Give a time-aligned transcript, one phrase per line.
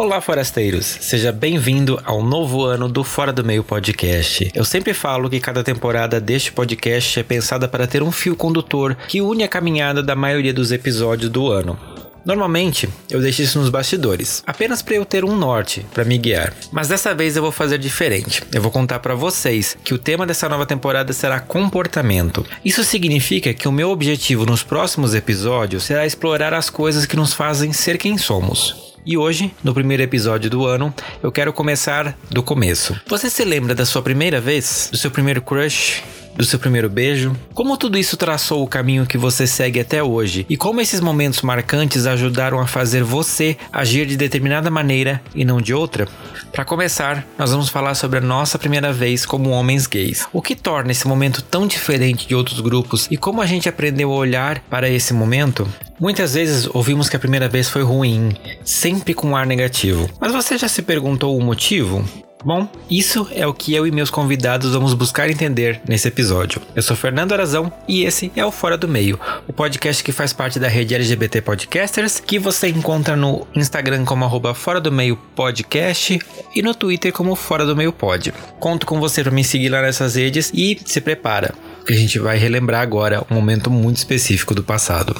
[0.00, 0.86] Olá, forasteiros!
[0.86, 4.50] Seja bem-vindo ao novo ano do Fora do Meio Podcast.
[4.54, 8.96] Eu sempre falo que cada temporada deste podcast é pensada para ter um fio condutor
[9.06, 11.78] que une a caminhada da maioria dos episódios do ano.
[12.24, 16.54] Normalmente, eu deixo isso nos bastidores, apenas para eu ter um norte para me guiar.
[16.72, 18.42] Mas dessa vez eu vou fazer diferente.
[18.54, 22.46] Eu vou contar para vocês que o tema dessa nova temporada será comportamento.
[22.64, 27.34] Isso significa que o meu objetivo nos próximos episódios será explorar as coisas que nos
[27.34, 28.89] fazem ser quem somos.
[29.04, 33.00] E hoje, no primeiro episódio do ano, eu quero começar do começo.
[33.08, 34.88] Você se lembra da sua primeira vez?
[34.92, 36.02] Do seu primeiro crush?
[36.36, 37.36] Do seu primeiro beijo?
[37.54, 40.46] Como tudo isso traçou o caminho que você segue até hoje?
[40.48, 45.60] E como esses momentos marcantes ajudaram a fazer você agir de determinada maneira e não
[45.60, 46.08] de outra?
[46.52, 50.26] Para começar, nós vamos falar sobre a nossa primeira vez como homens gays.
[50.32, 54.12] O que torna esse momento tão diferente de outros grupos e como a gente aprendeu
[54.12, 55.68] a olhar para esse momento?
[55.98, 58.32] Muitas vezes ouvimos que a primeira vez foi ruim,
[58.64, 60.08] sempre com ar negativo.
[60.18, 62.04] Mas você já se perguntou o motivo?
[62.42, 66.62] Bom, isso é o que eu e meus convidados vamos buscar entender nesse episódio.
[66.74, 70.32] Eu sou Fernando Arazão e esse é o Fora do Meio, o podcast que faz
[70.32, 75.16] parte da rede LGBT Podcasters, que você encontra no Instagram como arroba Fora do Meio
[75.16, 76.18] Podcast
[76.54, 78.32] e no Twitter como Fora do Meio Pod.
[78.58, 81.54] Conto com você para me seguir lá nessas redes e se prepara,
[81.86, 85.14] que a gente vai relembrar agora um momento muito específico do passado.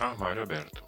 [0.00, 0.83] Armário aberto.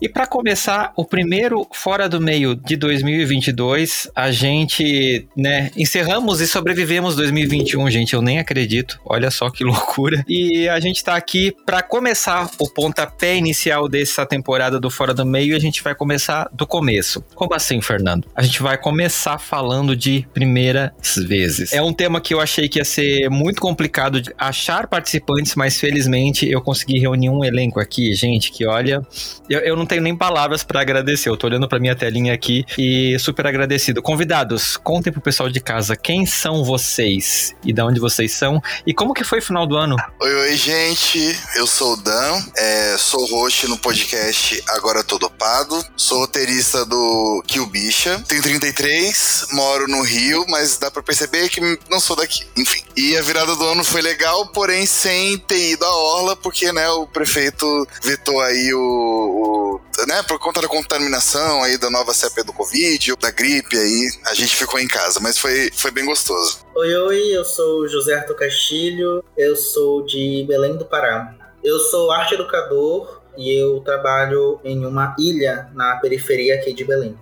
[0.00, 6.46] E para começar, o primeiro Fora do Meio de 2022, a gente, né, encerramos e
[6.46, 9.00] sobrevivemos 2021, gente, eu nem acredito.
[9.04, 10.24] Olha só que loucura.
[10.28, 15.26] E a gente tá aqui para começar o pontapé inicial dessa temporada do Fora do
[15.26, 17.20] Meio, e a gente vai começar do começo.
[17.34, 18.28] Como assim, Fernando?
[18.36, 20.92] A gente vai começar falando de primeiras
[21.26, 21.72] vezes.
[21.72, 25.80] É um tema que eu achei que ia ser muito complicado de achar participantes, mas
[25.80, 29.02] felizmente eu consegui reunir um elenco aqui, gente, que olha,
[29.50, 31.28] eu, eu não tenho nem palavras para agradecer.
[31.28, 34.02] Eu tô olhando para minha telinha aqui e super agradecido.
[34.02, 38.94] Convidados, contem pro pessoal de casa quem são vocês e de onde vocês são e
[38.94, 39.96] como que foi o final do ano.
[40.20, 41.36] Oi, oi, gente.
[41.56, 47.42] Eu sou o Dan, é, sou host no podcast Agora Tô Dopado, sou roteirista do
[47.46, 52.46] Kill Bicha, tenho 33, moro no Rio, mas dá para perceber que não sou daqui.
[52.56, 52.82] Enfim.
[52.96, 56.88] E a virada do ano foi legal, porém sem ter ido à orla, porque né,
[56.90, 59.67] o prefeito vetou aí o, o
[60.06, 64.34] né, por conta da contaminação aí da nova cepa do Covid, da gripe aí, a
[64.34, 66.60] gente ficou em casa, mas foi, foi bem gostoso.
[66.74, 71.34] Oi, oi, eu sou José Arthur Castilho, eu sou de Belém do Pará.
[71.62, 77.16] Eu sou arte educador e eu trabalho em uma ilha na periferia aqui de Belém.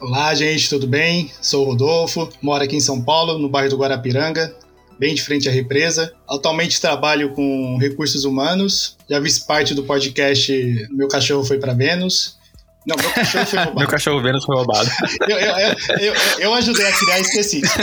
[0.00, 1.32] Olá, gente, tudo bem?
[1.40, 4.54] Sou o Rodolfo, moro aqui em São Paulo, no bairro do Guarapiranga,
[4.98, 6.12] bem de frente à represa.
[6.28, 8.96] Atualmente trabalho com recursos humanos.
[9.08, 10.52] Já fiz parte do podcast
[10.90, 12.36] Meu Cachorro Foi para Vênus.
[12.86, 13.78] Não, meu cachorro foi roubado.
[13.78, 14.90] meu cachorro Vênus foi roubado.
[15.28, 17.74] eu, eu, eu, eu, ajudei a criar específico.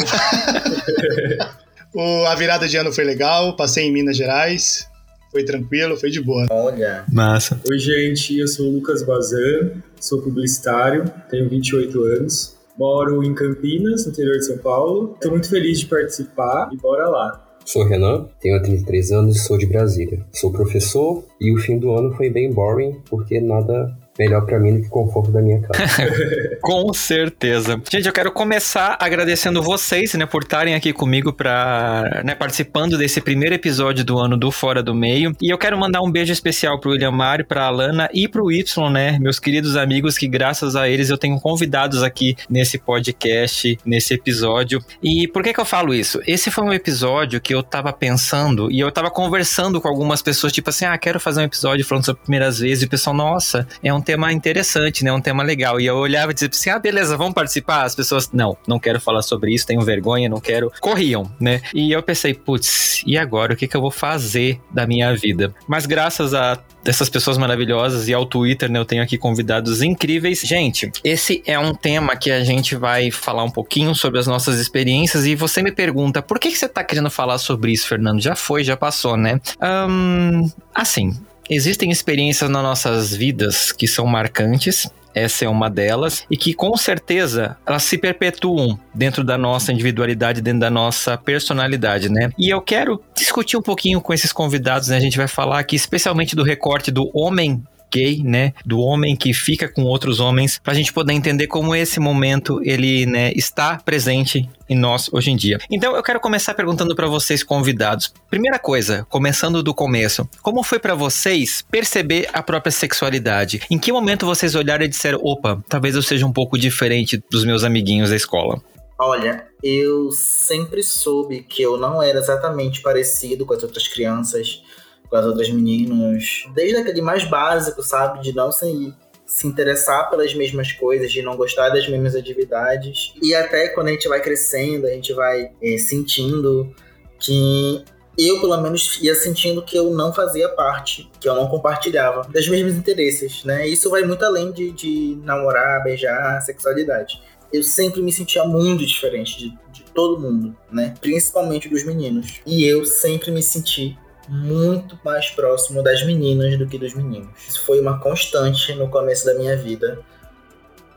[1.94, 4.88] o, a virada de ano foi legal, passei em Minas Gerais.
[5.30, 6.47] Foi tranquilo, foi de boa.
[6.50, 7.03] Olha.
[7.12, 7.59] Massa.
[7.69, 12.56] Oi, gente, eu sou o Lucas Bazan, sou publicitário, tenho 28 anos.
[12.78, 15.13] Moro em Campinas, interior de São Paulo.
[15.13, 17.44] Estou muito feliz de participar e bora lá.
[17.66, 20.25] Sou Renan, tenho 33 anos e sou de Brasília.
[20.34, 24.75] Sou professor e o fim do ano foi bem boring porque nada melhor para mim
[24.75, 26.12] do que o conforto da minha casa.
[26.62, 27.81] Com certeza.
[27.91, 33.19] Gente, eu quero começar agradecendo vocês, né, por estarem aqui comigo para, né, participando desse
[33.22, 35.35] primeiro episódio do ano do Fora do Meio.
[35.41, 38.90] E eu quero mandar um beijo especial pro William Mário, pra Alana e pro Y,
[38.91, 44.13] né, meus queridos amigos que graças a eles eu tenho convidados aqui nesse podcast, nesse
[44.13, 44.80] episódio.
[45.01, 46.21] E por que que eu falo isso?
[46.27, 50.54] Esse foi um episódio que eu tava pensando e eu tava conversando com algumas pessoas,
[50.54, 53.68] tipo assim, ah, quero fazer um episódio falando sobre primeiras vezes e o pessoal, nossa,
[53.81, 55.11] é um tema interessante, né?
[55.11, 55.79] Um tema legal.
[55.79, 57.83] E eu olhava e dizia assim: ah, beleza, vamos participar?
[57.83, 60.71] As pessoas, não, não quero falar sobre isso, tenho vergonha, não quero.
[60.79, 61.61] Corriam, né?
[61.73, 63.53] E eu pensei, putz, e agora?
[63.53, 65.53] O que, que eu vou fazer da minha vida?
[65.67, 68.79] Mas graças a essas pessoas maravilhosas e ao Twitter, né?
[68.79, 70.41] Eu tenho aqui convidados incríveis.
[70.41, 74.59] Gente, esse é um tema que a gente vai falar um pouquinho sobre as nossas
[74.59, 75.25] experiências.
[75.25, 78.21] E você me pergunta, por que, que você tá querendo falar sobre isso, Fernando?
[78.21, 79.39] Já foi, já passou, né?
[79.61, 81.13] Um, assim,
[81.50, 86.75] existem experiências nas nossas vidas que são marcantes, essa é uma delas, e que com
[86.75, 92.31] certeza elas se perpetuam dentro da nossa individualidade, dentro da nossa personalidade, né?
[92.38, 94.98] E eu quero discutir um pouquinho com esses convidados, né?
[94.98, 97.63] A gente vai falar aqui especialmente do recorte do homem
[97.94, 101.75] gay, né, do homem que fica com outros homens, para a gente poder entender como
[101.75, 105.60] esse momento ele, né, está presente em nós hoje em dia.
[105.69, 108.13] Então eu quero começar perguntando para vocês convidados.
[108.30, 113.62] Primeira coisa, começando do começo, como foi para vocês perceber a própria sexualidade?
[113.69, 117.45] Em que momento vocês olharam e disseram, opa, talvez eu seja um pouco diferente dos
[117.45, 118.62] meus amiguinhos da escola?
[118.98, 124.62] Olha, eu sempre soube que eu não era exatamente parecido com as outras crianças
[125.09, 126.45] com as outras meninas.
[126.53, 128.21] Desde aquele mais básico, sabe?
[128.21, 128.94] De não se,
[129.25, 133.13] se interessar pelas mesmas coisas, de não gostar das mesmas atividades.
[133.21, 136.73] E até quando a gente vai crescendo, a gente vai é, sentindo
[137.19, 137.83] que
[138.17, 142.47] eu, pelo menos, ia sentindo que eu não fazia parte, que eu não compartilhava das
[142.47, 143.67] mesmos interesses, né?
[143.67, 147.19] Isso vai muito além de, de namorar, beijar, sexualidade.
[147.51, 150.94] Eu sempre me sentia muito diferente de, de todo mundo, né?
[151.01, 152.41] Principalmente dos meninos.
[152.45, 153.97] E eu sempre me senti
[154.27, 157.29] muito mais próximo das meninas do que dos meninos.
[157.47, 159.99] Isso foi uma constante no começo da minha vida.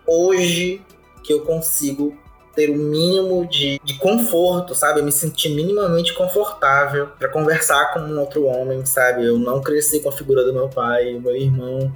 [0.07, 0.83] Hoje
[1.23, 2.17] que eu consigo
[2.55, 5.01] ter o um mínimo de, de conforto, sabe?
[5.01, 9.27] Eu me sentir minimamente confortável para conversar com um outro homem, sabe?
[9.27, 11.95] Eu não cresci com a figura do meu pai, o meu irmão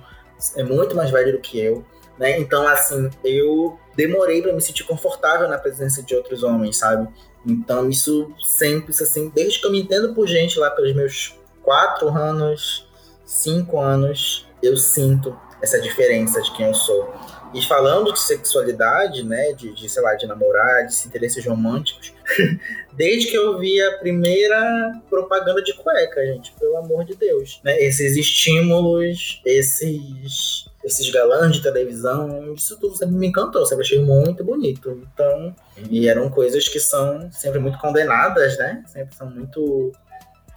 [0.56, 1.84] é muito mais velho do que eu,
[2.18, 2.38] né?
[2.38, 7.08] Então, assim, eu demorei para me sentir confortável na presença de outros homens, sabe?
[7.46, 12.08] Então, isso sempre, assim, desde que eu me entendo por gente lá pelos meus quatro
[12.08, 12.87] anos,
[13.25, 17.12] cinco anos, eu sinto essa diferença de quem eu sou.
[17.52, 22.12] E falando de sexualidade, né, de, de sei lá, de namorar, de interesses românticos,
[22.92, 27.81] desde que eu vi a primeira propaganda de cueca, gente, pelo amor de Deus, né,
[27.81, 34.42] esses estímulos, esses esses galãs de televisão, isso tudo sempre me encantou, sempre achei muito
[34.42, 35.02] bonito.
[35.12, 35.54] Então,
[35.90, 38.82] e eram coisas que são sempre muito condenadas, né?
[38.86, 39.92] Sempre são muito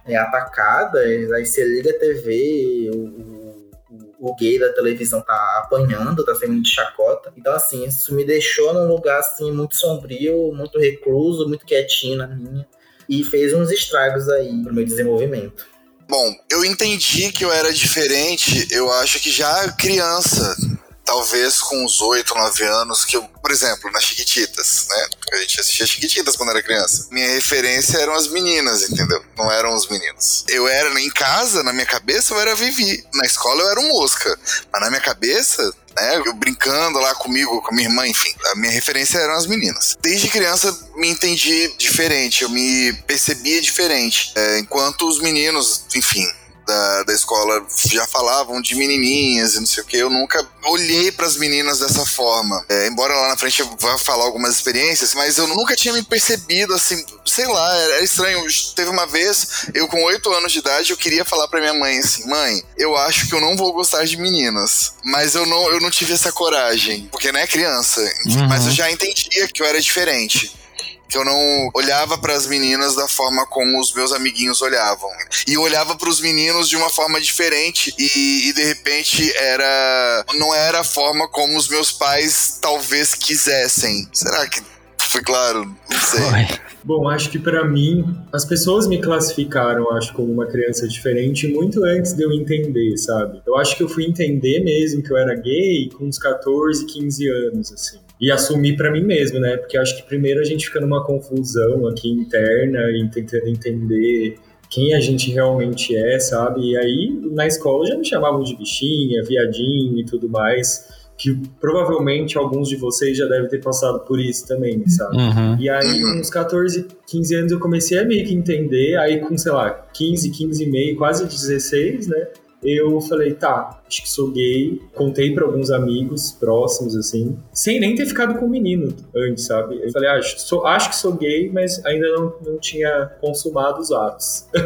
[0.06, 1.30] é, atacadas.
[1.32, 6.60] Aí você liga a TV, o, o, o, gay da televisão tá apanhando, tá sendo
[6.60, 7.30] de chacota.
[7.36, 12.28] Então, assim, isso me deixou num lugar assim muito sombrio, muito recluso, muito quietinho na
[12.28, 12.66] minha.
[13.06, 15.73] E fez uns estragos aí pro meu desenvolvimento.
[16.08, 20.56] Bom, eu entendi que eu era diferente, eu acho que já criança,
[21.04, 25.08] talvez com uns 8, 9 anos, que eu, por exemplo, nas Chiquititas, né?
[25.32, 27.08] A gente assistia Chiquititas quando era criança.
[27.10, 29.24] Minha referência eram as meninas, entendeu?
[29.36, 30.44] Não eram os meninos.
[30.48, 33.04] Eu era em casa, na minha cabeça, eu era Vivi.
[33.14, 34.38] Na escola eu era um mosca.
[34.72, 36.22] Mas na minha cabeça, né?
[36.24, 38.34] Eu brincando lá comigo, com a minha irmã, enfim.
[38.52, 39.96] A minha referência eram as meninas.
[40.00, 44.32] Desde criança me entendi diferente, eu me percebia diferente.
[44.34, 46.26] É, enquanto os meninos, enfim,
[46.66, 49.96] da, da escola já falavam de menininhas e não sei o que.
[49.96, 52.64] Eu nunca olhei para as meninas dessa forma.
[52.68, 56.02] É, embora lá na frente eu vá falar algumas experiências, mas eu nunca tinha me
[56.02, 58.44] percebido assim, sei lá, era, estranho.
[58.74, 61.98] Teve uma vez, eu com oito anos de idade, eu queria falar para minha mãe
[61.98, 64.94] assim: mãe, eu acho que eu não vou gostar de meninas.
[65.04, 68.00] Mas eu não, eu não tive essa coragem, porque não é criança.
[68.26, 68.48] Uhum.
[68.48, 70.63] Mas eu já entendia que eu era diferente
[71.08, 75.10] que eu não olhava para as meninas da forma como os meus amiguinhos olhavam.
[75.46, 80.24] E eu olhava para os meninos de uma forma diferente e, e, de repente era
[80.34, 84.08] não era a forma como os meus pais talvez quisessem.
[84.12, 84.62] Será que
[84.98, 85.64] foi claro?
[85.64, 86.58] Não sei.
[86.82, 91.82] Bom, acho que para mim, as pessoas me classificaram, acho, como uma criança diferente muito
[91.84, 93.40] antes de eu entender, sabe?
[93.46, 97.28] Eu acho que eu fui entender mesmo que eu era gay com uns 14, 15
[97.28, 99.56] anos, assim e assumir para mim mesmo, né?
[99.56, 104.36] Porque acho que primeiro a gente fica numa confusão aqui interna e tentando entender
[104.70, 106.70] quem a gente realmente é, sabe?
[106.70, 111.04] E aí na escola já me chamavam de bichinha, viadinho e tudo mais.
[111.16, 115.16] Que provavelmente alguns de vocês já devem ter passado por isso também, sabe?
[115.16, 115.56] Uhum.
[115.60, 118.96] E aí, com uns 14, 15 anos, eu comecei a meio que entender.
[118.96, 122.26] Aí, com, sei lá, 15, 15 e meio, quase 16, né?
[122.64, 124.80] Eu falei, tá, acho que sou gay.
[124.94, 129.80] Contei para alguns amigos próximos, assim, sem nem ter ficado com o menino antes, sabe?
[129.82, 133.80] Eu falei, ah, acho, sou, acho que sou gay, mas ainda não, não tinha consumado
[133.80, 134.46] os atos.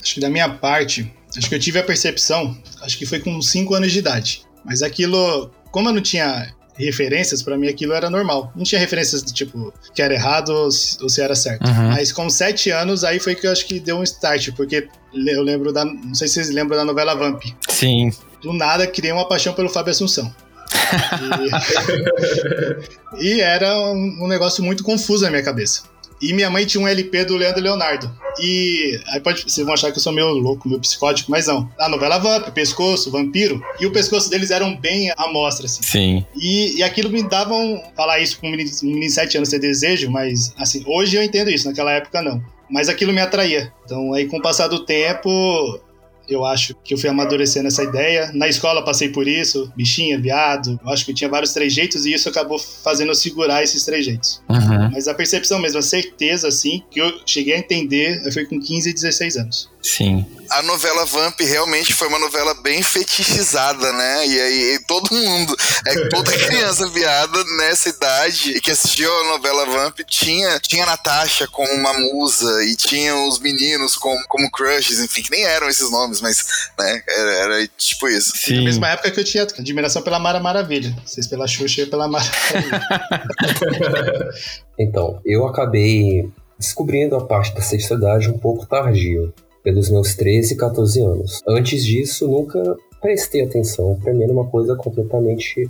[0.00, 3.42] acho que da minha parte, acho que eu tive a percepção, acho que foi com
[3.42, 4.42] 5 anos de idade.
[4.64, 6.54] Mas aquilo, como eu não tinha
[6.84, 8.52] referências, para mim aquilo era normal.
[8.54, 11.66] Não tinha referências do tipo que era errado ou se, era certo.
[11.66, 11.88] Uhum.
[11.88, 15.42] Mas com sete anos, aí foi que eu acho que deu um start, porque eu
[15.42, 15.84] lembro da.
[15.84, 17.42] Não sei se vocês lembram da novela Vamp.
[17.68, 18.12] Sim.
[18.42, 20.32] Do nada criei uma paixão pelo Fábio Assunção.
[23.20, 25.82] e, e era um, um negócio muito confuso na minha cabeça.
[26.20, 28.10] E minha mãe tinha um LP do Leandro Leonardo.
[28.38, 31.70] E aí pode, vocês vão achar que eu sou meio louco, meio psicótico, mas não.
[31.78, 33.62] A novela Vamp, Pescoço, Vampiro.
[33.80, 35.82] E o pescoço deles eram bem à mostra, assim.
[35.82, 36.26] Sim.
[36.36, 37.82] E, e aquilo me dava um.
[37.96, 41.16] Falar isso com um menino, um menino de 7 anos ter desejo, mas assim, hoje
[41.16, 42.42] eu entendo isso, naquela época não.
[42.68, 43.72] Mas aquilo me atraía.
[43.84, 45.80] Então aí com o passar do tempo,
[46.28, 48.30] eu acho que eu fui amadurecendo essa ideia.
[48.34, 50.78] Na escola passei por isso, bichinha, viado.
[50.84, 54.42] Eu acho que tinha vários trejeitos e isso acabou fazendo eu segurar esses trejeitos.
[54.48, 54.90] Uhum.
[54.92, 58.90] Mas a percepção mesmo, a certeza, assim, que eu cheguei a entender, foi com 15
[58.90, 59.76] e 16 anos.
[59.86, 60.26] Sim.
[60.50, 64.26] A novela Vamp realmente foi uma novela bem fetichizada, né?
[64.26, 65.56] E aí todo mundo,
[65.86, 71.46] é, toda criança viada nessa idade que assistiu a novela Vamp tinha, tinha a Natasha
[71.48, 75.90] como uma musa e tinha os meninos como, como crushes, enfim, que nem eram esses
[75.90, 78.32] nomes, mas né, era, era tipo isso.
[78.34, 78.64] Na Sim.
[78.64, 80.94] mesma época que eu tinha admiração pela Mara Maravilha.
[81.04, 84.30] Vocês pela Xuxa e eu pela Mara Maravilha.
[84.78, 89.32] Então, eu acabei descobrindo a parte da sexualidade um pouco tardio,
[89.62, 91.42] pelos meus 13, 14 anos.
[91.48, 93.98] Antes disso, nunca prestei atenção.
[94.02, 95.68] Pra mim era uma coisa completamente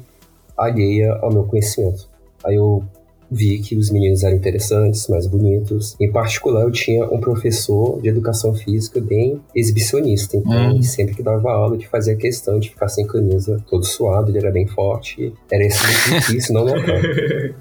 [0.57, 2.09] alheia ao meu conhecimento.
[2.45, 2.85] Aí eu
[3.30, 5.97] vi que os meninos eram interessantes, mais bonitos.
[6.00, 10.37] Em particular, eu tinha um professor de educação física bem exibicionista.
[10.37, 10.83] Então, Hum.
[10.83, 14.50] sempre que dava aula, ele fazia questão de ficar sem camisa, todo suado, ele era
[14.50, 15.33] bem forte.
[15.50, 15.66] Era
[16.38, 17.00] difícil não notar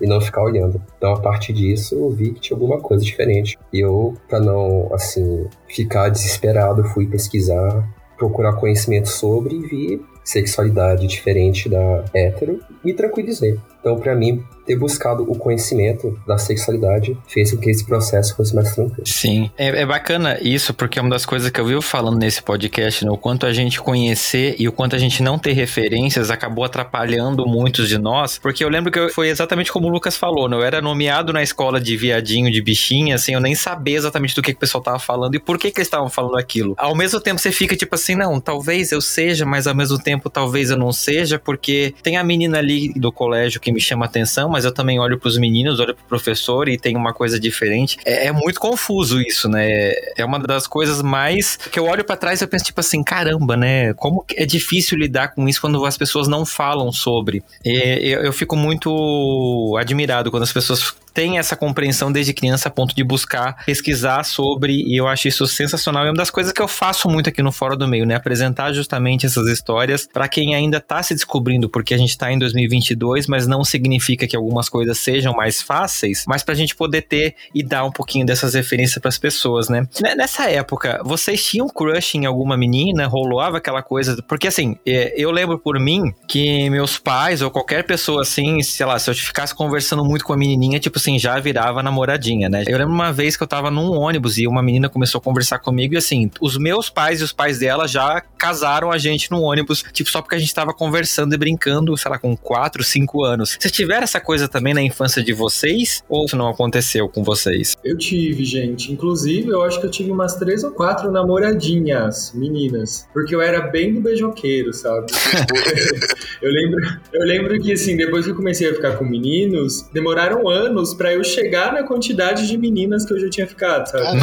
[0.01, 0.81] e não ficar olhando.
[0.97, 3.57] Então, a partir disso, eu vi que tinha alguma coisa diferente.
[3.73, 11.05] E eu, pra não, assim, ficar desesperado, fui pesquisar, procurar conhecimento sobre e vi sexualidade
[11.07, 13.57] diferente da hétero e me tranquilizei.
[13.85, 18.55] Então, pra mim, ter buscado o conhecimento da sexualidade fez com que esse processo fosse
[18.55, 19.03] mais tranquilo.
[19.05, 22.41] Sim, é, é bacana isso, porque é uma das coisas que eu vi falando nesse
[22.41, 23.11] podcast, né?
[23.11, 27.45] O quanto a gente conhecer e o quanto a gente não ter referências acabou atrapalhando
[27.45, 30.57] muitos de nós, porque eu lembro que eu- foi exatamente como o Lucas falou, né?
[30.57, 34.41] Eu era nomeado na escola de viadinho, de bichinha, assim, eu nem sabia exatamente do
[34.41, 36.73] que, que o pessoal tava falando e por que que eles estavam falando aquilo.
[36.79, 40.27] Ao mesmo tempo você fica tipo assim, não, talvez eu seja, mas ao mesmo tempo
[40.27, 44.49] talvez eu não seja, porque tem a menina ali do colégio que me chama atenção,
[44.49, 47.97] mas eu também olho pros meninos, olho pro professor e tem uma coisa diferente.
[48.05, 49.91] É, é muito confuso isso, né?
[50.17, 53.03] É uma das coisas mais que eu olho pra trás e eu penso tipo assim,
[53.03, 53.93] caramba, né?
[53.93, 57.43] Como é difícil lidar com isso quando as pessoas não falam sobre.
[57.63, 62.71] E eu, eu fico muito admirado quando as pessoas têm essa compreensão desde criança a
[62.71, 66.05] ponto de buscar pesquisar sobre e eu acho isso sensacional.
[66.05, 68.15] É uma das coisas que eu faço muito aqui no Fora do Meio, né?
[68.15, 72.37] Apresentar justamente essas histórias para quem ainda tá se descobrindo, porque a gente tá em
[72.37, 77.35] 2022, mas não significa que algumas coisas sejam mais fáceis, mas pra gente poder ter
[77.53, 79.87] e dar um pouquinho dessas referências pras pessoas, né?
[80.01, 83.07] Né- Nessa época, vocês tinham crush em alguma menina?
[83.07, 84.21] Rolava aquela coisa?
[84.27, 88.85] Porque assim, é, eu lembro por mim que meus pais ou qualquer pessoa assim, sei
[88.85, 92.63] lá, se eu ficasse conversando muito com a menininha, tipo assim, já virava namoradinha, né?
[92.67, 95.59] Eu lembro uma vez que eu tava num ônibus e uma menina começou a conversar
[95.59, 99.41] comigo e assim, os meus pais e os pais dela já casaram a gente no
[99.41, 103.23] ônibus, tipo, só porque a gente tava conversando e brincando, sei lá, com 4, 5
[103.23, 103.57] anos.
[103.59, 106.03] Vocês tiveram essa coisa também na infância de vocês?
[106.09, 107.75] Ou isso não aconteceu com vocês?
[107.83, 108.91] Eu tive, gente.
[108.91, 113.07] Inclusive, eu acho que eu tive umas três ou quatro namoradinhas, meninas.
[113.13, 115.07] Porque eu era bem do beijoqueiro, sabe?
[116.41, 120.47] eu, lembro, eu lembro que, assim, depois que eu comecei a ficar com meninos, demoraram
[120.47, 124.19] anos pra eu chegar na quantidade de meninas que eu já tinha ficado, sabe?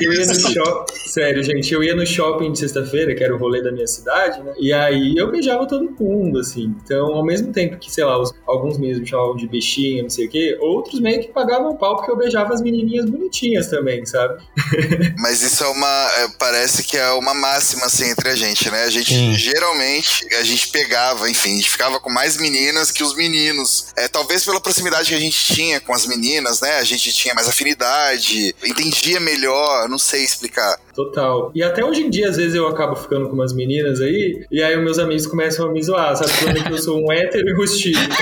[0.00, 0.92] Eu ia no shopping.
[1.08, 4.42] Sério, gente, eu ia no shopping de sexta-feira, que era o rolê da minha cidade,
[4.42, 4.52] né?
[4.58, 6.74] E aí eu beijava todo mundo, assim.
[6.84, 10.10] Então, ao mesmo tempo que, sei lá, os- alguns meninos me chamavam de bichinha, não
[10.10, 14.04] sei o quê, outros meio que pagavam pau porque eu beijava as menininhas bonitinhas também,
[14.06, 14.42] sabe?
[15.18, 16.10] Mas isso é uma.
[16.18, 18.84] é, parece que é uma máxima assim entre a gente, né?
[18.84, 19.34] A gente Sim.
[19.34, 23.86] geralmente a gente pegava, enfim, a gente ficava com mais meninas que os meninos.
[23.96, 26.13] É, talvez pela proximidade que a gente tinha com as meninas,
[26.60, 26.78] né?
[26.78, 30.78] A gente tinha mais afinidade, entendia melhor, não sei explicar.
[30.94, 31.50] Total.
[31.54, 34.62] E até hoje em dia, às vezes, eu acabo ficando com umas meninas aí, e
[34.62, 36.30] aí os meus amigos começam a me zoar, sabe?
[36.30, 37.98] Falando que eu sou um hétero enrustido.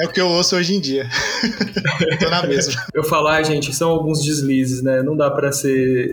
[0.00, 1.08] É o que eu ouço hoje em dia.
[2.20, 2.74] Tô na mesma.
[2.94, 5.02] Eu falo, ah, gente, são alguns deslizes, né?
[5.02, 6.10] Não dá pra ser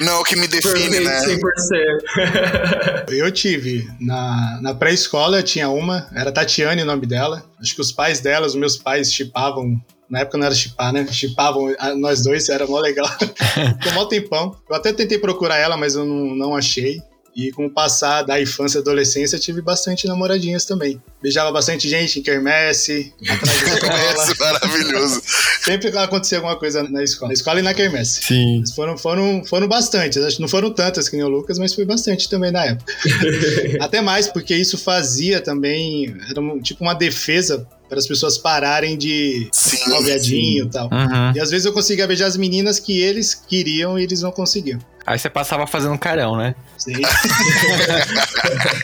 [0.00, 1.20] Não, o que me define, né?
[1.20, 3.06] 100%.
[3.16, 7.44] Eu tive, na, na pré-escola eu tinha uma, era Tatiane o nome dela.
[7.60, 9.80] Acho que os pais dela, os meus pais, chipavam.
[10.08, 11.06] Na época não era chipar, né?
[11.10, 13.08] Chipavam nós dois, era mó legal.
[13.18, 14.56] Ficou mó tempão.
[14.68, 17.02] Eu até tentei procurar ela, mas eu não, não achei.
[17.36, 20.98] E com o passar da infância e adolescência, eu tive bastante namoradinhas também.
[21.22, 24.58] Beijava bastante gente em quermesse, atrás da escola.
[24.62, 25.22] Maravilhoso.
[25.62, 27.28] Sempre acontecia alguma coisa na escola.
[27.28, 28.22] Na escola e na quermesse.
[28.22, 28.60] Sim.
[28.60, 30.16] Mas Foram, foram, foram bastantes.
[30.22, 32.90] Acho que não foram tantas que nem o Lucas, mas foi bastante também na época.
[33.80, 36.16] Até mais, porque isso fazia também.
[36.30, 40.86] Era um- tipo uma defesa para as pessoas pararem de Sim, viadinho e tal.
[40.90, 41.32] Uhum.
[41.34, 44.78] E às vezes eu conseguia beijar as meninas que eles queriam e eles não conseguiam.
[45.06, 46.54] Aí você passava fazendo carão, né?
[46.76, 46.94] Sim.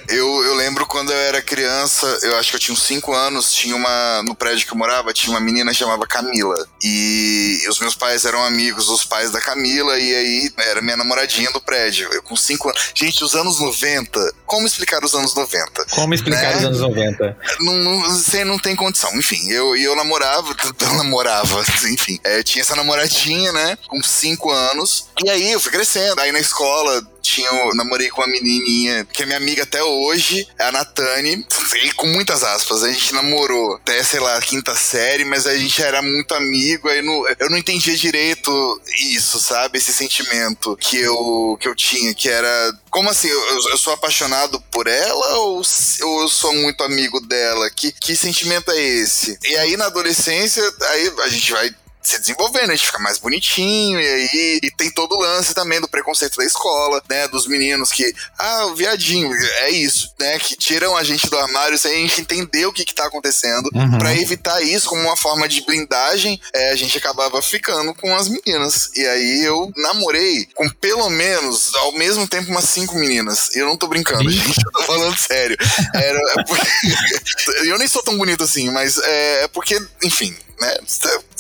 [0.09, 3.53] Eu, eu lembro quando eu era criança, eu acho que eu tinha uns 5 anos,
[3.53, 4.23] tinha uma.
[4.25, 6.55] No prédio que eu morava, tinha uma menina que chamava Camila.
[6.83, 11.51] E os meus pais eram amigos dos pais da Camila, e aí era minha namoradinha
[11.51, 12.09] do prédio.
[12.13, 12.91] Eu com 5 anos.
[12.95, 14.35] Gente, os anos 90.
[14.45, 15.87] Como explicar os anos 90?
[15.91, 16.57] Como explicar Né?
[16.59, 17.37] os anos 90?
[17.61, 19.15] Não, não, você não tem condição.
[19.17, 22.19] Enfim, eu, e eu namorava, eu namorava, enfim.
[22.25, 23.79] É, eu tinha essa namoradinha, né?
[23.89, 25.07] Com 5 anos.
[25.25, 26.12] E aí eu fui crescendo.
[26.19, 30.65] Aí na escola tinha, namorei com uma menininha que é minha amiga até hoje, é
[30.65, 31.47] a Natane,
[31.83, 35.81] e com muitas aspas, a gente namorou até, sei lá, quinta série, mas a gente
[35.81, 39.79] era muito amigo, aí não, eu não entendia direito isso, sabe?
[39.79, 44.61] Esse sentimento que eu, que eu tinha, que era, como assim, eu, eu sou apaixonado
[44.71, 45.63] por ela ou,
[46.03, 47.71] ou eu sou muito amigo dela?
[47.71, 49.39] Que, que sentimento é esse?
[49.45, 54.01] E aí na adolescência, aí a gente vai se desenvolvendo, a gente fica mais bonitinho,
[54.01, 57.29] e aí e tem todo o lance também do preconceito da escola, né?
[57.29, 60.39] Dos meninos que, ah, o viadinho, é isso, né?
[60.39, 63.71] Que tiram a gente do armário sem a gente entender o que, que tá acontecendo.
[63.75, 63.99] Uhum.
[63.99, 68.29] Pra evitar isso, como uma forma de blindagem, é, a gente acabava ficando com as
[68.29, 68.91] meninas.
[68.97, 73.55] E aí eu namorei com pelo menos, ao mesmo tempo, umas cinco meninas.
[73.55, 74.45] Eu não tô brincando, Eita.
[74.45, 75.57] gente, eu tô falando sério.
[75.95, 80.77] Era, é porque, eu nem sou tão bonito assim, mas é, é porque, enfim, né?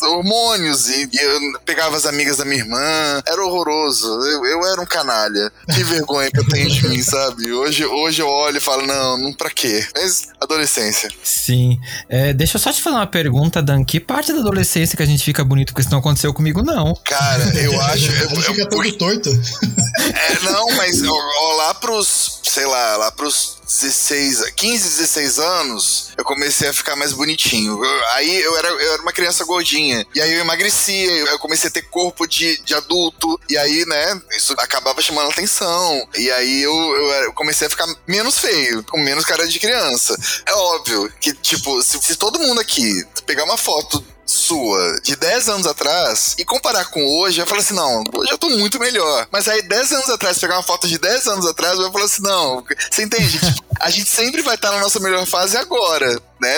[0.02, 4.06] Hormônios, e, e eu pegava as amigas da minha irmã, era horroroso.
[4.06, 5.50] Eu, eu era um canalha.
[5.72, 7.52] Que vergonha que eu tenho de mim, sabe?
[7.52, 9.86] Hoje, hoje eu olho e falo, não, não pra quê?
[9.94, 11.08] Mas adolescência.
[11.22, 11.78] Sim.
[12.08, 13.84] É, deixa eu só te fazer uma pergunta, Dan.
[13.84, 16.94] Que parte da adolescência que a gente fica bonito, porque isso não aconteceu comigo, não.
[17.04, 18.10] Cara, eu acho.
[18.12, 19.30] Eu, eu- fica todo torto.
[19.30, 26.10] É, não, mas ó, ó, lá pros, sei lá, lá pros 16, 15, 16 anos,
[26.16, 27.82] eu comecei a ficar mais bonitinho.
[27.84, 30.06] Eu- aí eu era, eu era uma criança gordinha.
[30.14, 33.40] E aí eu emagreci, eu comecei a ter corpo de, de adulto.
[33.48, 36.08] E aí, né, isso acabava chamando atenção.
[36.16, 40.16] E aí eu, eu eu comecei a ficar menos feio, com menos cara de criança.
[40.46, 45.48] É óbvio que, tipo, se, se todo mundo aqui pegar uma foto sua de 10
[45.48, 49.26] anos atrás e comparar com hoje, eu falo assim: não, hoje eu tô muito melhor.
[49.30, 52.22] Mas aí 10 anos atrás, pegar uma foto de 10 anos atrás, eu falo assim:
[52.22, 53.40] não, você entende?
[53.80, 56.08] A gente sempre vai estar na nossa melhor fase agora,
[56.40, 56.56] né?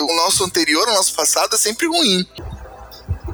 [0.00, 2.26] O nosso anterior, o nosso passado é sempre ruim.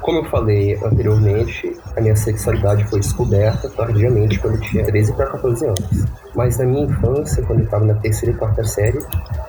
[0.01, 5.27] Como eu falei anteriormente, a minha sexualidade foi descoberta tardiamente, quando eu tinha 13 para
[5.27, 6.05] 14 anos.
[6.35, 8.99] Mas na minha infância, quando eu estava na terceira e quarta série,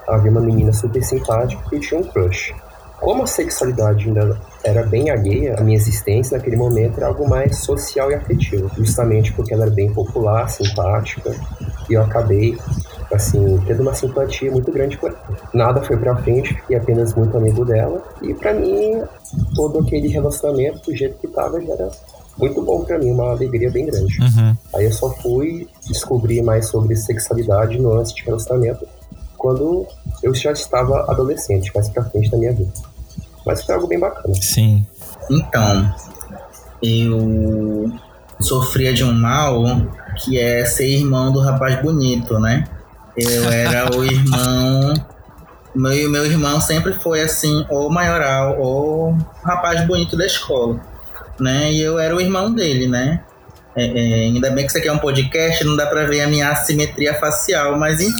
[0.06, 2.54] havia uma menina super simpática que tinha um crush.
[3.04, 7.58] Como a sexualidade ainda era bem alheia, a minha existência naquele momento era algo mais
[7.58, 11.36] social e afetivo, justamente porque ela era bem popular, simpática,
[11.90, 12.56] e eu acabei
[13.12, 15.20] assim, tendo uma simpatia muito grande por ela.
[15.52, 19.02] Nada foi pra frente, fiquei apenas muito amigo dela, e pra mim,
[19.54, 21.90] todo aquele relacionamento, do jeito que tava, já era
[22.38, 24.18] muito bom pra mim, uma alegria bem grande.
[24.18, 24.56] Uhum.
[24.74, 28.88] Aí eu só fui descobrir mais sobre sexualidade no lance de relacionamento
[29.36, 29.86] quando
[30.22, 32.72] eu já estava adolescente, mais pra frente da minha vida.
[33.44, 34.34] Mas foi algo bem bacana.
[34.34, 34.86] Sim.
[35.30, 35.94] Então,
[36.82, 37.92] eu
[38.40, 39.64] sofria de um mal
[40.16, 42.64] que é ser irmão do rapaz bonito, né?
[43.16, 44.94] Eu era o irmão.
[45.74, 50.80] Meu, meu irmão sempre foi assim, ou maioral, ou rapaz bonito da escola,
[51.40, 51.72] né?
[51.72, 53.24] E eu era o irmão dele, né?
[53.76, 56.28] É, é, ainda bem que isso aqui é um podcast, não dá pra ver a
[56.28, 58.14] minha assimetria facial, mas enfim.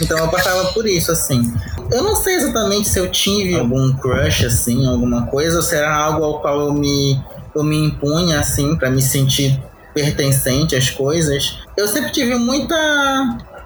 [0.00, 1.52] Então eu passava por isso, assim.
[1.90, 5.94] Eu não sei exatamente se eu tive algum crush, assim, alguma coisa, ou se era
[5.94, 7.20] algo ao qual eu me,
[7.54, 9.60] eu me impunha, assim, pra me sentir
[9.92, 11.58] pertencente às coisas.
[11.76, 12.74] Eu sempre tive muita.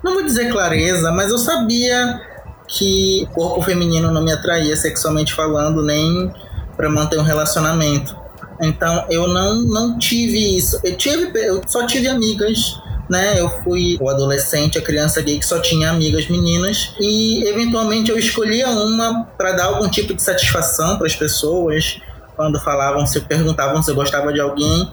[0.03, 2.21] Não vou dizer clareza, mas eu sabia
[2.69, 6.31] que o corpo feminino não me atraía sexualmente falando, nem
[6.77, 8.17] pra manter um relacionamento.
[8.61, 10.81] Então eu não, não tive isso.
[10.85, 13.39] Eu tive, eu só tive amigas, né?
[13.39, 18.19] Eu fui o adolescente, a criança gay que só tinha amigas meninas e eventualmente eu
[18.19, 22.01] escolhia uma para dar algum tipo de satisfação para as pessoas
[22.37, 24.89] quando falavam, se perguntavam se eu gostava de alguém.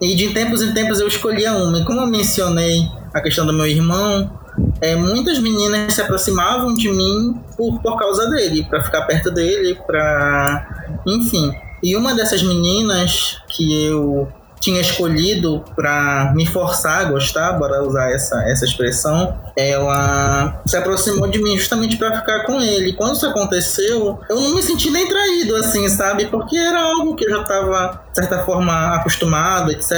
[0.00, 1.78] E de tempos em tempos eu escolhia uma.
[1.78, 4.30] E como eu mencionei a questão do meu irmão,
[4.80, 9.78] é, muitas meninas se aproximavam de mim por, por causa dele, para ficar perto dele,
[9.86, 11.52] para enfim.
[11.84, 14.26] E uma dessas meninas que eu
[14.58, 21.28] tinha escolhido para me forçar a gostar, bora usar essa, essa expressão, ela se aproximou
[21.28, 22.94] de mim justamente para ficar com ele.
[22.94, 26.24] Quando isso aconteceu, eu não me senti nem traído, assim, sabe?
[26.24, 29.92] Porque era algo que eu já estava, de certa forma, acostumado, etc.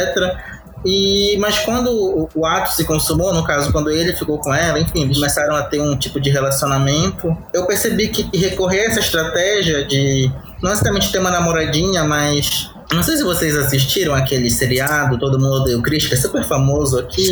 [0.85, 4.81] E, mas quando o, o, ato se consumou, no caso, quando ele ficou com ela,
[4.81, 9.01] enfim, eles começaram a ter um tipo de relacionamento, eu percebi que recorrer a essa
[9.01, 10.31] estratégia de
[10.63, 12.71] não necessariamente ter uma namoradinha, mas.
[12.93, 16.45] Não sei se vocês assistiram aquele seriado Todo Mundo Odeia o Chris, que é super
[16.45, 17.31] famoso aqui.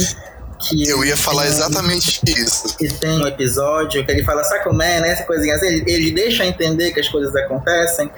[0.68, 2.76] Que eu ia falar exatamente isso.
[2.76, 5.10] Que tem um episódio que ele fala, sabe como é, né?
[5.10, 8.10] Essa coisinha assim, ele, ele deixa entender que as coisas acontecem.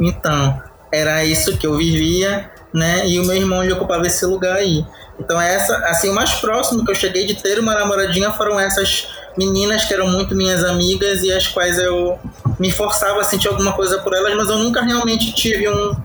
[0.00, 3.06] Então, era isso que eu vivia né?
[3.06, 4.84] E o meu irmão ele ocupava esse lugar aí.
[5.18, 9.13] Então essa, assim, o mais próximo que eu cheguei de ter uma namoradinha foram essas
[9.36, 12.18] meninas que eram muito minhas amigas e as quais eu
[12.58, 15.96] me forçava a sentir alguma coisa por elas, mas eu nunca realmente tive um,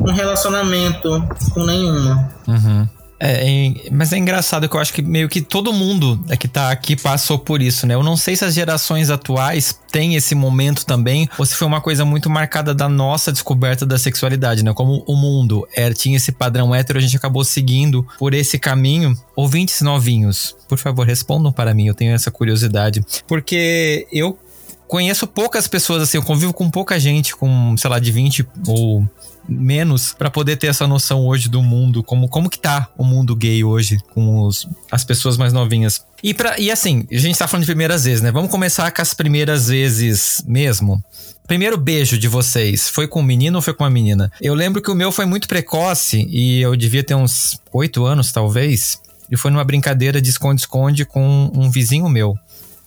[0.00, 1.22] um relacionamento
[1.52, 2.30] com nenhuma.
[2.46, 2.88] Uhum.
[3.18, 6.70] É, é, mas é engraçado que eu acho que meio que todo mundo que tá
[6.70, 7.94] aqui passou por isso, né?
[7.94, 11.80] Eu não sei se as gerações atuais têm esse momento também, ou se foi uma
[11.80, 14.72] coisa muito marcada da nossa descoberta da sexualidade, né?
[14.74, 19.16] Como o mundo era, tinha esse padrão hétero, a gente acabou seguindo por esse caminho.
[19.34, 23.02] Ouvintes novinhos, por favor, respondam para mim, eu tenho essa curiosidade.
[23.26, 24.38] Porque eu
[24.86, 29.06] conheço poucas pessoas, assim, eu convivo com pouca gente, com, sei lá, de 20 ou
[29.48, 33.34] menos para poder ter essa noção hoje do mundo, como, como que tá o mundo
[33.34, 36.04] gay hoje com os, as pessoas mais novinhas.
[36.22, 38.32] E, pra, e assim, a gente tá falando de primeiras vezes, né?
[38.32, 41.02] Vamos começar com as primeiras vezes mesmo.
[41.46, 44.32] Primeiro beijo de vocês, foi com um menino ou foi com uma menina?
[44.40, 48.32] Eu lembro que o meu foi muito precoce e eu devia ter uns oito anos,
[48.32, 49.00] talvez.
[49.30, 52.36] E foi numa brincadeira de esconde-esconde com um vizinho meu.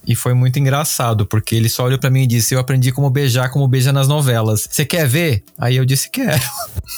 [0.08, 3.10] E foi muito engraçado, porque ele só olhou para mim e disse: Eu aprendi como
[3.10, 4.68] beijar, como beija nas novelas.
[4.70, 5.44] Você quer ver?
[5.58, 6.42] Aí eu disse: Quero.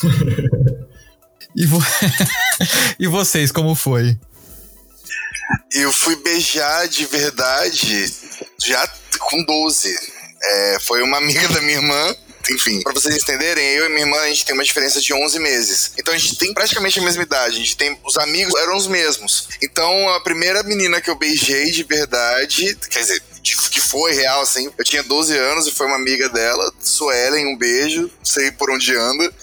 [1.55, 1.79] e, vo...
[2.99, 4.17] e vocês, como foi?
[5.73, 8.05] Eu fui beijar de verdade
[8.63, 8.87] já
[9.19, 9.93] com 12.
[10.43, 12.15] É, foi uma amiga da minha irmã
[12.51, 15.39] enfim, para vocês entenderem, eu e minha irmã, a gente tem uma diferença de 11
[15.39, 15.91] meses.
[15.97, 17.55] Então a gente tem praticamente a mesma idade.
[17.55, 17.97] A gente tem.
[18.03, 19.47] Os amigos eram os mesmos.
[19.61, 24.71] Então a primeira menina que eu beijei de verdade, quer dizer, que foi real, assim.
[24.77, 28.95] Eu tinha 12 anos e foi uma amiga dela, Suelen, um beijo, sei por onde
[28.95, 29.33] anda.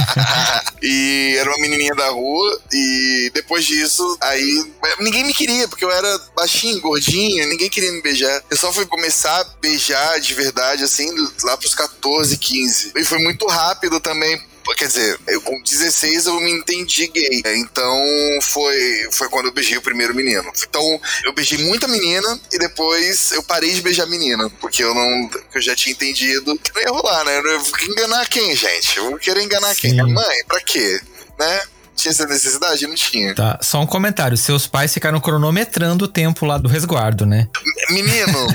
[0.82, 2.60] e era uma menininha da rua.
[2.72, 4.64] E depois disso, aí
[5.00, 8.42] ninguém me queria, porque eu era baixinho, gordinho, ninguém queria me beijar.
[8.50, 11.08] Eu só fui começar a beijar de verdade, assim,
[11.42, 12.92] lá pros 14, 15.
[12.96, 14.40] E foi muito rápido também,
[14.76, 17.42] quer dizer, eu com 16 eu me entendi gay.
[17.56, 17.98] Então
[18.42, 20.50] foi, foi quando eu beijei o primeiro menino.
[20.68, 25.30] Então eu beijei muita menina e depois eu parei de beijar menina, porque eu não.
[25.54, 27.38] eu já tinha entendido que não ia rolar, né?
[27.38, 28.96] Eu vou enganar quem, gente?
[28.98, 29.80] Eu vou querer enganar Sim.
[29.80, 30.00] quem?
[30.00, 30.44] A mãe?
[30.46, 31.00] Pra quê?
[31.38, 31.60] Né?
[31.98, 32.86] Tinha essa necessidade?
[32.86, 33.34] Não tinha.
[33.34, 34.36] Tá, só um comentário.
[34.36, 37.48] Seus pais ficaram cronometrando o tempo lá do resguardo, né?
[37.90, 38.46] Menino,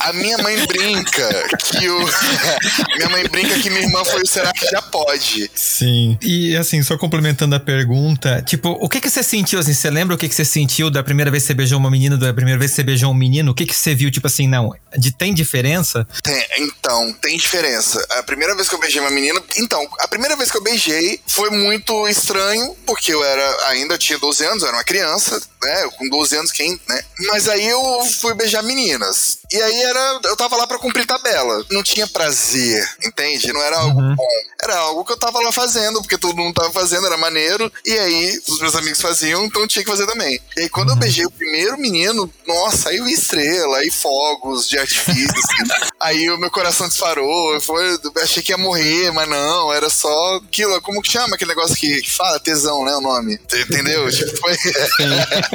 [0.00, 1.98] a minha mãe brinca que o.
[2.96, 5.50] minha mãe brinca que minha irmã foi o Será que já pode?
[5.54, 6.18] Sim.
[6.20, 10.14] E assim, só complementando a pergunta, tipo, o que que você sentiu, assim, você lembra
[10.14, 12.58] o que que você sentiu da primeira vez que você beijou uma menina, da primeira
[12.58, 13.52] vez que você beijou um menino?
[13.52, 16.06] O que que você viu, tipo assim, não, de, tem diferença?
[16.22, 18.04] Tem, então, tem diferença.
[18.18, 21.20] A primeira vez que eu beijei uma menina, então, a primeira vez que eu beijei
[21.26, 25.88] foi muito estranho, porque eu era ainda tinha 12 anos, eu era uma criança, né?
[25.96, 27.02] Com 12 anos, quem, né?
[27.28, 29.38] Mas aí eu fui beijar meninas.
[29.50, 30.20] E aí era.
[30.24, 31.64] Eu tava lá para cumprir tabela.
[31.70, 33.52] Não tinha prazer, entende?
[33.52, 34.14] Não era algo uhum.
[34.14, 34.28] bom.
[34.62, 37.72] Era algo que eu tava lá fazendo, porque todo mundo tava fazendo, era maneiro.
[37.86, 40.40] E aí, os meus amigos faziam, então eu tinha que fazer também.
[40.56, 40.94] E aí, quando uhum.
[40.94, 45.88] eu beijei o primeiro menino, nossa, saiu estrela, aí fogos de artifício, assim.
[46.00, 47.60] aí o meu coração disparou.
[47.60, 50.80] Foi, eu achei que ia morrer, mas não, era só aquilo.
[50.82, 52.40] Como que chama aquele negócio que, que fala?
[52.40, 52.94] Tesão, né?
[52.96, 53.38] O nome.
[53.52, 54.10] Entendeu?
[54.10, 54.56] tipo, foi.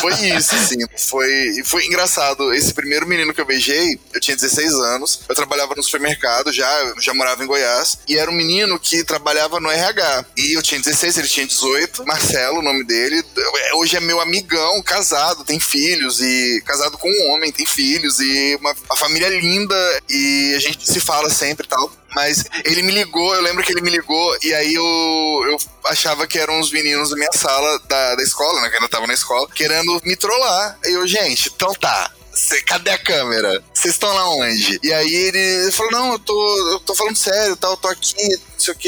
[0.00, 0.78] foi isso, assim.
[0.96, 2.52] Foi, foi engraçado.
[2.52, 6.94] Esse primeiro menino que eu beijei, eu tinha 16 anos, eu trabalhava no supermercado já,
[7.00, 10.24] já morava em Goiás, e era um menino que trabalhava no RH.
[10.36, 13.22] E eu tinha 16, ele tinha 18, Marcelo, o nome dele.
[13.74, 18.56] Hoje é meu amigão, casado, tem filhos, e casado com um homem, tem filhos, e
[18.60, 21.90] uma, uma família linda, e a gente se fala sempre e tal.
[22.14, 24.84] Mas ele me ligou, eu lembro que ele me ligou, e aí eu,
[25.50, 28.68] eu achava que eram os meninos da minha sala da, da escola, né?
[28.68, 30.78] Que ainda tava na escola, querendo me trollar.
[30.84, 32.10] E eu, gente, então tá.
[32.32, 33.62] Cê, cadê a câmera?
[33.72, 34.80] Vocês estão lá onde?
[34.82, 38.16] E aí ele falou: Não, eu tô, eu tô falando sério, tal, eu tô aqui,
[38.64, 38.78] sei o.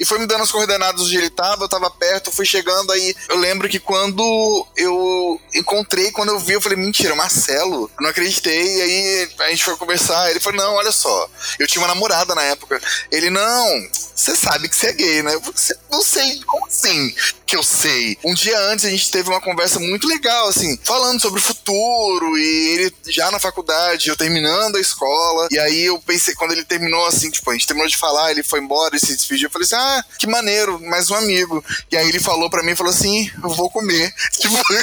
[0.00, 2.92] E, foi me dando as coordenadas onde ele tava, eu tava perto, fui chegando.
[2.92, 7.90] Aí eu lembro que quando eu encontrei, quando eu vi, eu falei: Mentira, Marcelo.
[7.98, 8.76] Eu não acreditei.
[8.76, 10.30] E aí a gente foi conversar.
[10.30, 11.28] Ele falou: Não, olha só.
[11.58, 12.80] Eu tinha uma namorada na época.
[13.10, 13.66] Ele: Não,
[14.14, 15.36] você sabe que você é gay, né?
[15.38, 18.16] Você, não sei, como assim que eu sei?
[18.24, 22.38] Um dia antes a gente teve uma conversa muito legal, assim, falando sobre o futuro
[22.38, 25.48] e ele já na faculdade, eu terminando a escola.
[25.50, 28.42] E aí eu pensei, quando ele terminou, assim, tipo, a gente terminou de falar, ele
[28.42, 29.46] foi embora, esse se despediu.
[29.46, 31.64] Eu falei assim: ah, que maneiro, mais um amigo.
[31.90, 34.12] E aí ele falou pra mim, falou assim: eu vou comer.
[34.42, 34.82] Tipo, eu,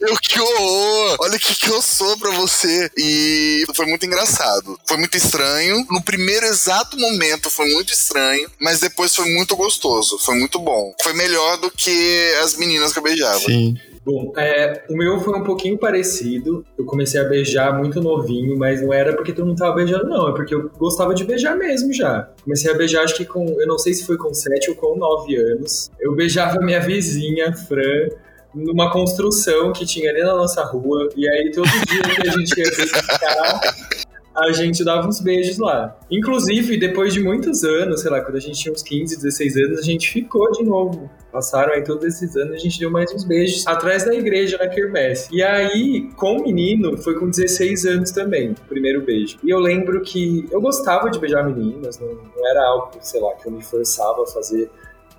[0.08, 1.16] eu que horror!
[1.20, 2.90] Olha o que, que eu sou pra você.
[2.96, 4.78] E foi muito engraçado.
[4.84, 5.86] Foi muito estranho.
[5.90, 10.18] No primeiro exato momento foi muito estranho, mas depois foi muito gostoso.
[10.18, 10.94] Foi muito bom.
[11.02, 13.40] Foi melhor do que as meninas que eu beijava.
[13.40, 13.76] Sim.
[14.06, 16.64] Bom, é, o meu foi um pouquinho parecido.
[16.78, 20.28] Eu comecei a beijar muito novinho, mas não era porque todo mundo tava beijando, não.
[20.28, 22.30] É porque eu gostava de beijar mesmo já.
[22.44, 23.44] Comecei a beijar, acho que com.
[23.60, 25.90] Eu não sei se foi com 7 ou com 9 anos.
[25.98, 28.10] Eu beijava minha vizinha, Fran,
[28.54, 31.08] numa construção que tinha ali na nossa rua.
[31.16, 33.60] E aí, todo dia que a gente ia visitar,
[34.36, 35.98] a gente dava uns beijos lá.
[36.10, 39.78] Inclusive, depois de muitos anos, sei lá, quando a gente tinha uns 15, 16 anos,
[39.78, 41.10] a gente ficou de novo.
[41.32, 44.68] Passaram aí todos esses anos, a gente deu mais uns beijos atrás da igreja na
[44.68, 45.28] Kermesse.
[45.34, 49.38] E aí, com o menino, foi com 16 anos também, o primeiro beijo.
[49.42, 53.34] E eu lembro que eu gostava de beijar meninas, não, não era algo, sei lá,
[53.34, 54.70] que eu me forçava a fazer.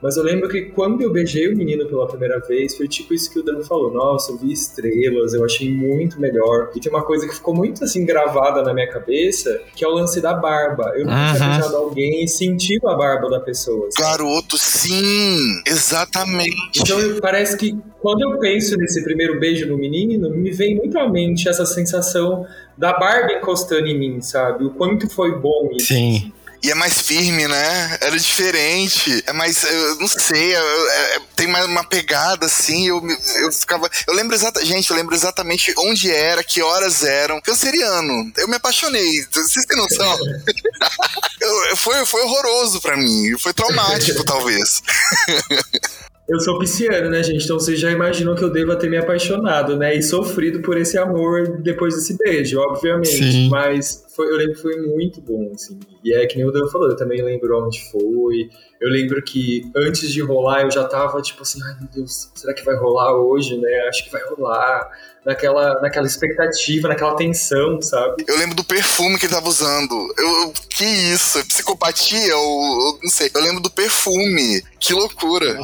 [0.01, 3.31] Mas eu lembro que quando eu beijei o menino pela primeira vez, foi tipo isso
[3.31, 3.91] que o Dan falou.
[3.91, 6.69] Nossa, eu vi estrelas, eu achei muito melhor.
[6.75, 9.91] E tem uma coisa que ficou muito assim gravada na minha cabeça, que é o
[9.91, 10.93] lance da barba.
[10.95, 13.87] Eu nunca tinha beijado alguém e senti a barba da pessoa.
[13.91, 14.07] sabe?
[14.07, 15.37] Garoto, sim!
[15.65, 16.55] Exatamente.
[16.79, 21.09] Então parece que quando eu penso nesse primeiro beijo no menino, me vem muito à
[21.09, 22.45] mente essa sensação
[22.77, 24.63] da barba encostando em mim, sabe?
[24.65, 25.87] O quanto foi bom isso.
[25.87, 26.31] Sim.
[26.63, 27.97] E é mais firme, né?
[28.01, 29.23] Era diferente.
[29.27, 29.63] É mais.
[29.63, 30.55] Eu não sei.
[30.55, 32.87] é- é- tem mais uma pegada assim.
[32.87, 33.01] Eu,
[33.41, 33.89] eu ficava.
[34.07, 34.67] Eu lembro exatamente.
[34.67, 37.39] Gente, eu lembro exatamente onde era, que horas eram.
[37.41, 38.31] Canceriano.
[38.37, 39.25] Eu me apaixonei.
[39.31, 40.17] Vocês têm noção?
[41.39, 43.37] Eu- foi, foi horroroso pra mim.
[43.37, 44.81] Foi traumático, talvez.
[46.29, 47.45] Eu sou pisciano, né, gente?
[47.45, 49.95] Então vocês já imaginam que eu deva ter me apaixonado, né?
[49.95, 53.07] E sofrido por esse amor depois desse beijo, obviamente.
[53.07, 53.49] Sim.
[53.49, 55.79] Mas foi, eu lembro que foi muito bom, assim.
[56.03, 58.49] E é que nem o Dan falou, eu também lembro onde foi.
[58.81, 62.53] Eu lembro que antes de rolar eu já tava tipo assim, ai meu Deus, será
[62.53, 63.87] que vai rolar hoje, né?
[63.87, 64.89] Acho que vai rolar.
[65.27, 68.23] Naquela, naquela expectativa, naquela tensão, sabe?
[68.25, 69.93] Eu lembro do perfume que ele tava usando.
[70.17, 71.45] Eu, eu- que isso?
[71.45, 72.35] Psicopatia?
[72.37, 73.29] Ou, ou não sei.
[73.35, 74.63] Eu lembro do perfume.
[74.79, 75.59] Que loucura.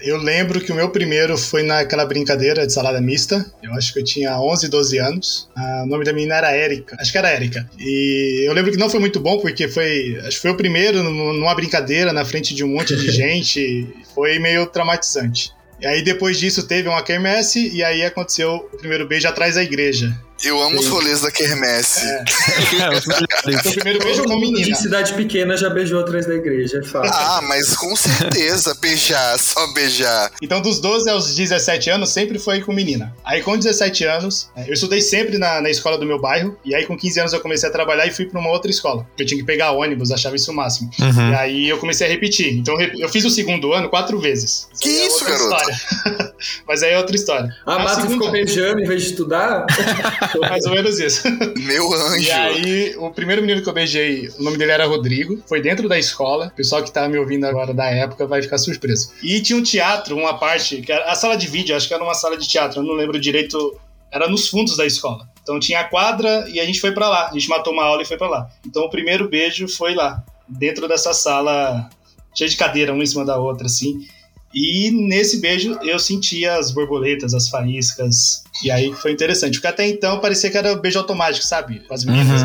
[0.00, 3.44] Eu lembro que o meu primeiro foi naquela brincadeira de salada mista.
[3.62, 5.48] Eu acho que eu tinha 11, 12 anos.
[5.56, 6.96] Ah, o nome da menina era Érica.
[7.00, 7.68] Acho que era Érica.
[7.78, 11.02] E eu lembro que não foi muito bom porque foi, acho que foi o primeiro
[11.02, 13.88] num- numa brincadeira na frente de um monte de gente.
[14.14, 15.52] Foi meio traumatizante.
[15.84, 19.62] E aí depois disso teve uma quermesse e aí aconteceu o primeiro beijo atrás da
[19.62, 20.18] igreja.
[20.42, 20.90] Eu amo os Sim.
[20.90, 22.00] rolês da Quermesse.
[22.06, 23.04] É, os.
[23.06, 24.66] Então, o primeiro beijo com menina.
[24.66, 27.08] de cidade pequena já beijou atrás da igreja, é fato.
[27.10, 30.30] Ah, mas com certeza beijar, só beijar.
[30.42, 33.14] Então, dos 12 aos 17 anos, sempre foi com menina.
[33.24, 36.58] Aí, com 17 anos, é, eu estudei sempre na, na escola do meu bairro.
[36.64, 39.06] E aí, com 15 anos, eu comecei a trabalhar e fui pra uma outra escola.
[39.18, 40.90] Eu tinha que pegar ônibus, achava isso o máximo.
[41.00, 41.30] Uhum.
[41.30, 42.52] E aí, eu comecei a repetir.
[42.58, 44.68] Então, eu fiz o segundo ano quatro vezes.
[44.80, 45.70] Que aí é isso, outra garoto?
[45.70, 46.34] história.
[46.68, 47.48] Mas aí é outra história.
[47.66, 49.64] Ah, A mas você segunda- ficou beijando em vez de estudar?
[50.40, 51.22] Mais ou menos isso.
[51.58, 52.24] Meu anjo.
[52.24, 55.88] E aí, o primeiro menino que eu beijei, o nome dele era Rodrigo, foi dentro
[55.88, 56.46] da escola.
[56.46, 59.12] O pessoal que tá me ouvindo agora da época vai ficar surpreso.
[59.22, 62.14] E tinha um teatro, uma parte, que a sala de vídeo, acho que era uma
[62.14, 63.78] sala de teatro, eu não lembro direito,
[64.10, 65.28] era nos fundos da escola.
[65.42, 67.28] Então tinha a quadra e a gente foi pra lá.
[67.28, 68.48] A gente matou uma aula e foi pra lá.
[68.66, 71.88] Então o primeiro beijo foi lá, dentro dessa sala
[72.34, 74.06] cheia de cadeira, uma em cima da outra, assim.
[74.54, 78.44] E nesse beijo eu sentia as borboletas, as faíscas.
[78.62, 79.54] E aí foi interessante.
[79.54, 81.80] Porque até então parecia que era beijo automático, sabe?
[81.80, 82.42] Com as meninas.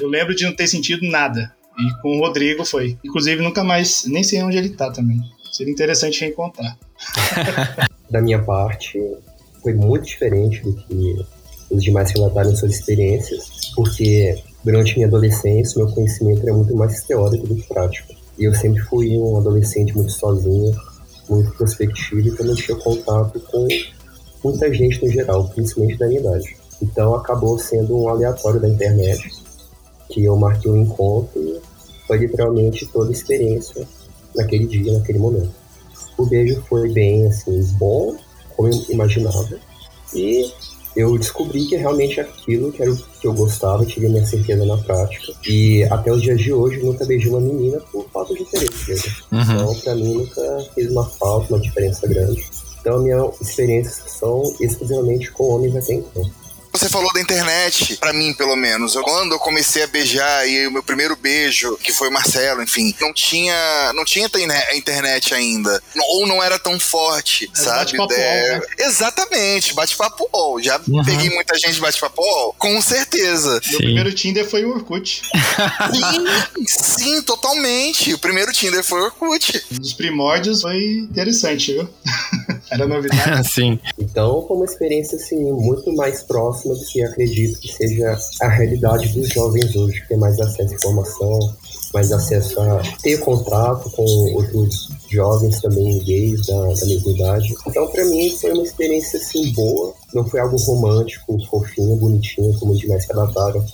[0.00, 1.54] Eu lembro de não ter sentido nada.
[1.78, 2.98] E com o Rodrigo foi.
[3.04, 4.04] Inclusive, nunca mais.
[4.06, 5.20] Nem sei onde ele tá também.
[5.52, 6.76] Seria interessante reencontrar.
[8.08, 9.00] Da minha parte,
[9.60, 11.16] foi muito diferente do que
[11.68, 17.48] os demais relataram suas experiências, porque durante minha adolescência, meu conhecimento era muito mais teórico
[17.48, 18.14] do que prático.
[18.38, 20.72] E eu sempre fui um adolescente muito sozinho,
[21.28, 23.66] muito prospectivo, então não tinha contato com
[24.44, 26.56] muita gente no geral, principalmente da minha idade.
[26.80, 29.30] Então acabou sendo um aleatório da internet,
[30.10, 31.60] que eu marquei um encontro e
[32.06, 33.86] foi literalmente toda a experiência
[34.34, 35.52] naquele dia, naquele momento.
[36.16, 38.16] O beijo foi bem, assim, bom,
[38.56, 39.58] como eu imaginava.
[40.14, 40.50] E
[40.96, 44.78] eu descobri que realmente aquilo que era o que eu gostava, tive minha certeza na
[44.78, 45.32] prática.
[45.46, 48.88] E até os dias de hoje eu nunca beijei uma menina por falta de interesse
[48.88, 49.12] mesmo.
[49.30, 49.42] Uhum.
[49.42, 52.44] Então, pra mim, nunca fez uma falta, uma diferença grande.
[52.80, 56.30] Então, minhas experiências são exclusivamente com homens até então.
[56.76, 58.94] Você falou da internet, para mim, pelo menos.
[58.96, 62.94] Quando eu comecei a beijar e o meu primeiro beijo, que foi o Marcelo, enfim,
[63.00, 64.28] não tinha, não tinha
[64.74, 65.82] internet ainda.
[66.10, 67.96] Ou não era tão forte, é sabe?
[67.96, 68.58] Bate-papo é...
[68.58, 68.60] né?
[68.80, 71.02] Exatamente, bate-papo Já uhum.
[71.02, 73.58] peguei muita gente bate-papo Com certeza.
[73.62, 73.70] Sim.
[73.70, 75.22] Meu primeiro Tinder foi o Orkut.
[75.94, 78.12] sim, sim, totalmente.
[78.12, 79.64] O primeiro Tinder foi o Orkut.
[79.72, 81.88] Um dos primórdios foi interessante, viu?
[82.70, 83.48] Era novidade.
[83.50, 83.78] sim.
[83.98, 89.08] Então, foi uma experiência, assim, muito mais próxima do que acredito que seja a realidade
[89.08, 91.38] dos jovens hoje, ter mais acesso à informação,
[91.94, 94.02] mais acesso a ter contato com
[94.34, 97.54] outros jovens também gays da, da mesma idade.
[97.66, 99.94] Então, para mim, foi uma experiência, assim, boa.
[100.12, 103.64] Não foi algo romântico, fofinho, bonitinho, como demais relataram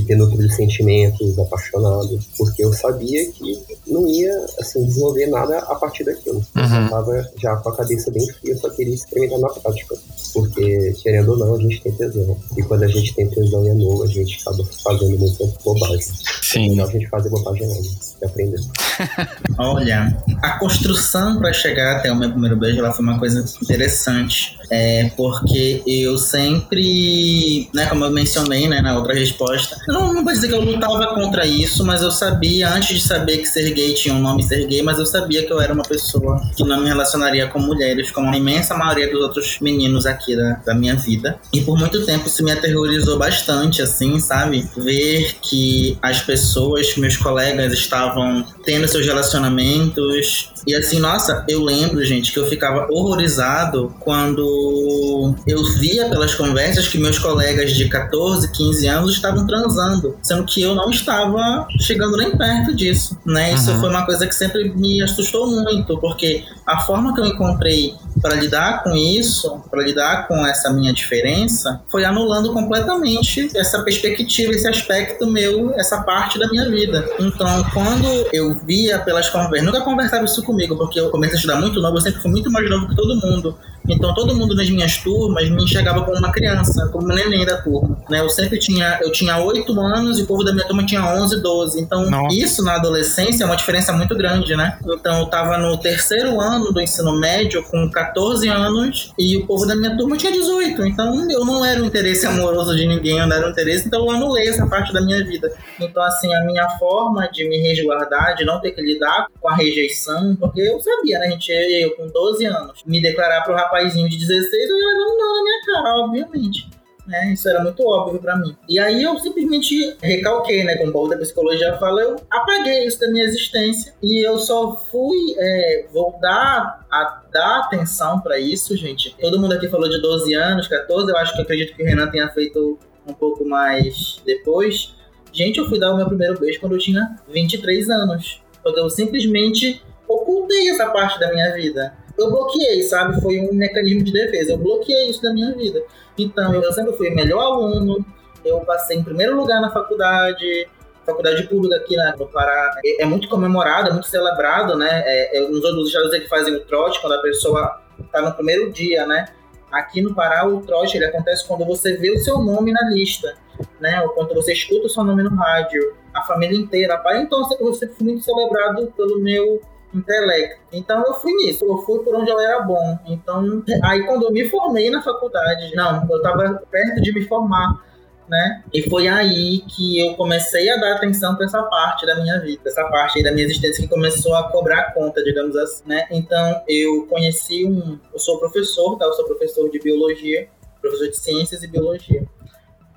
[0.00, 5.74] de ter nutrido sentimentos, apaixonado, porque eu sabia que não ia assim desenvolver nada a
[5.74, 6.44] partir daquilo.
[6.56, 6.76] Uhum.
[6.76, 9.96] Eu estava já com a cabeça bem fria, só queria experimentar na prática,
[10.32, 13.68] porque querendo ou não a gente tem tesão e quando a gente tem tesão e
[13.68, 16.12] é novo a gente acaba fazendo muita bobagem.
[16.42, 16.72] Sim.
[16.72, 18.60] Então a gente fazer bobagem não, e aprender.
[19.58, 24.58] Olha, a construção para chegar até o meu primeiro beijo, ela foi uma coisa interessante,
[24.70, 30.32] é porque eu sempre, né, como eu mencionei, né, na outra resposta não, não vou
[30.32, 33.94] dizer que eu lutava contra isso, mas eu sabia, antes de saber que ser gay
[33.94, 36.80] tinha um nome ser gay, mas eu sabia que eu era uma pessoa que não
[36.80, 40.94] me relacionaria com mulheres, como a imensa maioria dos outros meninos aqui da, da minha
[40.94, 41.38] vida.
[41.52, 44.68] E por muito tempo isso me aterrorizou bastante, assim, sabe?
[44.76, 50.52] Ver que as pessoas, meus colegas, estavam tendo seus relacionamentos.
[50.66, 56.88] E assim, nossa, eu lembro, gente, que eu ficava horrorizado quando eu via pelas conversas
[56.88, 61.66] que meus colegas de 14, 15 anos estavam transando transando, sendo que eu não estava
[61.78, 63.54] chegando nem perto disso, né?
[63.54, 63.80] Isso uhum.
[63.80, 68.34] foi uma coisa que sempre me assustou muito, porque a forma que eu encontrei para
[68.34, 74.68] lidar com isso, para lidar com essa minha diferença, foi anulando completamente essa perspectiva, esse
[74.68, 77.08] aspecto meu, essa parte da minha vida.
[77.18, 81.60] Então, quando eu via pelas conversas, nunca conversava isso comigo, porque eu comecei a estudar
[81.60, 83.56] muito novo, eu sempre fui muito mais novo que todo mundo.
[83.94, 87.60] Então todo mundo nas minhas turmas me enxergava como uma criança, como um neném da
[87.62, 87.98] turma.
[88.08, 88.20] Né?
[88.20, 91.40] Eu sempre tinha, eu tinha 8 anos e o povo da minha turma tinha 11,
[91.40, 91.80] 12.
[91.80, 92.34] Então Nossa.
[92.34, 94.78] isso na adolescência é uma diferença muito grande, né?
[94.84, 99.66] Então eu tava no terceiro ano do ensino médio com 14 anos e o povo
[99.66, 100.84] da minha turma tinha 18.
[100.86, 104.04] Então eu não era um interesse amoroso de ninguém, eu não era um interesse, então
[104.04, 105.52] eu anulei essa parte da minha vida.
[105.78, 109.54] Então assim, a minha forma de me resguardar, de não ter que lidar com a
[109.54, 111.30] rejeição, porque eu sabia, né?
[111.30, 115.36] Gente, eu com 12 anos, me declarar pro rapaz de 16, eu ia levando não
[115.36, 116.80] na minha cara, obviamente.
[117.06, 117.32] Né?
[117.32, 118.56] Isso era muito óbvio para mim.
[118.68, 120.76] E aí eu simplesmente recalquei, né?
[120.76, 125.34] Como o da psicologia fala, eu apaguei isso da minha existência e eu só fui
[125.36, 129.16] é, voltar a dar atenção para isso, gente.
[129.20, 131.86] Todo mundo aqui falou de 12 anos, 14, eu acho que eu acredito que o
[131.86, 134.94] Renan tenha feito um pouco mais depois.
[135.32, 138.40] Gente, eu fui dar o meu primeiro beijo quando eu tinha 23 anos.
[138.62, 143.20] Porque eu simplesmente ocultei essa parte da minha vida eu bloqueei, sabe?
[143.20, 144.52] Foi um mecanismo de defesa.
[144.52, 145.82] Eu bloqueei isso da minha vida.
[146.18, 148.04] Então, eu sempre fui melhor aluno,
[148.44, 150.68] eu passei em primeiro lugar na faculdade,
[151.04, 155.02] faculdade pública aqui na, no Pará é, é, muito comemorado, é muito celebrado, né?
[155.06, 158.70] É, é, nos outros estados que fazem o trote, quando a pessoa está no primeiro
[158.70, 159.26] dia, né?
[159.72, 163.34] Aqui no Pará, o trote ele acontece quando você vê o seu nome na lista,
[163.80, 164.02] né?
[164.02, 167.00] Ou quando você escuta o seu nome no rádio, a família inteira.
[167.16, 169.60] Então, eu sempre fui muito celebrado pelo meu
[169.94, 170.60] intelecto.
[170.72, 172.98] Então eu fui nisso, eu fui por onde eu era bom.
[173.06, 177.84] Então, aí quando eu me formei na faculdade, não, eu estava perto de me formar,
[178.28, 178.62] né?
[178.72, 182.62] E foi aí que eu comecei a dar atenção para essa parte da minha vida,
[182.64, 186.06] essa parte aí da minha existência que começou a cobrar conta, digamos assim, né?
[186.10, 189.04] Então eu conheci um, eu sou professor, tá?
[189.04, 190.48] Eu sou professor de biologia,
[190.80, 192.24] professor de ciências e biologia.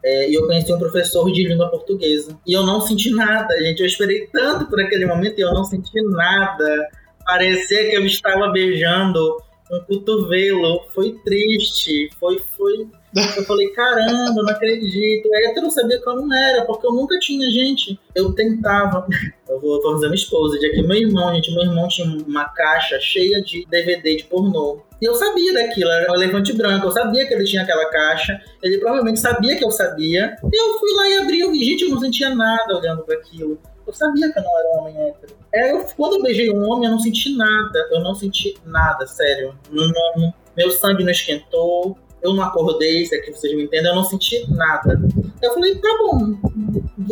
[0.04, 2.38] É, e eu conheci um professor de língua portuguesa.
[2.46, 3.80] E eu não senti nada, gente.
[3.80, 6.90] Eu esperei tanto por aquele momento e eu não senti nada.
[7.26, 9.38] Parecia que eu estava beijando
[9.72, 10.82] um cotovelo.
[10.94, 12.10] Foi triste.
[12.20, 12.88] Foi, foi.
[13.16, 15.30] Eu falei, caramba, não acredito.
[15.34, 18.00] Aí eu não sabia como era, porque eu nunca tinha, gente.
[18.16, 19.08] Eu tentava.
[19.48, 20.58] Eu vou fazer minha esposa.
[20.58, 24.82] De aqui, meu irmão, gente, meu irmão tinha uma caixa cheia de DVD de pornô.
[25.00, 28.42] E eu sabia daquilo, era um elefante branco, eu sabia que ele tinha aquela caixa,
[28.62, 30.38] ele provavelmente sabia que eu sabia.
[30.42, 33.16] E eu fui lá e abri, eu vi, gente, eu não sentia nada olhando para
[33.16, 33.60] aquilo.
[33.86, 35.36] Eu sabia que eu não era um homem hétero.
[35.54, 37.90] É, eu, quando eu beijei um homem, eu não senti nada.
[37.92, 39.54] Eu não senti nada, sério.
[39.70, 43.90] Não, não, meu sangue não esquentou, eu não acordei, se é que vocês me entendem,
[43.90, 45.00] eu não senti nada.
[45.42, 46.38] Eu falei, tá bom,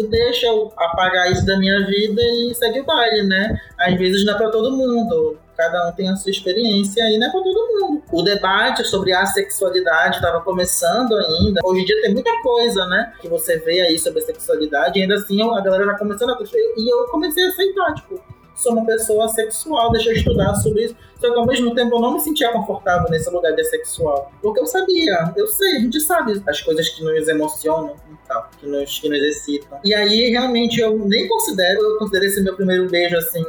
[0.09, 3.59] deixa eu apagar isso da minha vida e segue o baile, né?
[3.77, 7.27] Às vezes não é pra todo mundo Cada um tem a sua experiência e não
[7.27, 8.01] é pra todo mundo.
[8.11, 11.61] O debate sobre a sexualidade estava começando ainda.
[11.63, 13.13] Hoje em dia tem muita coisa, né?
[13.21, 14.97] Que você vê aí sobre a sexualidade.
[14.97, 16.37] E ainda assim a galera tá começando a.
[16.77, 18.19] E eu comecei a aceitar, tipo,
[18.61, 20.95] sou uma pessoa sexual, deixa eu estudar sobre isso.
[21.19, 24.31] Só que ao mesmo tempo eu não me sentia confortável nesse lugar de sexual.
[24.41, 28.49] Porque eu sabia, eu sei, a gente sabe as coisas que nos emocionam e tal,
[28.59, 29.79] que nos, que nos excitam.
[29.83, 33.43] E aí realmente eu nem considero, eu considero esse meu primeiro beijo assim,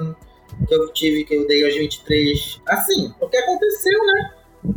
[0.67, 2.61] que eu tive, que eu dei aos 23.
[2.67, 4.31] Assim, o que aconteceu, né?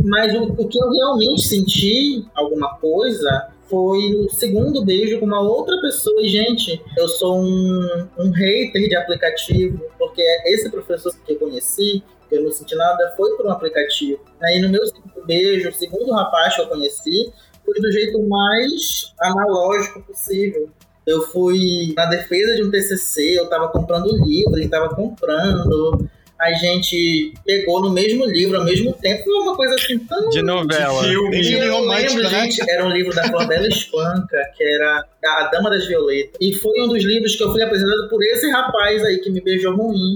[0.04, 5.42] Mas o, o que eu realmente senti, alguma coisa, foi o segundo beijo com uma
[5.42, 6.22] outra pessoa.
[6.22, 12.04] E, gente, eu sou um, um hater de aplicativo, porque esse professor que eu conheci,
[12.30, 14.20] que eu não senti nada, foi por um aplicativo.
[14.44, 17.32] Aí no meu segundo beijo, o segundo rapaz que eu conheci,
[17.66, 20.70] foi do jeito mais analógico possível.
[21.06, 26.08] Eu fui na defesa de um TCC, eu tava comprando livro, ele tava comprando
[26.46, 29.24] a gente pegou no mesmo livro ao mesmo tempo.
[29.24, 30.30] Foi uma coisa assim tão.
[30.30, 31.02] De novela.
[31.02, 32.30] De filme, de eu lembro, né?
[32.30, 36.38] gente, era um livro da Flabela Espanca, que era A Dama das Violetas.
[36.40, 39.42] E foi um dos livros que eu fui apresentado por esse rapaz aí que me
[39.42, 40.16] beijou ruim.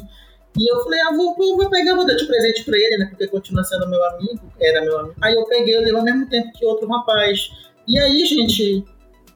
[0.57, 3.07] E eu falei, ah, vou, vou, vou pegar, vou dar de presente pra ele, né?
[3.09, 5.15] Porque continua sendo meu amigo, era meu amigo.
[5.21, 7.49] Aí eu peguei o livro ao mesmo tempo que outro rapaz.
[7.87, 8.83] E aí, gente,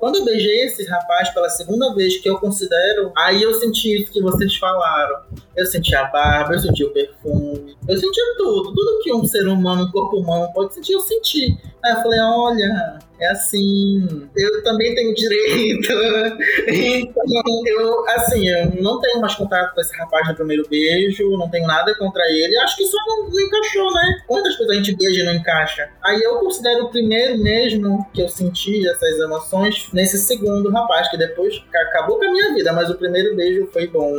[0.04, 4.12] quando eu beijei esse rapaz pela segunda vez, que eu considero, aí eu senti isso
[4.12, 5.22] que vocês falaram.
[5.56, 8.74] Eu senti a barba, eu senti o perfume, eu senti tudo.
[8.74, 11.58] Tudo que um ser humano, um corpo humano pode sentir, eu senti.
[11.84, 15.88] Aí eu falei, olha, é assim, eu também tenho direito.
[16.68, 17.24] então,
[17.66, 21.68] eu, assim, eu não tenho mais contato com esse rapaz no primeiro beijo, não tenho
[21.68, 22.58] nada contra ele.
[22.58, 24.22] Acho que só não, não encaixou, né?
[24.28, 25.90] Quantas coisas a gente beija e não encaixa?
[26.04, 31.18] Aí eu considero o primeiro mesmo que eu senti essas emoções nesse segundo rapaz, que
[31.18, 34.14] depois acabou com a minha vida, mas o primeiro beijo foi bom.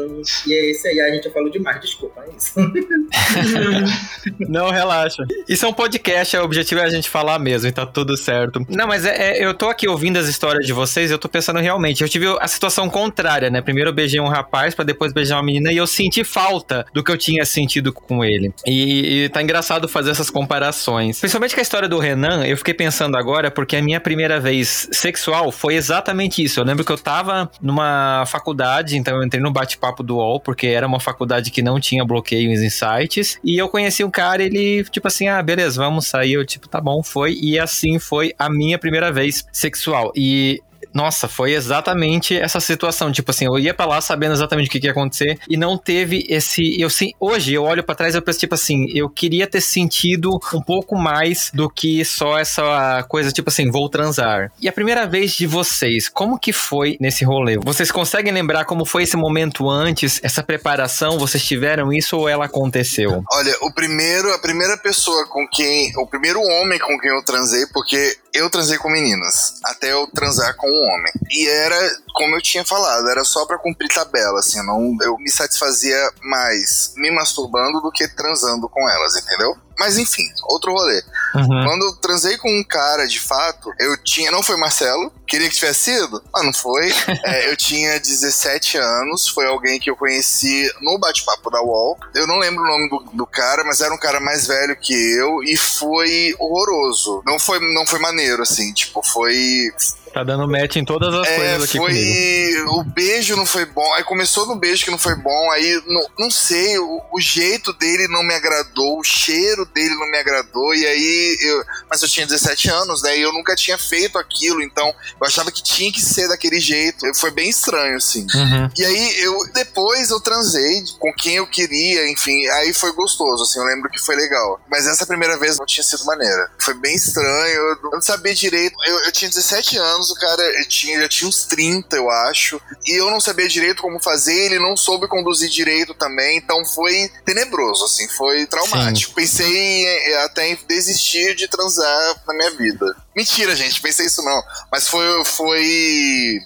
[0.46, 2.54] E é esse aí, a gente falou demais, desculpa, é isso.
[4.48, 5.24] Não, relaxa.
[5.48, 8.64] Isso é um podcast, o objetivo é a gente falar mesmo, e tá tudo certo.
[8.68, 11.60] Não, mas é, é- eu tô aqui ouvindo as histórias de vocês, eu tô pensando
[11.60, 13.60] realmente, eu tive a situação contrária, né?
[13.60, 17.02] Primeiro eu beijei um rapaz pra depois beijar uma menina e eu senti falta do
[17.02, 18.52] que eu tinha sentido com ele.
[18.66, 21.20] E, e tá engraçado fazer essas comparações.
[21.20, 24.88] Principalmente com a história do Renan, eu fiquei pensando agora, porque a minha primeira vez
[24.92, 26.60] sexual foi exatamente isso.
[26.60, 30.66] Eu lembro que eu tava numa faculdade, então eu entrei no bate-papo do UOL, porque
[30.68, 31.13] era uma faculdade
[31.50, 33.38] que não tinha bloqueios em sites.
[33.42, 36.34] E eu conheci um cara, ele, tipo assim, ah, beleza, vamos sair.
[36.34, 37.38] Eu, tipo, tá bom, foi.
[37.40, 40.12] E assim foi a minha primeira vez sexual.
[40.14, 40.60] E
[40.94, 43.10] nossa, foi exatamente essa situação.
[43.10, 45.76] Tipo assim, eu ia pra lá sabendo exatamente o que, que ia acontecer e não
[45.76, 46.80] teve esse.
[46.80, 49.60] Eu sim, hoje eu olho pra trás e eu penso, tipo assim, eu queria ter
[49.60, 54.52] sentido um pouco mais do que só essa coisa, tipo assim, vou transar.
[54.60, 57.58] E a primeira vez de vocês, como que foi nesse rolê?
[57.58, 61.18] Vocês conseguem lembrar como foi esse momento antes, essa preparação?
[61.18, 63.24] Vocês tiveram isso ou ela aconteceu?
[63.32, 65.92] Olha, o primeiro, a primeira pessoa com quem.
[65.96, 70.56] O primeiro homem com quem eu transei, porque eu transei com meninas, até eu transar
[70.56, 71.12] com um homem.
[71.30, 71.76] E era,
[72.12, 76.92] como eu tinha falado, era só pra cumprir tabela, assim, não, eu me satisfazia mais
[76.96, 79.56] me masturbando do que transando com elas, entendeu?
[79.78, 81.02] Mas enfim, outro rolê.
[81.34, 81.64] Uhum.
[81.64, 84.30] Quando eu transei com um cara, de fato, eu tinha.
[84.30, 86.92] Não foi Marcelo, queria que tivesse sido, mas não foi.
[87.24, 91.98] É, eu tinha 17 anos, foi alguém que eu conheci no bate-papo da UOL.
[92.14, 94.92] Eu não lembro o nome do, do cara, mas era um cara mais velho que
[94.92, 97.22] eu e foi horroroso.
[97.24, 99.72] Não foi, não foi maneiro, assim, tipo, foi.
[100.14, 102.68] Tá dando match em todas as É, coisas aqui comigo.
[102.68, 102.78] foi.
[102.80, 103.92] O beijo não foi bom.
[103.94, 105.50] Aí começou no beijo que não foi bom.
[105.50, 110.08] Aí, não, não sei, o, o jeito dele não me agradou, o cheiro dele não
[110.10, 110.74] me agradou.
[110.74, 113.18] E aí, eu, mas eu tinha 17 anos, né?
[113.18, 114.62] E eu nunca tinha feito aquilo.
[114.62, 114.86] Então,
[115.20, 117.04] eu achava que tinha que ser daquele jeito.
[117.16, 118.26] Foi bem estranho, assim.
[118.34, 118.70] Uhum.
[118.76, 123.58] E aí, eu depois eu transei com quem eu queria, enfim, aí foi gostoso, assim,
[123.58, 124.60] eu lembro que foi legal.
[124.70, 126.50] Mas essa primeira vez não tinha sido maneira.
[126.58, 128.76] Foi bem estranho, eu não sabia direito.
[128.86, 132.98] Eu, eu tinha 17 anos, o cara tinha, já tinha uns 30, eu acho, e
[133.00, 137.84] eu não sabia direito como fazer, ele não soube conduzir direito também, então foi tenebroso,
[137.84, 139.14] assim, foi traumático.
[139.14, 139.46] Pensei
[139.86, 142.96] em- até em desistir de transar na minha vida.
[143.16, 144.42] Mentira, gente, pensei isso não.
[144.72, 145.24] Mas foi.
[145.24, 146.38] foi...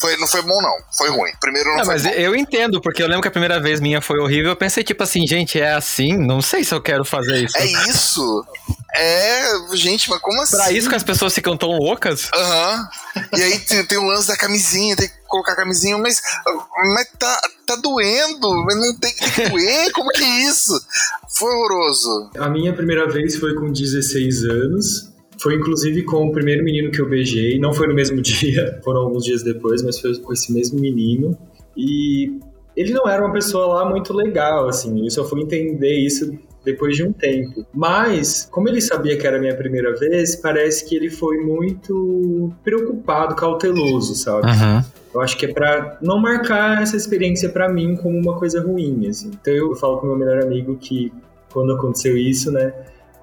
[0.00, 0.76] Foi, não foi bom, não.
[0.96, 1.30] Foi ruim.
[1.40, 2.10] Primeiro não Não, foi mas bom.
[2.10, 4.50] eu entendo, porque eu lembro que a primeira vez minha foi horrível.
[4.50, 6.16] Eu pensei, tipo assim, gente, é assim?
[6.16, 7.56] Não sei se eu quero fazer isso.
[7.56, 8.44] É isso?
[8.96, 10.56] É, gente, mas como assim?
[10.56, 12.28] Pra isso que as pessoas ficam tão loucas?
[12.34, 12.88] Aham.
[13.36, 16.20] E aí tem, tem o lance da camisinha, tem que colocar a camisinha, mas,
[16.94, 20.72] mas tá, tá doendo, mas não tem que doer, como que é isso?
[21.36, 22.30] Foi horroroso.
[22.38, 25.13] A minha primeira vez foi com 16 anos.
[25.38, 27.58] Foi inclusive com o primeiro menino que eu beijei.
[27.58, 31.36] Não foi no mesmo dia, foram alguns dias depois, mas foi com esse mesmo menino.
[31.76, 32.38] E
[32.76, 35.04] ele não era uma pessoa lá muito legal, assim.
[35.04, 37.64] Eu só fui entender isso depois de um tempo.
[37.72, 42.52] Mas, como ele sabia que era a minha primeira vez, parece que ele foi muito
[42.64, 44.46] preocupado, cauteloso, sabe?
[44.46, 44.82] Uhum.
[45.14, 49.06] Eu acho que é pra não marcar essa experiência para mim como uma coisa ruim,
[49.06, 49.30] assim.
[49.40, 51.12] Então eu falo com meu melhor amigo que
[51.52, 52.72] quando aconteceu isso, né,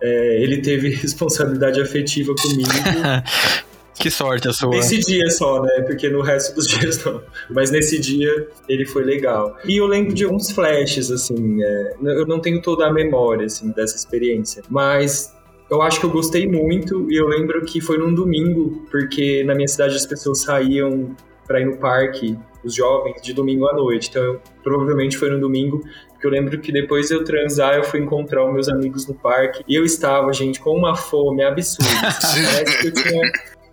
[0.02, 2.70] é, ele teve responsabilidade afetiva comigo
[4.02, 4.70] Que sorte a sua.
[4.72, 5.82] Nesse dia só, né?
[5.82, 7.22] Porque no resto dos dias não.
[7.50, 9.56] Mas nesse dia ele foi legal.
[9.64, 11.62] E eu lembro de alguns flashes, assim.
[11.64, 14.64] É, eu não tenho toda a memória, assim, dessa experiência.
[14.70, 15.32] Mas
[15.70, 17.12] eu acho que eu gostei muito.
[17.12, 21.62] E eu lembro que foi num domingo, porque na minha cidade as pessoas saíam para
[21.62, 24.10] ir no parque, os jovens, de domingo à noite.
[24.10, 25.84] Então eu, provavelmente foi no domingo.
[26.22, 29.16] Porque eu lembro que depois de eu transar, eu fui encontrar os meus amigos no
[29.16, 29.64] parque.
[29.68, 31.90] E eu estava, gente, com uma fome absurda.
[32.22, 33.32] Parece que eu tinha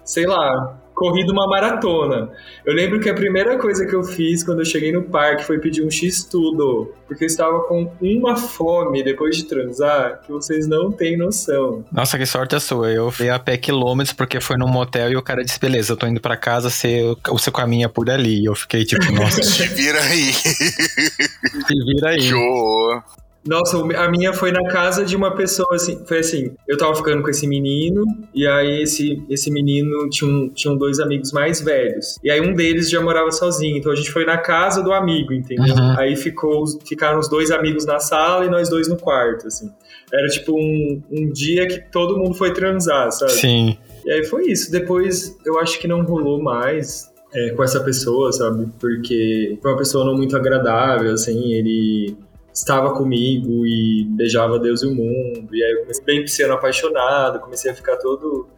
[0.08, 2.28] sei lá, corrido uma maratona.
[2.66, 5.58] Eu lembro que a primeira coisa que eu fiz quando eu cheguei no parque foi
[5.58, 10.90] pedir um X-Tudo, porque eu estava com uma fome depois de transar que vocês não
[10.90, 11.84] têm noção.
[11.92, 12.90] Nossa, que sorte a sua.
[12.90, 15.96] Eu fui a pé quilômetros porque foi num motel e o cara disse: beleza, eu
[15.96, 18.42] tô indo pra casa, você, o seu caminho é por ali.
[18.42, 19.42] E eu fiquei tipo, nossa.
[19.42, 20.32] Se vira aí.
[20.32, 22.22] Se vira aí.
[22.22, 23.02] Show.
[23.48, 27.22] Nossa, a minha foi na casa de uma pessoa, assim, foi assim, eu tava ficando
[27.22, 32.18] com esse menino, e aí esse, esse menino tinha, um, tinha dois amigos mais velhos.
[32.22, 35.32] E aí um deles já morava sozinho, então a gente foi na casa do amigo,
[35.32, 35.74] entendeu?
[35.74, 35.98] Uhum.
[35.98, 39.70] Aí ficou, ficaram os dois amigos na sala e nós dois no quarto, assim.
[40.12, 43.32] Era tipo um, um dia que todo mundo foi transar, sabe?
[43.32, 43.78] Sim.
[44.04, 44.70] E aí foi isso.
[44.70, 48.68] Depois eu acho que não rolou mais é, com essa pessoa, sabe?
[48.78, 52.16] Porque foi uma pessoa não muito agradável, assim, ele
[52.58, 55.54] estava comigo e beijava Deus e o mundo.
[55.54, 58.48] E aí eu comecei bem sendo apaixonado, comecei a ficar todo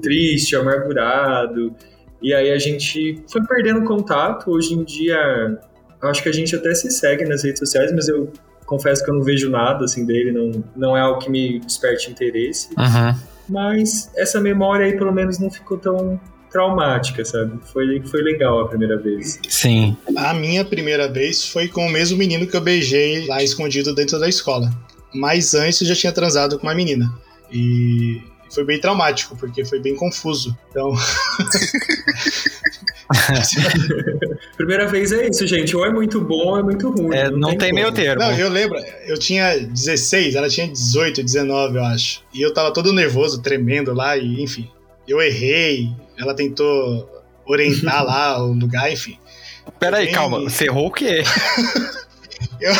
[0.00, 1.74] triste, amargurado.
[2.22, 4.50] E aí a gente foi perdendo contato.
[4.50, 5.58] Hoje em dia,
[6.02, 8.32] acho que a gente até se segue nas redes sociais, mas eu
[8.64, 12.10] confesso que eu não vejo nada assim dele, não, não é algo que me desperte
[12.10, 12.68] interesse.
[12.76, 13.14] Uhum.
[13.48, 16.20] Mas essa memória aí pelo menos não ficou tão
[16.50, 17.58] traumática, sabe?
[17.72, 19.38] Foi, foi legal a primeira vez.
[19.48, 19.96] Sim.
[20.16, 24.18] A minha primeira vez foi com o mesmo menino que eu beijei lá escondido dentro
[24.18, 24.70] da escola.
[25.14, 27.12] Mas antes eu já tinha transado com uma menina.
[27.50, 28.20] E
[28.50, 30.56] foi bem traumático, porque foi bem confuso.
[30.70, 30.92] Então.
[34.56, 35.76] Primeira vez é isso, gente.
[35.76, 37.14] Ou é muito bom ou é muito ruim.
[37.14, 38.22] É, não, tem, meio termo.
[38.22, 42.22] Não, eu lembro, eu tinha 16, ela tinha 18, 19, eu acho.
[42.34, 44.68] E eu tava todo nervoso, tremendo lá, e enfim.
[45.06, 47.08] Eu errei, ela tentou
[47.46, 49.18] orientar lá o lugar, enfim.
[49.78, 50.40] Peraí, Bem- calma.
[50.40, 51.22] Você errou o quê?
[52.60, 52.72] Eu,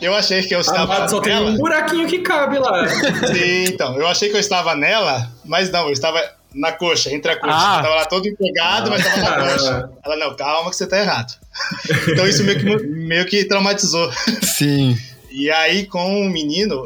[0.00, 1.50] eu achei que eu estava Ah, só tem nela.
[1.50, 2.86] um buraquinho que cabe lá.
[2.88, 6.22] Sim, então, eu achei que eu estava nela, mas não, eu estava
[6.54, 7.52] na coxa, entre a coxa.
[7.54, 7.76] Ah.
[7.78, 9.52] Eu tava lá todo empolgado, mas estava na Ah.
[9.52, 9.90] coxa.
[10.04, 11.34] Ela, não, calma que você tá errado.
[12.08, 14.10] Então isso meio que, meio que traumatizou.
[14.42, 14.96] Sim.
[15.30, 16.84] E aí, com o menino,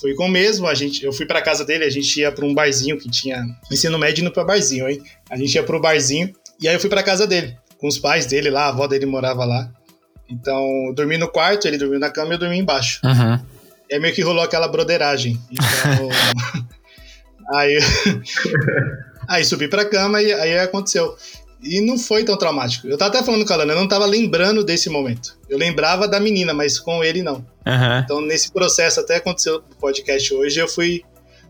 [0.00, 0.66] foi com o mesmo.
[0.66, 3.44] A gente, eu fui pra casa dele, a gente ia pra um barzinho que tinha.
[3.70, 5.02] Ensino médio indo pra barzinho, hein?
[5.30, 6.32] A gente ia pro barzinho.
[6.60, 9.06] E aí eu fui pra casa dele, com os pais dele lá, a avó dele
[9.06, 9.70] morava lá.
[10.28, 13.00] Então, eu dormi no quarto, ele dormiu na cama e eu dormi embaixo.
[13.04, 13.38] Uhum.
[13.88, 15.40] E aí meio que rolou aquela broderagem.
[15.50, 16.08] Então.
[17.54, 17.78] aí.
[19.28, 21.16] aí subi pra cama e aí aconteceu.
[21.62, 22.86] E não foi tão traumático.
[22.86, 25.38] Eu tava até falando com a Lana, eu não tava lembrando desse momento.
[25.48, 27.44] Eu lembrava da menina, mas com ele não.
[27.66, 27.98] Uhum.
[27.98, 31.02] Então, nesse processo, até aconteceu no podcast hoje, eu fui,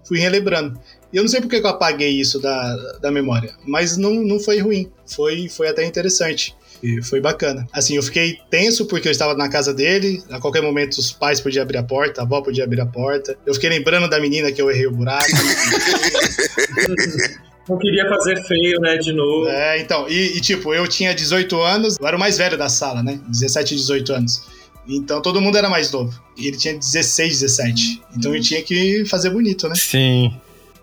[0.05, 0.81] fui relembrando.
[1.13, 4.41] E eu não sei porque que eu apaguei isso da, da memória, mas não, não
[4.41, 4.91] foi ruim.
[5.07, 6.57] Foi, foi até interessante.
[6.83, 7.67] E foi bacana.
[7.73, 10.23] Assim, eu fiquei tenso porque eu estava na casa dele.
[10.31, 13.37] A qualquer momento os pais podiam abrir a porta, a avó podia abrir a porta.
[13.47, 15.25] Eu fiquei lembrando da menina que eu errei o buraco.
[17.69, 19.49] Não queria fazer feio, né, de novo.
[19.49, 22.69] É, então, e, e, tipo, eu tinha 18 anos, eu era o mais velho da
[22.69, 23.19] sala, né?
[23.29, 24.43] 17, 18 anos.
[24.89, 26.19] Então todo mundo era mais novo.
[26.37, 28.03] E ele tinha 16, 17.
[28.17, 29.75] Então eu tinha que fazer bonito, né?
[29.75, 30.33] Sim.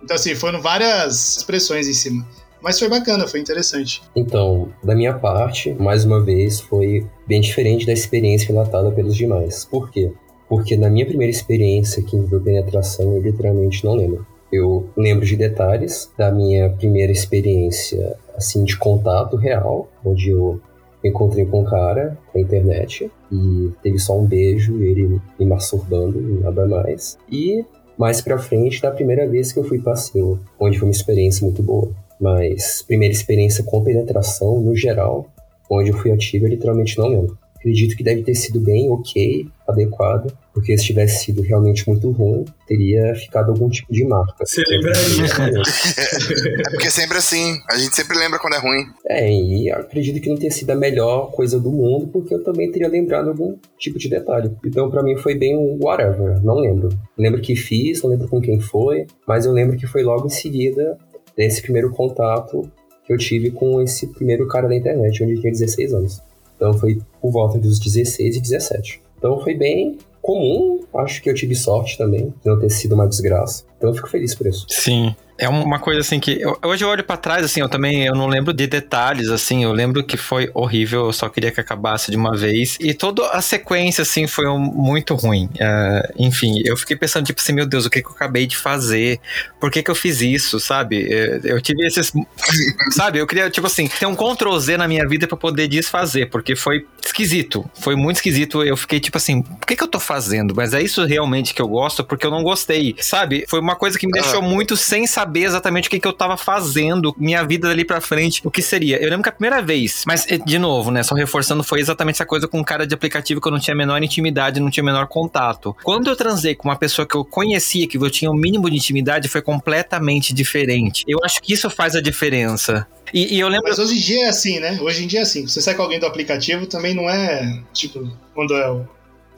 [0.03, 2.27] Então, assim, foram várias expressões em cima.
[2.61, 4.01] Mas foi bacana, foi interessante.
[4.15, 9.65] Então, da minha parte, mais uma vez, foi bem diferente da experiência relatada pelos demais.
[9.65, 10.11] Por quê?
[10.47, 14.25] Porque na minha primeira experiência que envolveu penetração, eu literalmente não lembro.
[14.51, 20.61] Eu lembro de detalhes da minha primeira experiência, assim, de contato real, onde eu
[21.03, 26.65] encontrei com um cara na internet e teve só um beijo, ele me masturbando nada
[26.67, 27.17] mais.
[27.31, 27.65] E
[27.97, 31.61] mais pra frente, da primeira vez que eu fui passeio, onde foi uma experiência muito
[31.61, 31.91] boa.
[32.19, 35.27] Mas primeira experiência com penetração, no geral,
[35.69, 37.37] onde eu fui ativo, eu literalmente não lembro.
[37.55, 42.45] Acredito que deve ter sido bem ok, adequado, Porque se tivesse sido realmente muito ruim,
[42.67, 44.45] teria ficado algum tipo de marca.
[44.45, 45.03] Você lembraria.
[46.65, 48.85] É porque sempre assim, a gente sempre lembra quando é ruim.
[49.07, 52.71] É, e acredito que não tenha sido a melhor coisa do mundo, porque eu também
[52.71, 54.51] teria lembrado algum tipo de detalhe.
[54.65, 56.89] Então, para mim, foi bem um whatever, não lembro.
[57.17, 60.31] Lembro que fiz, não lembro com quem foi, mas eu lembro que foi logo em
[60.31, 60.97] seguida
[61.35, 62.69] desse primeiro contato
[63.05, 66.21] que eu tive com esse primeiro cara da internet, onde eu tinha 16 anos.
[66.55, 69.01] Então foi por volta dos 16 e 17.
[69.17, 73.07] Então foi bem comum, acho que eu tive sorte também, de não ter sido uma
[73.07, 73.65] desgraça.
[73.83, 74.65] Então eu fico feliz por isso.
[74.69, 75.13] Sim.
[75.35, 76.39] É uma coisa assim que.
[76.39, 79.63] eu- hoje eu olho pra trás, assim, eu também eu não lembro de detalhes, assim.
[79.63, 82.77] Eu lembro que foi horrível, eu só queria que acabasse de uma vez.
[82.79, 85.49] E toda a sequência, assim, foi um- muito ruim.
[85.59, 88.55] É, enfim, eu fiquei pensando, tipo assim, meu Deus, o que, que eu acabei de
[88.55, 89.19] fazer?
[89.59, 91.11] Por que, que eu fiz isso, sabe?
[91.11, 92.13] É, Eu tive esses.
[92.93, 96.29] sabe, eu queria, tipo assim, ter um Ctrl Z na minha vida pra poder desfazer,
[96.29, 97.69] porque foi esquisito.
[97.73, 98.63] Foi muito esquisito.
[98.63, 100.53] Eu fiquei, tipo assim, por que, que eu tô fazendo?
[100.55, 103.45] Mas é isso realmente que eu gosto, porque eu não gostei, sabe?
[103.49, 106.37] Foi uma coisa que me deixou muito sem saber exatamente o que, que eu tava
[106.37, 108.97] fazendo, minha vida dali pra frente, o que seria.
[109.01, 112.25] Eu lembro que a primeira vez, mas de novo, né, só reforçando, foi exatamente essa
[112.25, 114.83] coisa com um cara de aplicativo que eu não tinha a menor intimidade, não tinha
[114.83, 115.75] o menor contato.
[115.83, 118.77] Quando eu transei com uma pessoa que eu conhecia, que eu tinha o mínimo de
[118.77, 121.03] intimidade, foi completamente diferente.
[121.07, 122.85] Eu acho que isso faz a diferença.
[123.13, 123.67] E, e eu lembro.
[123.69, 124.79] Mas hoje em dia é assim, né?
[124.81, 125.47] Hoje em dia é assim.
[125.47, 128.87] Você sai com alguém do aplicativo também não é, tipo, quando é o-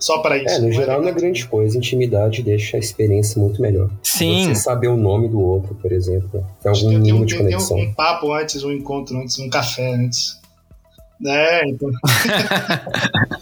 [0.06, 0.54] só para isso.
[0.56, 1.78] É, no geral não é grande coisa.
[1.78, 3.90] Intimidade deixa a experiência muito melhor.
[4.04, 4.48] Sim.
[4.54, 6.46] Você saber o nome do outro, por exemplo.
[6.62, 7.78] Tem algum tem mínimo de tem- tem um- conexão.
[7.78, 10.40] um papo antes, um encontro antes, um café antes.
[11.26, 11.90] É, então.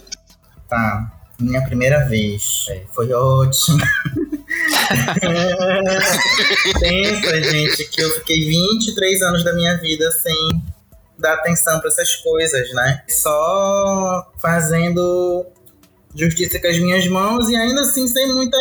[0.68, 1.12] Tá.
[1.38, 2.66] Minha primeira vez.
[2.70, 3.78] É, Foi ótimo.
[6.80, 10.34] Pensa, gente, que eu fiquei 23 anos da minha vida sem
[11.18, 13.02] dar atenção pra essas coisas, né?
[13.08, 15.44] Só fazendo
[16.14, 18.58] justiça com as minhas mãos e ainda assim sem muita.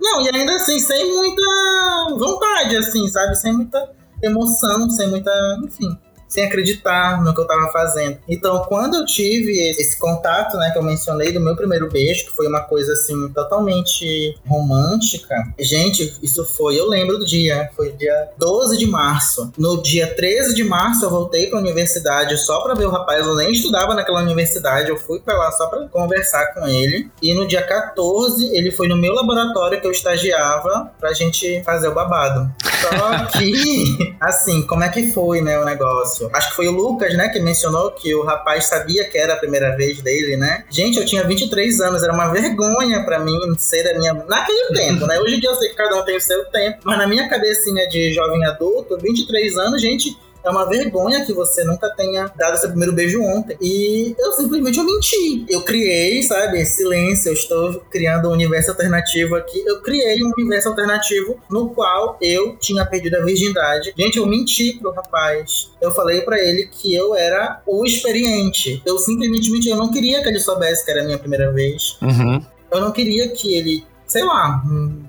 [0.00, 3.36] Não, e ainda assim sem muita vontade, assim, sabe?
[3.36, 3.90] Sem muita
[4.22, 5.30] emoção, sem muita.
[5.64, 6.03] Enfim
[6.34, 8.18] sem acreditar no que eu tava fazendo.
[8.28, 12.32] Então, quando eu tive esse contato, né, que eu mencionei do meu primeiro beijo, que
[12.32, 15.36] foi uma coisa assim totalmente romântica.
[15.58, 19.52] Gente, isso foi, eu lembro do dia, foi dia 12 de março.
[19.56, 23.36] No dia 13 de março eu voltei pra universidade só pra ver o rapaz, eu
[23.36, 27.08] nem estudava naquela universidade, eu fui pra lá só pra conversar com ele.
[27.22, 31.86] E no dia 14 ele foi no meu laboratório que eu estagiava pra gente fazer
[31.86, 32.52] o babado.
[32.80, 36.23] Só que, assim, como é que foi, né, o negócio?
[36.32, 39.36] Acho que foi o Lucas, né, que mencionou que o rapaz sabia que era a
[39.36, 40.64] primeira vez dele, né?
[40.70, 44.14] Gente, eu tinha 23 anos, era uma vergonha pra mim ser a minha.
[44.14, 45.18] Naquele tempo, né?
[45.20, 47.28] Hoje em dia eu sei que cada um tem o seu tempo, mas na minha
[47.28, 50.16] cabecinha de jovem adulto, 23 anos, gente.
[50.44, 53.56] É uma vergonha que você nunca tenha dado seu primeiro beijo ontem.
[53.60, 55.46] E eu simplesmente eu menti.
[55.48, 57.30] Eu criei, sabe, silêncio.
[57.30, 59.62] Eu estou criando um universo alternativo aqui.
[59.66, 63.94] Eu criei um universo alternativo no qual eu tinha perdido a virgindade.
[63.96, 65.70] Gente, eu menti pro rapaz.
[65.80, 68.82] Eu falei pra ele que eu era o experiente.
[68.84, 69.70] Eu simplesmente menti.
[69.70, 71.96] Eu não queria que ele soubesse que era a minha primeira vez.
[72.02, 72.44] Uhum.
[72.70, 73.84] Eu não queria que ele
[74.14, 74.62] sei lá,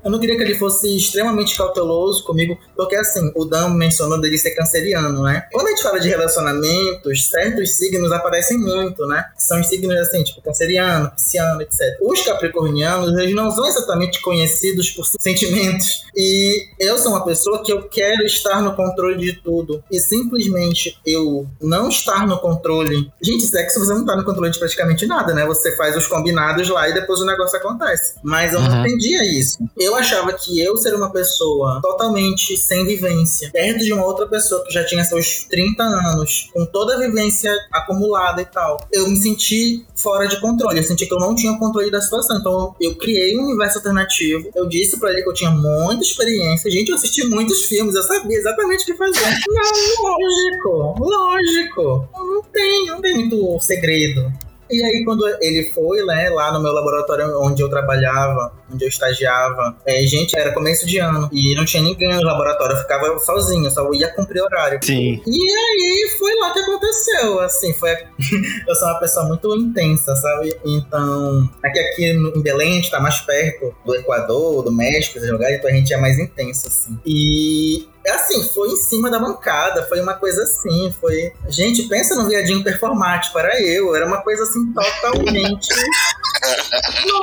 [0.04, 4.36] eu não queria que ele fosse extremamente cauteloso comigo, porque assim, o Dan mencionou dele
[4.36, 5.46] ser canceriano, né?
[5.52, 9.24] Quando a gente fala de relacionamentos, certos signos aparecem muito, né?
[9.38, 11.80] São os signos assim, tipo canceriano, pisciano, etc.
[12.02, 16.04] Os capricornianos, eles não são exatamente conhecidos por sentimentos.
[16.16, 19.84] E eu sou uma pessoa que eu quero estar no controle de tudo.
[19.92, 23.12] E simplesmente eu não estar no controle.
[23.22, 25.46] Gente, sexo você não tá no controle de praticamente nada, né?
[25.46, 28.16] Você faz os combinados lá e depois o negócio acontece.
[28.24, 28.95] Mas eu não Uhum.
[28.96, 29.58] Entendia isso.
[29.78, 34.64] Eu achava que eu ser uma pessoa totalmente sem vivência, perto de uma outra pessoa
[34.66, 39.18] que já tinha seus 30 anos, com toda a vivência acumulada e tal, eu me
[39.18, 40.80] senti fora de controle.
[40.80, 42.38] Eu senti que eu não tinha controle da situação.
[42.38, 44.50] Então eu criei um universo alternativo.
[44.56, 46.72] Eu disse pra ele que eu tinha muita experiência.
[46.72, 49.40] Gente, eu assisti muitos filmes, eu sabia exatamente o que fazer.
[49.48, 52.10] Não, lógico, lógico.
[52.14, 54.32] Não tem, não tem muito segredo.
[54.70, 58.90] E aí, quando ele foi, né, lá no meu laboratório onde eu trabalhava, onde eu
[58.90, 63.20] estagiava, é, gente, era começo de ano e não tinha ninguém no laboratório, eu ficava
[63.20, 64.80] sozinho, eu só ia cumprir horário.
[64.84, 65.22] Sim.
[65.26, 67.92] E aí foi lá que aconteceu, assim, foi.
[68.68, 70.56] eu sou uma pessoa muito intensa, sabe?
[70.66, 75.30] Então, aqui, aqui em Belém, a gente tá mais perto do Equador, do México, esses
[75.30, 77.00] lugares, então a gente é mais intenso, assim.
[77.06, 81.34] E assim, foi em cima da bancada, foi uma coisa assim, foi.
[81.48, 85.68] Gente, pensa no viadinho performático, era eu, era uma coisa assim totalmente.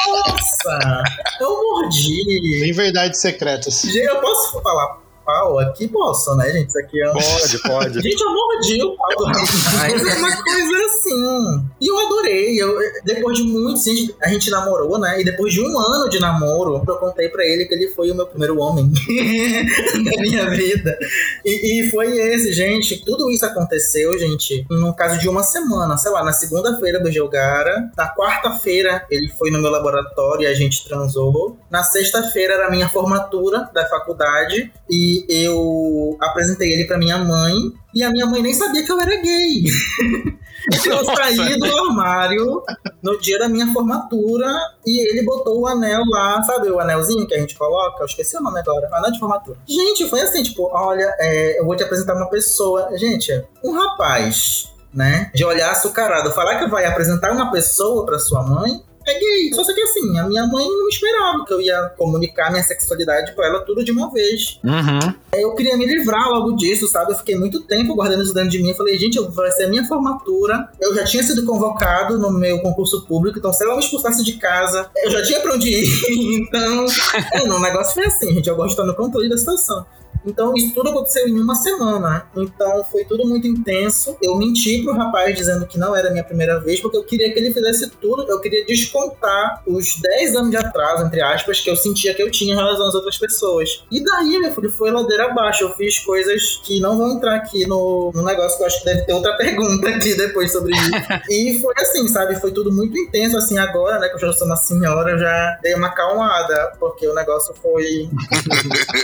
[0.09, 1.03] Nossa!
[1.41, 2.61] Eu mordi.
[2.61, 3.83] Tem verdades secretas.
[3.83, 6.69] Gente, eu posso falar pau aqui, posso, né, gente?
[6.69, 7.15] Isso aqui é um...
[7.15, 8.03] Pode, pode.
[8.03, 9.25] Gente, eu mordi o pau do.
[9.27, 11.67] É uma coisa assim.
[11.81, 12.61] E eu adorei.
[12.61, 15.21] Eu, depois de muitos anos, a gente namorou, né?
[15.21, 18.15] E depois de um ano de namoro, eu contei pra ele que ele foi o
[18.15, 20.99] meu primeiro homem da minha vida.
[21.45, 23.05] E, e foi esse, gente.
[23.05, 25.97] Tudo isso aconteceu, gente, no caso de uma semana.
[25.97, 27.91] Sei lá, na segunda-feira do Geogara.
[27.97, 31.59] Na quarta-feira, ele foi no meu laboratório e a gente transou.
[31.71, 34.73] Na sexta-feira era a minha formatura da faculdade.
[34.91, 37.55] E eu apresentei ele pra minha mãe.
[37.95, 39.65] E a minha mãe nem sabia que eu era gay.
[40.87, 42.63] eu saí do armário
[43.03, 44.47] no dia da minha formatura
[44.87, 48.03] e ele botou o anel lá, sabe o anelzinho que a gente coloca?
[48.03, 49.59] Eu esqueci o nome agora, anel de formatura.
[49.67, 52.97] Gente, foi assim, tipo, olha, é, eu vou te apresentar uma pessoa.
[52.97, 58.43] Gente, um rapaz, né, de olhar açucarado, falar que vai apresentar uma pessoa pra sua
[58.43, 59.53] mãe, é gay.
[59.55, 63.47] Só que assim, a minha mãe não esperava que eu ia comunicar minha sexualidade pra
[63.47, 64.61] ela tudo de uma vez.
[64.65, 65.15] Uhum.
[65.35, 67.13] Eu queria me livrar logo disso, sabe?
[67.13, 68.71] Eu fiquei muito tempo guardando isso dentro de mim.
[68.71, 70.69] Eu falei, gente, vai ser a minha formatura.
[70.81, 74.35] Eu já tinha sido convocado no meu concurso público, então se ela me expulsasse de
[74.35, 76.39] casa, eu já tinha pra onde ir.
[76.41, 76.87] então,
[77.33, 78.49] é, não, o negócio foi assim, gente.
[78.49, 79.87] Eu gosto de estar no controle da situação.
[80.25, 82.27] Então, isso tudo aconteceu em uma semana.
[82.37, 84.17] Então, foi tudo muito intenso.
[84.23, 87.33] Eu menti pro rapaz dizendo que não era a minha primeira vez, porque eu queria
[87.33, 88.25] que ele fizesse tudo.
[88.29, 92.31] Eu queria descontar os 10 anos de atraso, entre aspas, que eu sentia que eu
[92.31, 93.85] tinha em relação às outras pessoas.
[93.91, 95.65] E daí, meu filho, foi ladeira abaixo.
[95.65, 98.85] Eu fiz coisas que não vão entrar aqui no, no negócio, que eu acho que
[98.85, 100.91] deve ter outra pergunta aqui depois sobre isso.
[101.29, 102.41] e foi assim, sabe?
[102.41, 104.09] Foi tudo muito intenso, assim, agora, né?
[104.09, 108.09] Que eu já sou uma senhora, eu já dei uma acalmada, porque o negócio foi.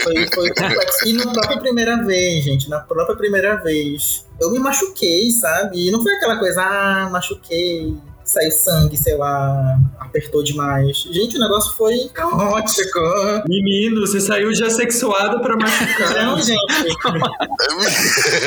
[0.03, 0.98] foi, foi complexo.
[1.05, 5.87] E na própria primeira vez, gente, na própria primeira vez, eu me machuquei, sabe?
[5.87, 10.97] E não foi aquela coisa, ah, machuquei, saiu sangue, sei lá, apertou demais.
[11.11, 12.99] Gente, o negócio foi caótico.
[13.47, 16.25] Menino, você saiu já sexuado pra machucar.
[16.25, 16.59] Não, gente.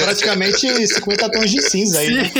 [0.04, 2.14] Praticamente 50 tons de cinza aí.
[2.14, 2.30] né?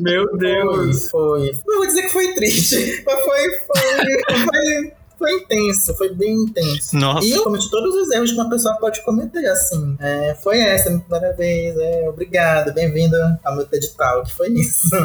[0.00, 1.10] Meu Deus.
[1.10, 1.60] Foi, foi.
[1.66, 6.96] Não vou dizer que foi triste, mas foi, foi, foi, foi intenso, foi bem intenso.
[6.96, 7.26] Nossa.
[7.26, 9.96] E eu cometi todos os erros que uma pessoa pode cometer, assim.
[9.98, 11.76] É, foi essa a minha primeira vez.
[11.76, 14.88] É, obrigado, bem-vindo ao meu edital, que foi isso.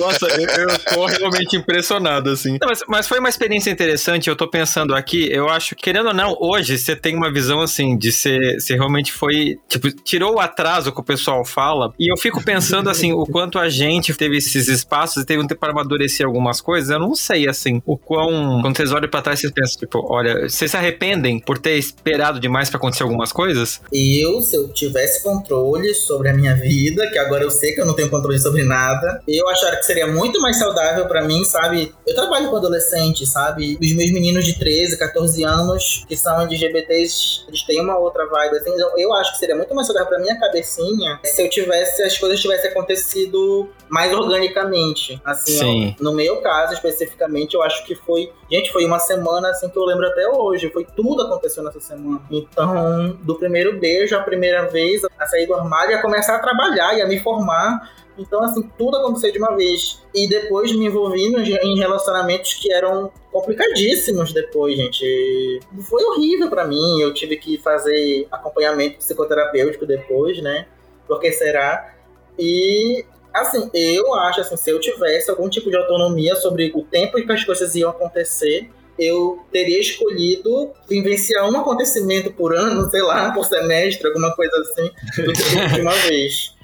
[0.00, 2.58] Nossa, eu, eu tô realmente impressionado, assim.
[2.60, 6.14] Não, mas, mas foi uma experiência interessante, eu tô pensando aqui, eu acho, querendo ou
[6.14, 10.40] não, hoje você tem uma visão, assim, de ser, se realmente foi, tipo, tirou o
[10.40, 14.38] atraso que o pessoal fala, e eu fico pensando, assim, o quanto a gente teve
[14.38, 17.96] esses espaços e teve um tempo para amadurecer algumas coisas, eu não sei, assim, o
[17.96, 21.76] quão, quando vocês olham pra trás, vocês pensam, tipo, olha, vocês se arrependem por ter
[21.76, 23.80] esperado demais pra acontecer algumas coisas?
[23.92, 27.86] Eu, se eu tivesse controle sobre a minha vida, que agora eu sei que eu
[27.86, 31.92] não tenho controle sobre nada, eu acharia que seria muito mais saudável pra mim, sabe?
[32.06, 33.78] Eu trabalho com adolescentes, sabe?
[33.80, 38.56] Os meus meninos de 13, 14 anos, que são LGBTs, eles têm uma outra vibe,
[38.56, 38.70] assim.
[38.70, 42.16] Então, eu acho que seria muito mais saudável pra minha cabecinha se eu tivesse, as
[42.18, 45.20] coisas tivessem acontecido mais organicamente.
[45.24, 45.96] Assim, Sim.
[45.98, 48.32] ó, no meu caso, especificamente, eu acho que foi.
[48.50, 50.70] Gente, foi uma semana assim que eu lembro até hoje.
[50.70, 52.20] Foi tudo aconteceu nessa semana.
[52.30, 56.96] Então, do primeiro beijo, a primeira vez, a sair do armário, a começar a trabalhar
[56.96, 57.90] e a me formar.
[58.18, 60.02] Então, assim, tudo aconteceu de uma vez.
[60.14, 65.60] E depois me envolvi em relacionamentos que eram complicadíssimos depois, gente.
[65.88, 67.00] Foi horrível pra mim.
[67.00, 70.66] Eu tive que fazer acompanhamento psicoterapêutico depois, né?
[71.06, 71.94] Porque será?
[72.38, 77.18] E assim, eu acho assim, se eu tivesse algum tipo de autonomia sobre o tempo
[77.18, 83.02] em que as coisas iam acontecer, eu teria escolhido vivenciar um acontecimento por ano, sei
[83.02, 84.90] lá, por semestre, alguma coisa assim,
[85.22, 86.54] do que de uma vez.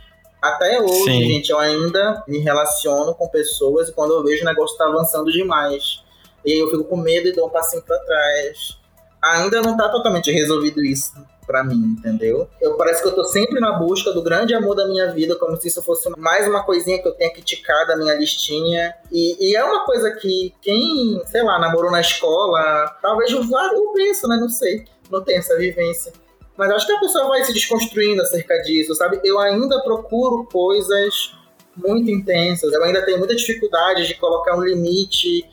[0.42, 1.28] Até hoje, Sim.
[1.28, 5.32] gente, eu ainda me relaciono com pessoas e quando eu vejo o negócio tá avançando
[5.32, 6.04] demais.
[6.44, 8.76] E aí eu fico com medo e dou um passinho pra trás.
[9.22, 11.14] Ainda não tá totalmente resolvido isso
[11.46, 12.48] pra mim, entendeu?
[12.60, 15.56] Eu parece que eu tô sempre na busca do grande amor da minha vida, como
[15.56, 18.94] se isso fosse mais uma coisinha que eu tenho que ticar da minha listinha.
[19.12, 23.92] E, e é uma coisa que quem, sei lá, namorou na escola, talvez vá, eu
[23.92, 24.36] penso, né?
[24.36, 24.84] Não sei.
[25.10, 26.12] Não tenho essa vivência.
[26.56, 29.20] Mas acho que a pessoa vai se desconstruindo acerca disso, sabe?
[29.22, 31.32] Eu ainda procuro coisas
[31.76, 32.72] muito intensas.
[32.72, 35.44] Eu ainda tenho muita dificuldade de colocar um limite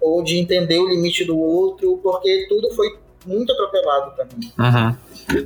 [0.00, 4.52] ou de entender o limite do outro, porque tudo foi muito atropelado mim.
[4.58, 4.96] Uhum.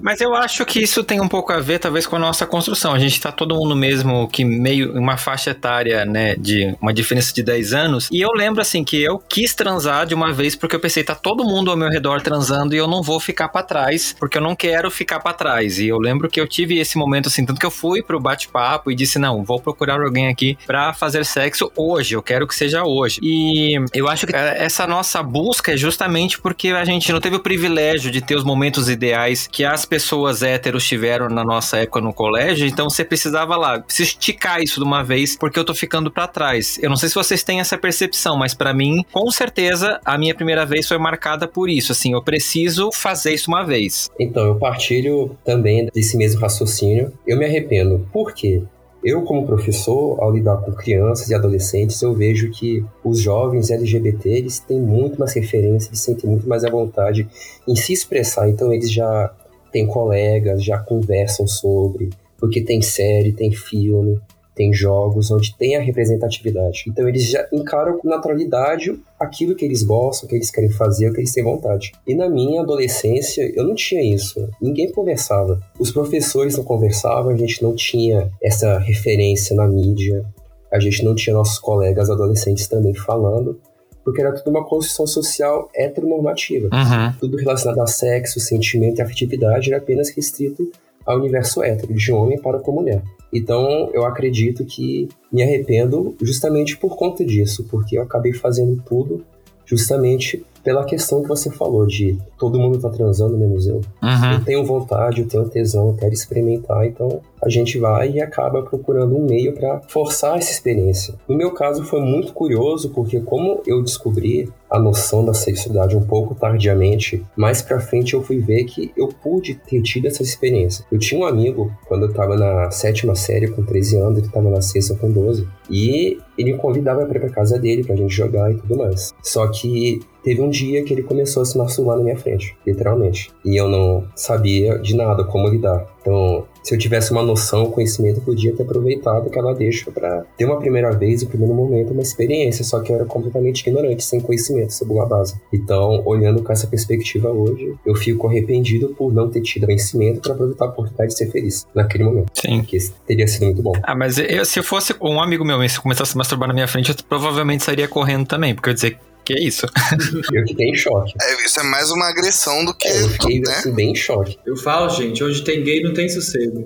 [0.03, 2.93] Mas eu acho que isso tem um pouco a ver, talvez, com a nossa construção.
[2.93, 7.33] A gente tá todo mundo mesmo que meio uma faixa etária, né, de uma diferença
[7.33, 8.09] de 10 anos.
[8.11, 11.14] E eu lembro, assim, que eu quis transar de uma vez porque eu pensei, tá
[11.14, 14.43] todo mundo ao meu redor transando e eu não vou ficar pra trás, porque eu
[14.43, 15.79] não quero ficar pra trás.
[15.79, 18.91] E eu lembro que eu tive esse momento, assim, tanto que eu fui pro bate-papo
[18.91, 22.83] e disse, não, vou procurar alguém aqui pra fazer sexo hoje, eu quero que seja
[22.85, 23.20] hoje.
[23.22, 27.41] E eu acho que essa nossa busca é justamente porque a gente não teve o
[27.41, 32.01] privilégio privilégio de ter os momentos ideais que as pessoas héteros tiveram na nossa época
[32.01, 35.75] no colégio, então você precisava lá, preciso esticar isso de uma vez, porque eu tô
[35.75, 36.79] ficando para trás.
[36.83, 40.35] Eu não sei se vocês têm essa percepção, mas para mim, com certeza, a minha
[40.35, 44.09] primeira vez foi marcada por isso, assim, eu preciso fazer isso uma vez.
[44.19, 47.12] Então, eu partilho também desse mesmo raciocínio.
[47.27, 48.09] Eu me arrependo.
[48.12, 48.62] Por quê?
[49.03, 54.29] Eu, como professor, ao lidar com crianças e adolescentes, eu vejo que os jovens LGBT
[54.29, 57.29] eles têm muito mais referência, eles sentem muito mais à vontade
[57.67, 58.49] em se expressar.
[58.49, 59.33] Então, eles já
[59.71, 64.21] têm colegas, já conversam sobre, porque tem série, tem filme,
[64.59, 66.83] tem jogos onde tem a representatividade.
[66.89, 71.09] Então eles já encaram com naturalidade aquilo que eles gostam, o que eles querem fazer,
[71.09, 71.93] o que eles têm vontade.
[72.05, 74.49] E na minha adolescência eu não tinha isso.
[74.61, 75.61] Ninguém conversava.
[75.79, 80.25] Os professores não conversavam, a gente não tinha essa referência na mídia.
[80.73, 83.61] A gente não tinha nossos colegas adolescentes também falando
[84.05, 86.71] porque era tudo uma construção social heteronormativa.
[86.73, 87.13] Uhum.
[87.21, 90.73] Tudo relacionado a sexo, sentimento e afetividade era apenas restrito
[91.05, 93.03] ao universo hétero, de homem para com mulher.
[93.33, 99.24] Então, eu acredito que me arrependo justamente por conta disso, porque eu acabei fazendo tudo
[99.66, 103.81] justamente pela questão que você falou de todo mundo tá transando menos eu.
[104.03, 104.33] Uhum.
[104.35, 108.61] Eu tenho vontade, eu tenho tesão, eu quero experimentar, então a gente vai e acaba
[108.61, 111.14] procurando um meio para forçar essa experiência.
[111.27, 116.03] No meu caso foi muito curioso porque como eu descobri a noção da sexualidade um
[116.03, 120.85] pouco tardiamente, mais para frente eu fui ver que eu pude ter tido essa experiência.
[120.93, 124.51] Eu tinha um amigo quando eu tava na sétima série com 13 anos, ele tava
[124.51, 128.14] na sexta com 12, e ele me convidava para ir pra casa dele pra gente
[128.14, 129.12] jogar e tudo mais.
[129.23, 133.31] Só que teve um dia que ele começou a se masturbar na minha frente, literalmente.
[133.43, 135.87] E eu não sabia de nada como lidar.
[136.03, 140.26] Então, se eu tivesse uma noção, um conhecimento, eu podia ter aproveitado aquela deixa para
[140.37, 142.62] ter uma primeira vez, um primeiro momento, uma experiência.
[142.62, 145.35] Só que eu era completamente ignorante, sem conhecimento sobre uma base.
[145.51, 150.35] Então, olhando com essa perspectiva hoje, eu fico arrependido por não ter tido conhecimento para
[150.35, 152.31] aproveitar a oportunidade de ser feliz naquele momento.
[152.35, 152.59] Sim.
[152.59, 152.76] Porque
[153.07, 153.72] teria sido muito bom.
[153.83, 156.68] Ah, mas eu, se fosse um amigo meu, se começasse a se masturbar na minha
[156.68, 158.99] frente, eu provavelmente sairia correndo também, porque eu ia dizer,
[159.29, 159.66] que é isso?
[160.33, 161.12] eu fiquei em choque.
[161.20, 162.89] É, isso é mais uma agressão do que.
[162.89, 163.51] É, eu fiquei né?
[163.51, 164.39] assim, bem em choque.
[164.47, 166.64] Eu falo, gente, hoje tem gay, não tem sossego.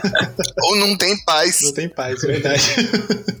[0.64, 1.60] Ou não tem paz.
[1.62, 2.74] Não tem paz, é verdade.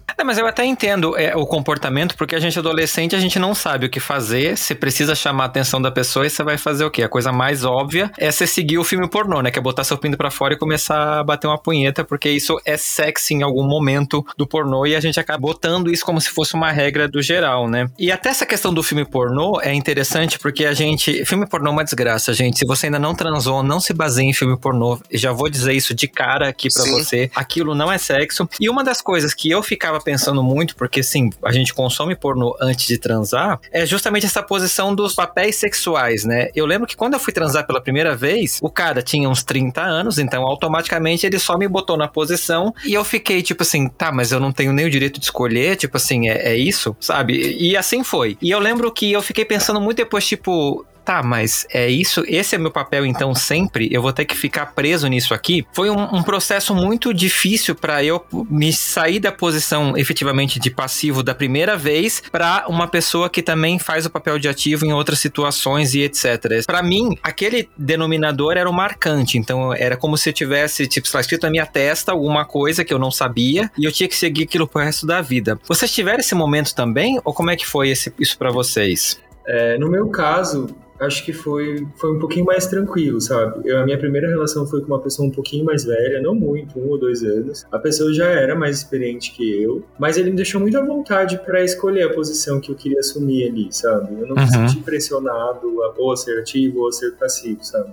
[0.20, 3.38] É, mas eu até entendo é, o comportamento, porque a gente é adolescente, a gente
[3.38, 6.58] não sabe o que fazer, você precisa chamar a atenção da pessoa e você vai
[6.58, 7.02] fazer o quê?
[7.02, 9.50] A coisa mais óbvia é você seguir o filme pornô, né?
[9.50, 12.60] Que é botar seu pinto pra fora e começar a bater uma punheta, porque isso
[12.66, 16.28] é sexy em algum momento do pornô e a gente acaba botando isso como se
[16.28, 17.88] fosse uma regra do geral, né?
[17.98, 21.24] E até essa questão do filme pornô é interessante porque a gente.
[21.24, 22.58] Filme pornô é uma desgraça, gente.
[22.58, 24.98] Se você ainda não transou, não se baseie em filme pornô.
[25.12, 26.90] Já vou dizer isso de cara aqui pra Sim.
[26.90, 27.30] você.
[27.32, 28.48] Aquilo não é sexo.
[28.60, 32.56] E uma das coisas que eu ficava pensando muito, porque sim, a gente consome pornô
[32.60, 36.48] antes de transar, é justamente essa posição dos papéis sexuais, né?
[36.52, 39.80] Eu lembro que quando eu fui transar pela primeira vez, o cara tinha uns 30
[39.80, 44.10] anos, então automaticamente ele só me botou na posição e eu fiquei tipo assim, tá,
[44.10, 47.56] mas eu não tenho nem o direito de escolher, tipo assim, é, é isso, sabe?
[47.56, 48.36] E assim foi.
[48.40, 52.54] E eu lembro que eu fiquei pensando muito depois, tipo, tá, mas é isso, esse
[52.54, 55.66] é meu papel então sempre, eu vou ter que ficar preso nisso aqui.
[55.72, 61.20] Foi um, um processo muito difícil para eu me sair da posição efetivamente de passivo
[61.24, 65.18] da primeira vez para uma pessoa que também faz o papel de ativo em outras
[65.18, 66.64] situações e etc.
[66.64, 71.18] Para mim, aquele denominador era o marcante, então era como se eu tivesse, tipo, sei
[71.18, 74.16] lá, escrito na minha testa alguma coisa que eu não sabia e eu tinha que
[74.16, 75.58] seguir aquilo pro resto da vida.
[75.66, 79.20] Vocês tiveram esse momento também ou como é que foi esse, isso para vocês?
[79.46, 80.68] É, no meu caso,
[81.00, 83.68] acho que foi, foi um pouquinho mais tranquilo, sabe?
[83.68, 86.78] Eu, a minha primeira relação foi com uma pessoa um pouquinho mais velha, não muito,
[86.78, 87.64] um ou dois anos.
[87.72, 91.38] A pessoa já era mais experiente que eu, mas ele me deixou muito à vontade
[91.44, 94.12] para escolher a posição que eu queria assumir ali, sabe?
[94.20, 94.48] Eu não me Uhum.
[94.68, 97.92] senti pressionado a ou a ser ativo ou a ser passivo, sabe?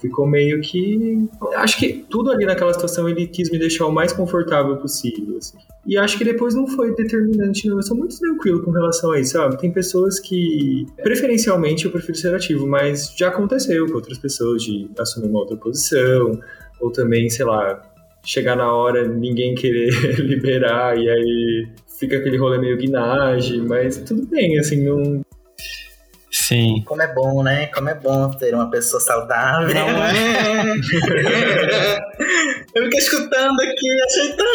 [0.00, 1.26] Ficou meio que.
[1.54, 5.38] Acho que tudo ali naquela situação ele quis me deixar o mais confortável possível.
[5.38, 5.56] assim.
[5.86, 7.76] E acho que depois não foi determinante, não.
[7.76, 9.58] Eu sou muito tranquilo com relação a isso, sabe?
[9.58, 10.84] Tem pessoas que.
[11.02, 15.56] Preferencialmente eu prefiro ser ativo, mas já aconteceu com outras pessoas de assumir uma outra
[15.56, 16.38] posição,
[16.80, 17.82] ou também, sei lá,
[18.24, 19.90] chegar na hora ninguém querer
[20.20, 21.68] liberar, e aí
[21.98, 25.22] fica aquele rolê meio guinagem, mas tudo bem, assim, não.
[26.30, 26.82] Sim.
[26.86, 27.66] Como é bom, né?
[27.66, 29.74] Como é bom ter uma pessoa saudável.
[29.74, 30.74] Não é?
[32.74, 34.46] Eu fiquei escutando aqui, achei tão.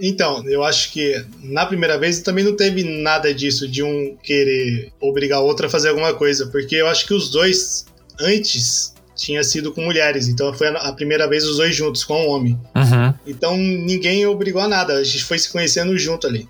[0.00, 4.92] Então, eu acho que na primeira vez também não teve nada disso de um querer
[5.00, 7.86] obrigar o outro a fazer alguma coisa, porque eu acho que os dois
[8.20, 12.28] antes tinha sido com mulheres, então foi a primeira vez os dois juntos com um
[12.28, 12.58] homem.
[12.74, 13.14] Uhum.
[13.26, 16.48] Então ninguém obrigou a nada, a gente foi se conhecendo junto ali.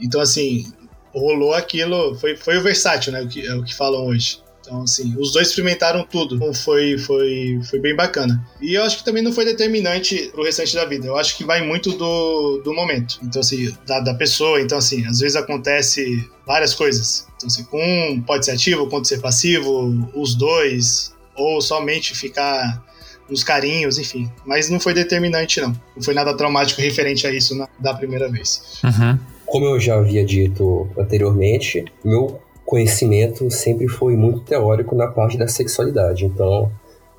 [0.00, 0.66] Então assim,
[1.14, 4.40] rolou aquilo, foi, foi o versátil, né, o que, é o que falam hoje.
[4.70, 6.38] Então, assim, os dois experimentaram tudo.
[6.54, 8.46] Foi, foi, foi bem bacana.
[8.60, 11.06] E eu acho que também não foi determinante pro restante da vida.
[11.06, 13.18] Eu acho que vai muito do, do momento.
[13.22, 14.60] Então, assim, da, da pessoa.
[14.60, 17.26] Então, assim, às vezes acontece várias coisas.
[17.36, 22.84] Então, assim, um pode ser ativo, pode ser passivo, os dois, ou somente ficar
[23.28, 24.30] nos carinhos, enfim.
[24.44, 25.72] Mas não foi determinante, não.
[25.96, 28.78] Não foi nada traumático referente a isso na, da primeira vez.
[28.84, 29.18] Uhum.
[29.50, 35.48] Como eu já havia dito anteriormente, meu conhecimento sempre foi muito teórico na parte da
[35.48, 36.24] sexualidade.
[36.24, 36.70] Então,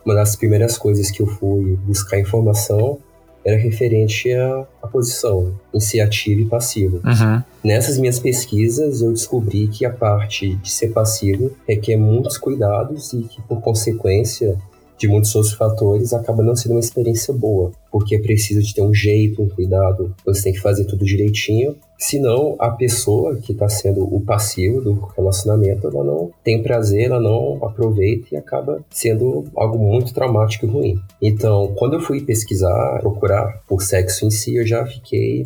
[0.05, 2.99] uma das primeiras coisas que eu fui buscar informação
[3.43, 5.53] era referente à, à posição
[6.01, 7.01] ativo e passivo.
[7.03, 7.43] Uhum.
[7.61, 13.23] Nessas minhas pesquisas, eu descobri que a parte de ser passivo requer muitos cuidados e
[13.23, 14.57] que, por consequência,
[14.97, 18.83] de muitos outros fatores, acaba não sendo uma experiência boa, porque é preciso de ter
[18.83, 23.69] um jeito, um cuidado, você tem que fazer tudo direitinho, senão a pessoa que está
[23.69, 29.45] sendo o passivo do relacionamento, ela não tem prazer, ela não aproveita e acaba sendo
[29.55, 30.99] algo muito traumático e ruim.
[31.21, 35.45] Então, quando eu fui pesquisar, procurar por sexo em si, eu já fiquei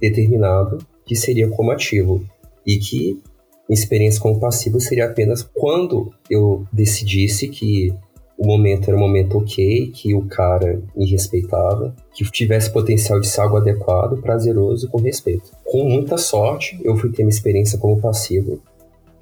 [0.00, 2.24] determinado que seria como ativo
[2.66, 3.20] e que
[3.68, 7.92] experiência como passivo seria apenas quando eu decidisse que
[8.40, 13.28] o momento era um momento ok, que o cara me respeitava, que tivesse potencial de
[13.28, 15.50] ser algo adequado, prazeroso e com respeito.
[15.62, 18.58] Com muita sorte, eu fui ter minha experiência como passivo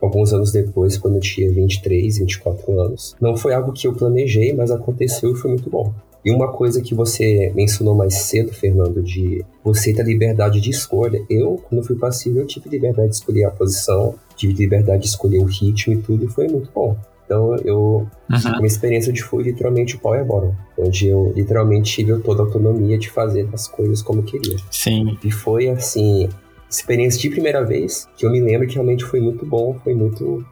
[0.01, 3.17] alguns anos depois, quando eu tinha 23, 24 anos.
[3.21, 5.93] Não foi algo que eu planejei, mas aconteceu e foi muito bom.
[6.25, 11.21] E uma coisa que você mencionou mais cedo, Fernando, de você ter liberdade de escolha.
[11.29, 15.39] Eu, quando fui passivo, eu tive liberdade de escolher a posição, tive liberdade de escolher
[15.39, 16.97] o ritmo e tudo, e foi muito bom.
[17.29, 18.53] Então eu uhum.
[18.59, 22.97] uma experiência de fui literalmente o Power Bottom, onde eu literalmente tive toda a autonomia
[22.97, 24.57] de fazer as coisas como eu queria.
[24.71, 25.19] Sim.
[25.23, 26.27] E foi assim,
[26.71, 30.43] experiência de primeira vez, que eu me lembro que realmente foi muito bom, foi muito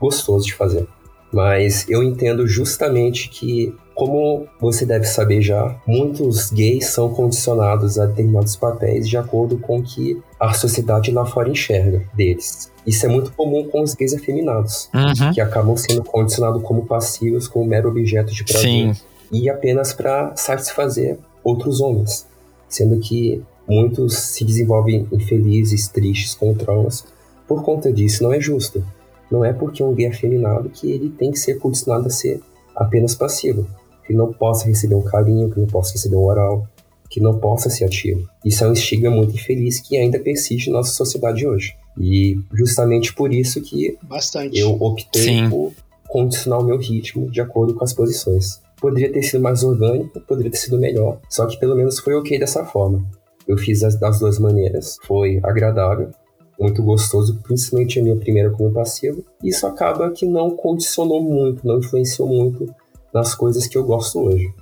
[0.00, 0.86] gostoso de fazer.
[1.32, 8.06] Mas eu entendo justamente que, como você deve saber já, muitos gays são condicionados a
[8.06, 12.72] determinados papéis de acordo com o que a sociedade lá fora enxerga deles.
[12.86, 15.34] Isso é muito comum com os gays afeminados, uhum.
[15.34, 18.70] que acabam sendo condicionados como passivos, como mero objeto de prazer.
[18.70, 18.94] Sim.
[19.30, 22.26] E apenas para satisfazer outros homens.
[22.70, 27.04] Sendo que muitos se desenvolvem infelizes, tristes, com traumas.
[27.46, 28.82] Por conta disso, não é justo.
[29.30, 32.40] Não é porque um gay afeminado que ele tem que ser condicionado a ser
[32.74, 33.66] apenas passivo.
[34.10, 36.66] Que não possa receber um carinho, que não possa receber um oral,
[37.08, 38.28] que não possa ser ativo.
[38.44, 41.76] Isso é um estigma muito infeliz que ainda persiste na nossa sociedade hoje.
[41.96, 44.58] E justamente por isso que Bastante.
[44.58, 45.48] eu optei Sim.
[45.48, 45.72] por
[46.08, 48.60] condicionar o meu ritmo de acordo com as posições.
[48.80, 52.36] Poderia ter sido mais orgânico, poderia ter sido melhor, só que pelo menos foi ok
[52.36, 53.00] dessa forma.
[53.46, 56.10] Eu fiz as, das duas maneiras, foi agradável,
[56.58, 59.24] muito gostoso, principalmente a minha primeira como passivo.
[59.40, 62.74] Isso acaba que não condicionou muito, não influenciou muito
[63.12, 64.52] nas coisas que eu gosto hoje.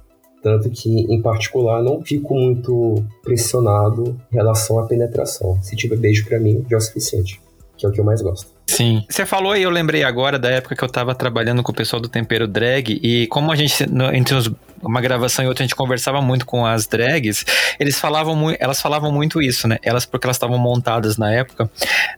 [0.42, 5.60] Tanto que, em particular, não fico muito pressionado em relação à penetração.
[5.62, 7.40] Se tiver beijo para mim, já é o suficiente,
[7.76, 8.58] que é o que eu mais gosto.
[8.68, 9.02] Sim.
[9.08, 12.00] Você falou e eu lembrei agora da época que eu tava trabalhando com o pessoal
[12.00, 13.82] do Tempero Drag e como a gente,
[14.12, 14.50] entre os,
[14.82, 17.44] uma gravação e outra, a gente conversava muito com as drags,
[17.80, 19.78] eles falavam muito, elas falavam muito isso, né?
[19.82, 21.68] Elas, porque elas estavam montadas na época,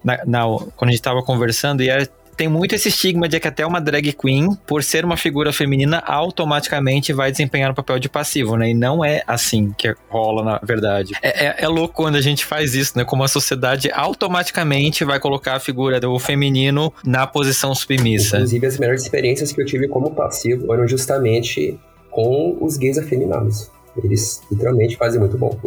[0.05, 0.43] na, na,
[0.77, 2.07] quando a gente tava conversando, e era
[2.41, 6.03] tem muito esse estigma de que até uma drag queen, por ser uma figura feminina,
[6.07, 8.71] automaticamente vai desempenhar um papel de passivo, né?
[8.71, 11.13] E não é assim que rola, na verdade.
[11.21, 13.05] É, é, é louco quando a gente faz isso, né?
[13.05, 18.37] Como a sociedade automaticamente vai colocar a figura do feminino na posição submissa.
[18.37, 21.79] Inclusive, as melhores experiências que eu tive como passivo foram justamente
[22.11, 23.71] com os gays afeminados.
[24.03, 25.59] Eles literalmente fazem muito bom.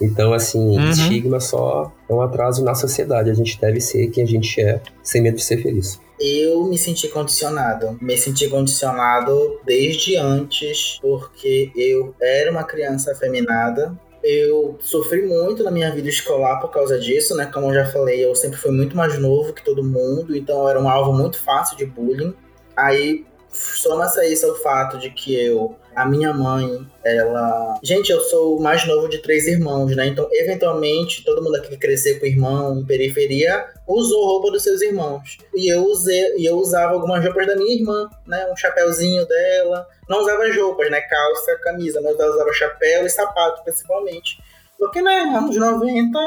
[0.00, 0.90] Então, assim, Uhum.
[0.90, 3.30] estigma só é um atraso na sociedade.
[3.30, 6.00] A gente deve ser quem a gente é, sem medo de ser feliz.
[6.20, 7.96] Eu me senti condicionado.
[8.00, 13.92] Me senti condicionado desde antes, porque eu era uma criança afeminada.
[14.22, 17.46] Eu sofri muito na minha vida escolar por causa disso, né?
[17.46, 20.68] Como eu já falei, eu sempre fui muito mais novo que todo mundo, então eu
[20.68, 22.34] era um alvo muito fácil de bullying.
[22.76, 23.24] Aí
[23.58, 27.78] soma-se isso o fato de que eu, a minha mãe, ela.
[27.82, 30.06] Gente, eu sou o mais novo de três irmãos, né?
[30.06, 34.80] Então, eventualmente, todo mundo aqui que cresceu com irmão em periferia usou roupa dos seus
[34.82, 35.38] irmãos.
[35.54, 38.48] E eu usei, e eu usava algumas roupas da minha irmã, né?
[38.50, 39.86] Um chapéuzinho dela.
[40.08, 41.00] Não usava as roupas, né?
[41.00, 44.38] Calça, camisa, mas eu usava chapéu e sapato, principalmente.
[44.78, 46.18] Porque, né, anos 90,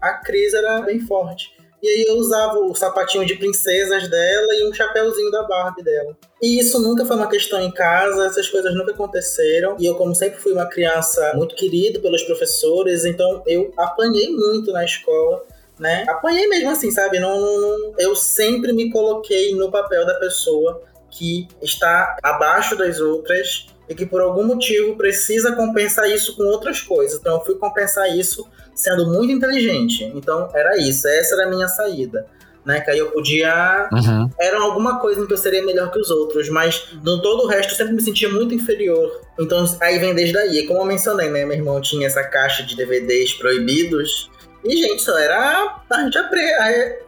[0.00, 1.59] a crise era bem forte.
[1.82, 6.16] E aí eu usava o sapatinho de princesas dela e um chapéuzinho da Barbie dela.
[6.42, 9.76] E isso nunca foi uma questão em casa, essas coisas nunca aconteceram.
[9.78, 14.72] E eu, como sempre fui uma criança muito querida pelos professores, então eu apanhei muito
[14.72, 15.44] na escola.
[15.78, 16.04] Né?
[16.06, 17.18] Apanhei mesmo assim, sabe?
[17.18, 23.66] Não, não, eu sempre me coloquei no papel da pessoa que está abaixo das outras
[23.90, 27.18] e que por algum motivo precisa compensar isso com outras coisas.
[27.18, 30.04] Então eu fui compensar isso sendo muito inteligente.
[30.14, 32.24] Então era isso, essa era a minha saída.
[32.62, 33.88] Né, que aí eu podia.
[33.90, 34.30] Uhum.
[34.38, 37.46] Era alguma coisa em que eu seria melhor que os outros, mas no todo o
[37.46, 39.10] resto eu sempre me sentia muito inferior.
[39.38, 40.66] Então aí vem desde aí.
[40.66, 41.42] Como eu mencionei, né?
[41.46, 44.30] Meu irmão tinha essa caixa de DVDs proibidos.
[44.64, 45.82] E, gente, só era.
[45.88, 46.54] A gente, aprende,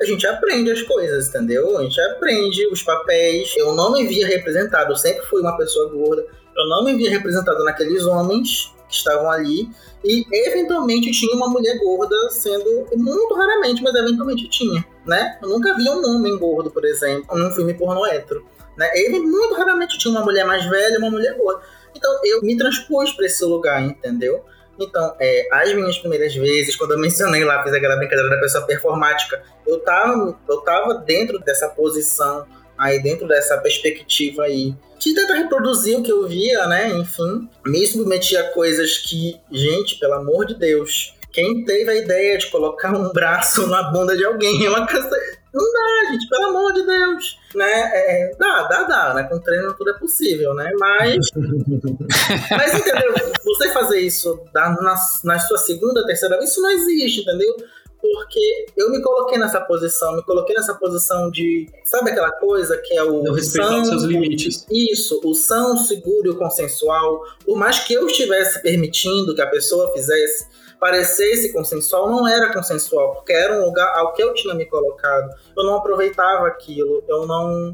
[0.00, 1.78] a gente aprende as coisas, entendeu?
[1.78, 3.54] A gente aprende os papéis.
[3.56, 6.24] Eu não me via representado, eu sempre fui uma pessoa gorda.
[6.56, 9.68] Eu não me via representado naqueles homens que estavam ali.
[10.04, 12.86] E eventualmente tinha uma mulher gorda sendo.
[12.96, 15.38] Muito raramente, mas eventualmente tinha, né?
[15.42, 18.46] Eu nunca vi um homem gordo, por exemplo, num filme porno hétero.
[18.76, 18.90] Né?
[18.94, 21.62] Ele muito raramente tinha uma mulher mais velha uma mulher gorda.
[21.94, 24.42] Então eu me transpus para esse lugar, entendeu?
[24.82, 28.66] Então, é, as minhas primeiras vezes, quando eu mencionei lá, fiz aquela brincadeira da pessoa
[28.66, 35.34] performática, eu tava, eu tava dentro dessa posição, aí dentro dessa perspectiva aí, de tentar
[35.34, 36.88] reproduzir o que eu via, né?
[36.90, 42.38] Enfim, me submetia a coisas que, gente, pelo amor de Deus, quem teve a ideia
[42.38, 45.41] de colocar um braço na bunda de alguém é uma coisa.
[45.52, 47.38] Não dá, gente, pelo amor de Deus.
[47.54, 47.70] Né?
[47.70, 49.24] É, dá, dá, dá, né?
[49.24, 50.70] Com treino tudo é possível, né?
[50.78, 51.26] Mas.
[52.50, 53.12] mas entendeu?
[53.44, 57.54] Você fazer isso na, na sua segunda, terceira vez, isso não existe, entendeu?
[58.02, 62.96] porque eu me coloquei nessa posição, me coloquei nessa posição de, sabe aquela coisa que
[62.96, 64.66] é o Não respeitar seus limites.
[64.68, 67.22] Isso, o são, seguro e o consensual.
[67.44, 70.48] Por mais que eu estivesse permitindo que a pessoa fizesse,
[70.82, 75.32] parecesse consensual, não era consensual, porque era um lugar ao que eu tinha me colocado.
[75.56, 77.72] Eu não aproveitava aquilo, eu não.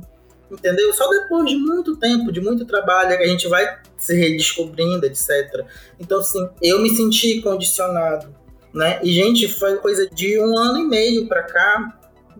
[0.50, 0.92] Entendeu?
[0.92, 5.64] Só depois de muito tempo, de muito trabalho, que a gente vai se redescobrindo, etc.
[5.98, 8.28] Então, assim, eu me senti condicionado,
[8.74, 9.00] né?
[9.02, 11.97] E, gente, foi coisa de um ano e meio para cá,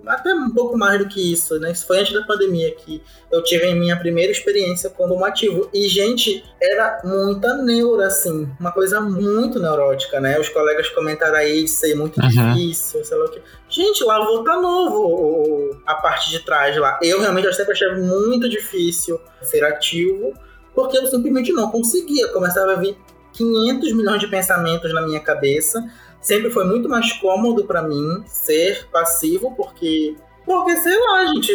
[0.09, 1.73] até um pouco mais do que isso, né?
[1.73, 5.69] Isso foi antes da pandemia que eu tive a minha primeira experiência como ativo.
[5.73, 10.39] E, gente, era muita neura, assim, uma coisa muito neurótica, né?
[10.41, 12.29] Os colegas comentaram aí de ser muito uhum.
[12.29, 13.41] difícil, sei lá o que.
[13.69, 16.99] Gente, lá vou tá novo a parte de trás lá.
[17.03, 20.33] Eu realmente eu sempre achei muito difícil ser ativo,
[20.75, 22.29] porque eu simplesmente não conseguia.
[22.29, 22.97] Começava a vir
[23.33, 25.83] 500 milhões de pensamentos na minha cabeça
[26.21, 30.17] sempre foi muito mais cômodo para mim ser passivo, porque.
[30.45, 31.53] Porque, sei lá, gente,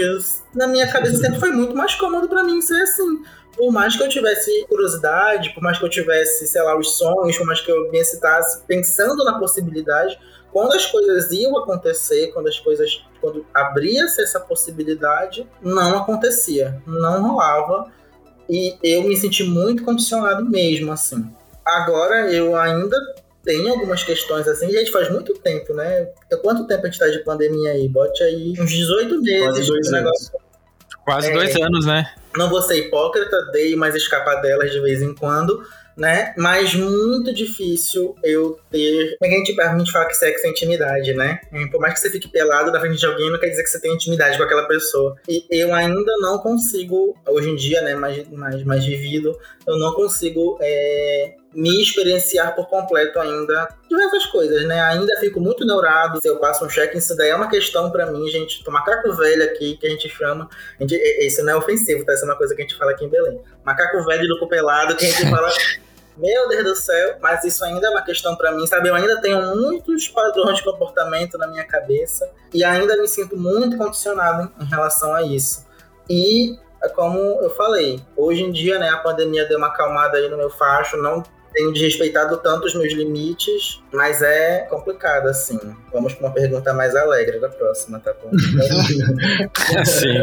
[0.54, 3.24] na minha cabeça sempre foi muito mais cômodo para mim ser assim.
[3.58, 7.38] Por mais que eu tivesse curiosidade, por mais que eu tivesse, sei lá, os sonhos,
[7.38, 10.20] por mais que eu me excitasse pensando na possibilidade,
[10.52, 17.24] quando as coisas iam acontecer, quando as coisas, quando abria-se essa possibilidade, não acontecia, não
[17.24, 17.92] rolava.
[18.48, 21.28] E eu me senti muito condicionado mesmo, assim.
[21.66, 22.98] Agora eu ainda
[23.44, 26.08] tem algumas questões assim, gente, faz muito tempo, né?
[26.42, 27.88] Quanto tempo a gente tá de pandemia aí?
[27.90, 29.44] Bote aí uns 18 meses.
[29.44, 30.32] Quase dois anos.
[31.04, 32.14] Quase é, dois anos, né?
[32.38, 35.62] Não vou ser hipócrita, dei mais escapadelas de vez em quando,
[35.98, 36.34] né?
[36.38, 39.18] Mas muito difícil eu ter.
[39.20, 41.42] Como é que a gente, a gente fala que sexo é intimidade, né?
[41.70, 43.82] Por mais que você fique pelado na frente de alguém, não quer dizer que você
[43.82, 45.18] tem intimidade com aquela pessoa.
[45.28, 49.38] E eu ainda não consigo, hoje em dia, né, mais, mais, mais vivido,
[49.68, 54.82] eu não consigo é, me experienciar por completo ainda diversas coisas, né?
[54.82, 58.06] Ainda fico muito neurado se eu passo um check, isso daí é uma questão para
[58.08, 58.64] mim, gente.
[58.64, 60.50] Tô macaco velho aqui, que a gente chama.
[60.80, 62.14] A gente, isso não é ofensivo, tá?
[62.14, 63.42] Isso é uma coisa que a gente fala aqui em Belém.
[63.64, 65.50] Macaco velho do cupelado, que a gente fala.
[66.16, 68.88] Meu Deus do céu, mas isso ainda é uma questão para mim, sabe?
[68.88, 73.76] Eu ainda tenho muitos padrões de comportamento na minha cabeça e ainda me sinto muito
[73.78, 75.66] condicionado em relação a isso.
[76.08, 76.56] E
[76.90, 80.52] como eu falei, hoje em dia, né, a pandemia deu uma acalmada aí no meu
[80.52, 81.24] facho, não
[81.54, 85.60] tenho desrespeitado tanto os meus limites, mas é complicado, assim.
[85.92, 88.32] Vamos para uma pergunta mais alegre da próxima, tá bom?
[89.86, 90.14] Sim.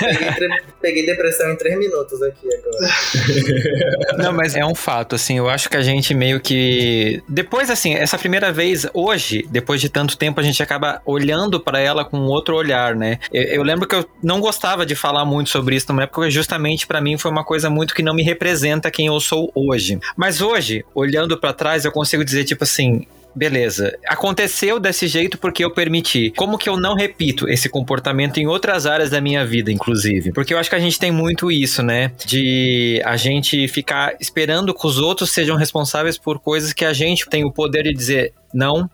[0.00, 0.48] peguei,
[0.80, 4.22] peguei, depressão em três minutos aqui agora.
[4.22, 7.22] Não, mas é um fato, assim, eu acho que a gente meio que.
[7.28, 11.78] Depois, assim, essa primeira vez, hoje, depois de tanto tempo, a gente acaba olhando para
[11.78, 13.18] ela com outro olhar, né?
[13.32, 16.86] Eu, eu, lembro que eu não gostava de falar muito sobre isso numa época, justamente
[16.86, 19.98] para mim foi uma coisa muito que não me representa quem eu sou hoje.
[20.16, 25.64] Mas hoje, olhando para trás, eu consigo dizer, tipo assim, beleza, aconteceu desse jeito porque
[25.64, 26.32] eu permiti.
[26.36, 30.32] Como que eu não repito esse comportamento em outras áreas da minha vida, inclusive?
[30.32, 32.12] Porque eu acho que a gente tem muito isso, né?
[32.24, 37.28] De a gente ficar esperando que os outros sejam responsáveis por coisas que a gente
[37.28, 38.88] tem o poder de dizer não.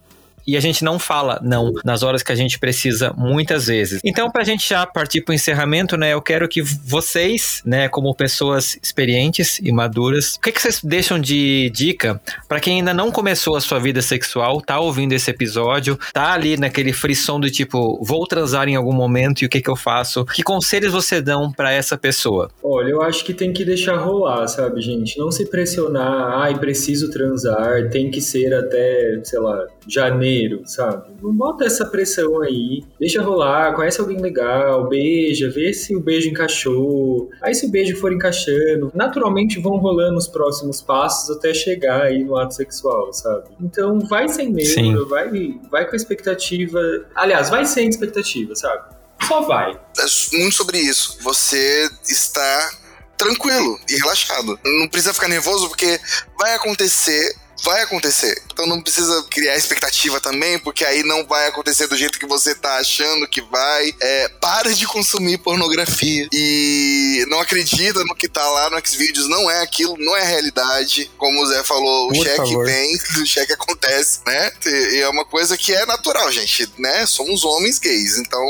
[0.47, 4.01] E a gente não fala não nas horas que a gente precisa muitas vezes.
[4.05, 8.79] Então, pra gente já partir pro encerramento, né, eu quero que vocês, né, como pessoas
[8.83, 13.57] experientes e maduras, o que, que vocês deixam de dica para quem ainda não começou
[13.57, 18.27] a sua vida sexual, tá ouvindo esse episódio, tá ali naquele frisson do tipo, vou
[18.27, 20.25] transar em algum momento e o que que eu faço?
[20.25, 22.51] Que conselhos você dão para essa pessoa?
[22.63, 25.19] Olha, eu acho que tem que deixar rolar, sabe, gente?
[25.19, 31.11] Não se pressionar, ai, preciso transar, tem que ser até, sei lá, janeiro, sabe?
[31.23, 32.85] Não bota essa pressão aí.
[32.99, 37.31] Deixa rolar, conhece alguém legal, beija, vê se o beijo encaixou.
[37.43, 42.23] Aí se o beijo for encaixando, naturalmente vão rolando os próximos passos até chegar aí
[42.25, 43.49] no ato sexual, sabe?
[43.61, 45.31] Então vai sem medo, vai,
[45.71, 46.81] vai com a expectativa.
[47.15, 49.01] Aliás, vai sem expectativa, sabe?
[49.27, 49.73] Só vai.
[49.73, 51.19] É muito sobre isso.
[51.23, 52.71] Você está
[53.17, 54.59] tranquilo e relaxado.
[54.65, 56.01] Não precisa ficar nervoso porque
[56.39, 57.35] vai acontecer
[57.65, 58.43] vai acontecer.
[58.53, 62.55] Então não precisa criar expectativa também, porque aí não vai acontecer do jeito que você
[62.55, 63.95] tá achando que vai.
[64.01, 66.29] É, para de consumir pornografia.
[66.33, 71.11] E não acredita no que tá lá no Xvideos, não é aquilo, não é realidade.
[71.17, 72.65] Como o Zé falou, o Por cheque favor.
[72.65, 74.53] vem, o cheque acontece, né?
[74.67, 77.07] E é uma coisa que é natural, gente, né?
[77.07, 78.45] Somos homens gays, então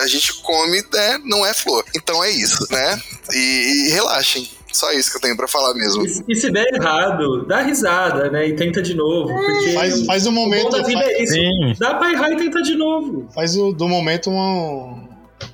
[0.00, 1.20] a gente come, né?
[1.24, 1.84] Não é flor.
[1.94, 3.02] Então é isso, né?
[3.32, 4.55] E, e relaxem.
[4.76, 6.04] Só isso que eu tenho pra falar mesmo.
[6.06, 8.46] E, e se der errado, dá risada, né?
[8.48, 9.32] E tenta de novo.
[9.34, 10.70] Porque Faz, faz um o bom momento.
[10.70, 11.32] da vida Faz, é isso.
[11.32, 11.72] Sim.
[11.78, 13.26] Dá pra errar e tentar de novo.
[13.34, 15.06] faz o- do momento um,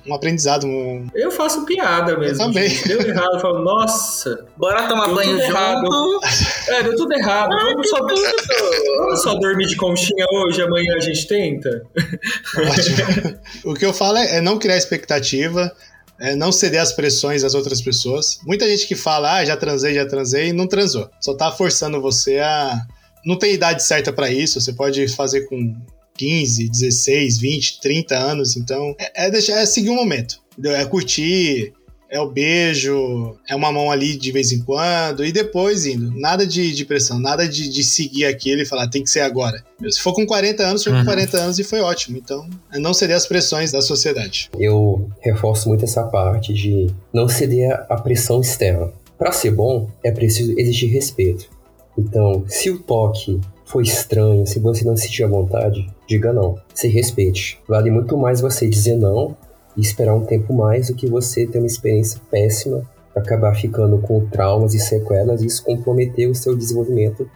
[0.05, 0.65] um aprendizado.
[0.67, 2.41] Um, Eu faço piada mesmo.
[2.43, 2.69] Eu também.
[2.69, 2.87] gente.
[2.87, 5.85] Deu errado, eu falo, nossa, Bora tomar Deu banho tudo errado.
[5.85, 6.19] junto.
[6.71, 7.49] é, deu tudo errado.
[7.49, 7.97] Vamos só,
[8.97, 11.69] vamos só dormir de conchinha hoje, amanhã a gente tenta.
[12.57, 13.37] ótimo.
[13.71, 15.71] o que eu falo é, é não criar expectativa.
[16.19, 18.39] É não ceder às pressões das outras pessoas.
[18.45, 21.09] Muita gente que fala, ah, já transei, já transei, e não transou.
[21.19, 22.85] Só tá forçando você a.
[23.25, 24.59] Não tem idade certa pra isso.
[24.59, 25.75] Você pode fazer com
[26.15, 28.55] 15, 16, 20, 30 anos.
[28.55, 30.39] Então, é, é deixar, é seguir o momento.
[30.53, 30.75] entendeu?
[30.75, 31.73] É curtir,
[32.13, 36.13] é o beijo, é uma mão ali de vez em quando, e depois indo.
[36.19, 39.63] Nada de, de pressão, nada de, de seguir aquilo e falar, tem que ser agora.
[39.89, 41.05] Se for com 40 anos, foi com Uhum.
[41.05, 42.15] 40 anos e foi ótimo.
[42.17, 44.51] Então, é não ceder às pressões da sociedade.
[44.59, 48.91] Eu reforço muito essa parte de não ceder à pressão externa.
[49.17, 51.49] Para ser bom, é preciso existir respeito.
[51.97, 56.59] Então, se o toque for estranho, se você não se sentir à vontade, diga não.
[56.75, 57.57] Se respeite.
[57.67, 59.35] Vale muito mais você dizer não
[59.75, 62.83] e esperar um tempo mais do que você ter uma experiência péssima,
[63.15, 67.29] acabar ficando com traumas e sequelas e isso comprometer o seu desenvolvimento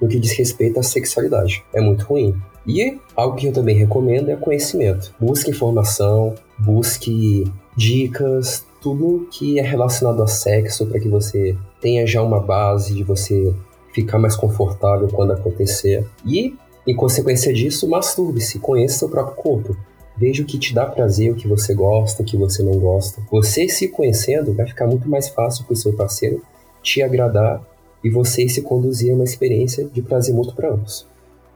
[0.00, 1.64] no que diz respeito à sexualidade.
[1.72, 2.34] É muito ruim.
[2.66, 5.14] E algo que eu também recomendo é conhecimento.
[5.20, 7.44] Busque informação, busque
[7.76, 13.02] dicas, tudo que é relacionado a sexo para que você tenha já uma base de
[13.02, 13.54] você
[13.92, 16.06] ficar mais confortável quando acontecer.
[16.26, 16.54] E,
[16.86, 19.76] em consequência disso, masturbe-se, conheça seu próprio corpo.
[20.16, 23.20] Veja o que te dá prazer, o que você gosta, o que você não gosta.
[23.30, 26.42] Você se conhecendo vai ficar muito mais fácil para o seu parceiro
[26.82, 27.64] te agradar
[28.02, 31.06] e você se conduzir a uma experiência de prazer mútuo para ambos.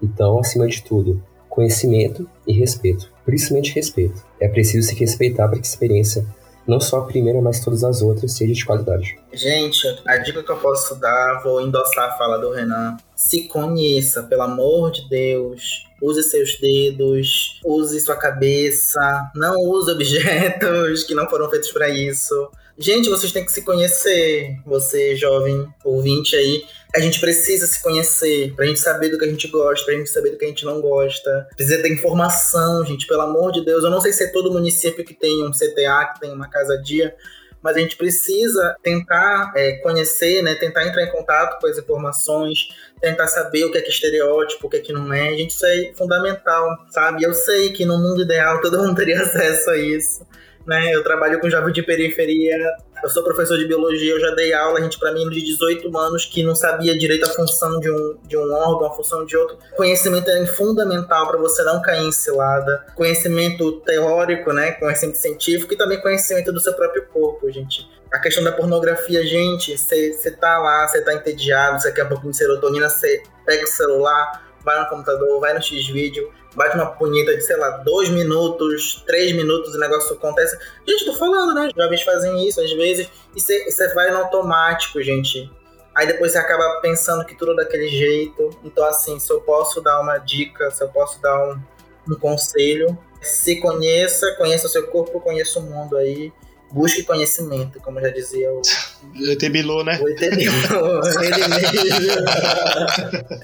[0.02, 3.12] Então, acima de tudo, conhecimento e respeito.
[3.24, 4.24] Principalmente respeito.
[4.40, 6.24] É preciso se respeitar para que a experiência,
[6.68, 9.18] não só a primeira, mas todas as outras, seja de qualidade.
[9.32, 12.98] Gente, a dica que eu posso dar, vou endossar a fala do Renan.
[13.16, 15.86] Se conheça, pelo amor de Deus.
[16.00, 19.00] Use seus dedos, use sua cabeça,
[19.34, 22.50] não use objetos que não foram feitos para isso.
[22.80, 26.64] Gente, vocês têm que se conhecer, você jovem ouvinte aí.
[26.94, 30.08] A gente precisa se conhecer pra gente saber do que a gente gosta, pra gente
[30.08, 31.48] saber do que a gente não gosta.
[31.56, 33.82] Precisa ter informação, gente, pelo amor de Deus.
[33.82, 37.16] Eu não sei se é todo município que tem um CTA, que tem uma casa-dia,
[37.60, 40.54] mas a gente precisa tentar é, conhecer, né?
[40.54, 42.68] Tentar entrar em contato com as informações,
[43.00, 45.36] tentar saber o que é que é estereótipo, o que é que não é.
[45.36, 47.24] Gente, isso é fundamental, sabe?
[47.24, 50.27] Eu sei que no mundo ideal todo mundo teria acesso a isso.
[50.68, 50.94] Né?
[50.94, 52.54] Eu trabalho com jovem de periferia,
[53.02, 56.26] eu sou professor de biologia, eu já dei aula, gente, para mim, de 18 anos,
[56.26, 59.56] que não sabia direito a função de um, de um órgão, a função de outro.
[59.78, 62.84] Conhecimento é fundamental para você não cair em cilada.
[62.94, 64.72] Conhecimento teórico, né?
[64.72, 67.88] Conhecimento científico e também conhecimento do seu próprio corpo, gente.
[68.12, 72.32] A questão da pornografia, gente, você tá lá, você tá entediado, você quer um pouquinho
[72.32, 77.34] de serotonina, você pega o celular, vai no computador, vai no X-Vídeo, bate uma punheta
[77.34, 80.58] de, sei lá, dois minutos, três minutos, o negócio acontece.
[80.86, 81.68] Gente, tô falando, né?
[81.68, 85.50] Os jovens fazem isso às vezes, e você vai no automático, gente.
[85.94, 88.50] Aí depois você acaba pensando que tudo é daquele jeito.
[88.64, 91.60] Então, assim, se eu posso dar uma dica, se eu posso dar um,
[92.08, 96.32] um conselho, se conheça, conheça o seu corpo, conheça o mundo aí.
[96.70, 98.60] Busque conhecimento, como já dizia o.
[98.60, 99.98] O ET Bilu, né?
[100.00, 100.52] O ET Bilu,
[101.22, 102.24] ele mesmo.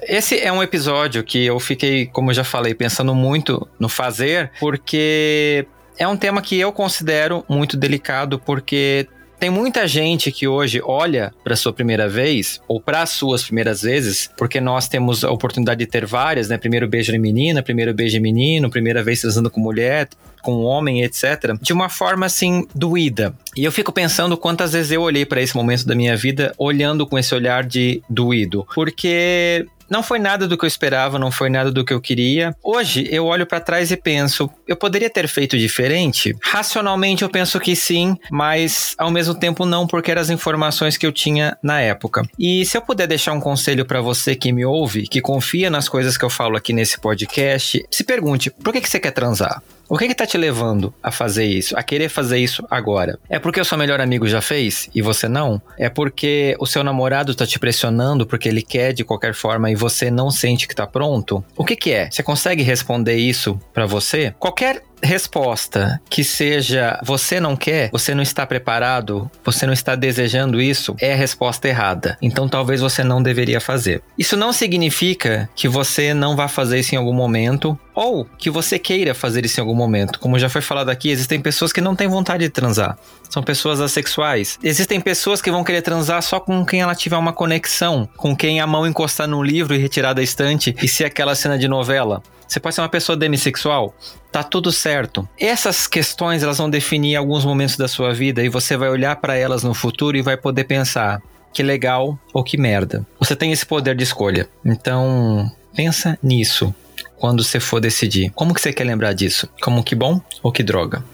[0.02, 4.51] Esse é um episódio que eu fiquei, como eu já falei, pensando muito no fazer,
[4.60, 5.66] porque
[5.98, 9.09] é um tema que eu considero muito delicado, porque
[9.39, 13.82] tem muita gente que hoje olha para sua primeira vez ou para as suas primeiras
[13.82, 16.56] vezes, porque nós temos a oportunidade de ter várias, né?
[16.56, 20.09] Primeiro beijo de menina, primeiro beijo de menino, primeira vez transando com mulher,
[20.43, 23.35] com homem, etc, de uma forma assim doída.
[23.56, 27.06] E eu fico pensando quantas vezes eu olhei para esse momento da minha vida olhando
[27.06, 31.49] com esse olhar de doído, porque não foi nada do que eu esperava, não foi
[31.49, 32.53] nada do que eu queria.
[32.65, 36.37] Hoje eu olho para trás e penso, eu poderia ter feito diferente?
[36.43, 41.07] Racionalmente eu penso que sim, mas ao mesmo tempo não, porque eram as informações que
[41.07, 42.29] eu tinha na época.
[42.37, 45.89] E se eu puder deixar um conselho para você que me ouve, que confia nas
[45.89, 49.62] coisas que eu falo aqui nesse podcast, se pergunte, por que, que você quer transar?
[49.89, 53.19] O que que tá te levando a fazer isso, a querer fazer isso agora?
[53.28, 55.61] É porque o seu melhor amigo já fez e você não?
[55.78, 59.74] É porque o seu namorado tá te pressionando porque ele quer de qualquer forma e
[59.74, 61.44] você não sente que tá pronto?
[61.56, 62.11] O que que é?
[62.11, 64.35] Você consegue responder isso para você?
[64.39, 70.60] Qualquer resposta que seja você não quer, você não está preparado, você não está desejando
[70.60, 72.16] isso, é a resposta errada.
[72.20, 74.02] Então talvez você não deveria fazer.
[74.18, 78.78] Isso não significa que você não vá fazer isso em algum momento ou que você
[78.78, 80.18] queira fazer isso em algum momento.
[80.18, 82.98] Como já foi falado aqui, existem pessoas que não têm vontade de transar.
[83.31, 84.59] São pessoas assexuais.
[84.62, 88.60] Existem pessoas que vão querer transar só com quem ela tiver uma conexão, com quem
[88.60, 92.22] a mão encostar no livro e retirar da estante e ser aquela cena de novela.
[92.47, 93.95] Você pode ser uma pessoa demissexual,
[94.31, 95.29] tá tudo certo.
[95.39, 99.37] Essas questões elas vão definir alguns momentos da sua vida e você vai olhar para
[99.37, 101.23] elas no futuro e vai poder pensar
[101.53, 103.07] que legal ou que merda.
[103.19, 104.49] Você tem esse poder de escolha.
[104.65, 106.75] Então, pensa nisso
[107.16, 108.31] quando você for decidir.
[108.35, 109.49] Como que você quer lembrar disso?
[109.62, 111.05] Como que bom ou que droga?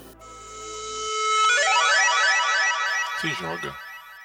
[3.21, 3.80] Se joga.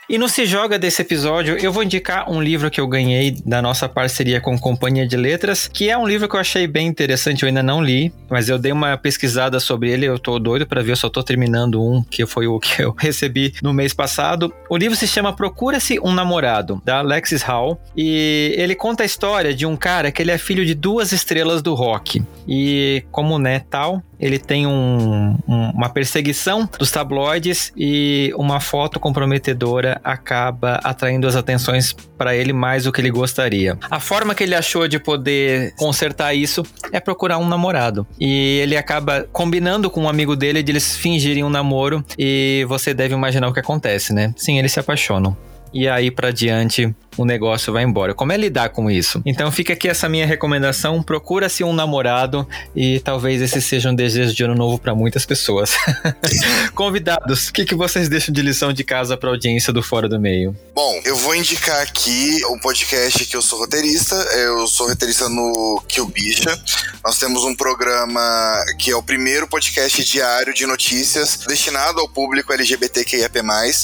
[0.07, 3.59] E no Se Joga desse episódio, eu vou indicar um livro que eu ganhei da
[3.59, 7.41] nossa parceria com Companhia de Letras, que é um livro que eu achei bem interessante,
[7.41, 10.83] eu ainda não li, mas eu dei uma pesquisada sobre ele, eu tô doido para
[10.83, 14.53] ver, eu só tô terminando um, que foi o que eu recebi no mês passado.
[14.69, 19.55] O livro se chama Procura-se um Namorado, da Alexis Hall, e ele conta a história
[19.55, 22.23] de um cara que ele é filho de duas estrelas do rock.
[22.47, 28.99] E como, né, tal, ele tem um, um, uma perseguição dos tabloides e uma foto
[28.99, 33.77] comprometedora acaba atraindo as atenções para ele mais do que ele gostaria.
[33.89, 38.07] A forma que ele achou de poder consertar isso é procurar um namorado.
[38.19, 42.93] E ele acaba combinando com um amigo dele de eles fingirem um namoro e você
[42.93, 44.33] deve imaginar o que acontece, né?
[44.37, 45.35] Sim, eles se apaixonam.
[45.73, 48.13] E aí para diante o negócio vai embora.
[48.13, 49.21] Como é lidar com isso?
[49.25, 54.33] Então fica aqui essa minha recomendação: procura-se um namorado e talvez esse seja um desejo
[54.33, 55.75] de ano novo para muitas pessoas.
[56.73, 60.19] Convidados, o que, que vocês deixam de lição de casa para audiência do Fora do
[60.19, 60.55] Meio?
[60.73, 64.15] Bom, eu vou indicar aqui um podcast que eu sou roteirista.
[64.15, 66.59] Eu sou roteirista no Kill Bicha.
[67.03, 68.21] Nós temos um programa
[68.77, 73.39] que é o primeiro podcast diário de notícias destinado ao público LGBTQIAP+,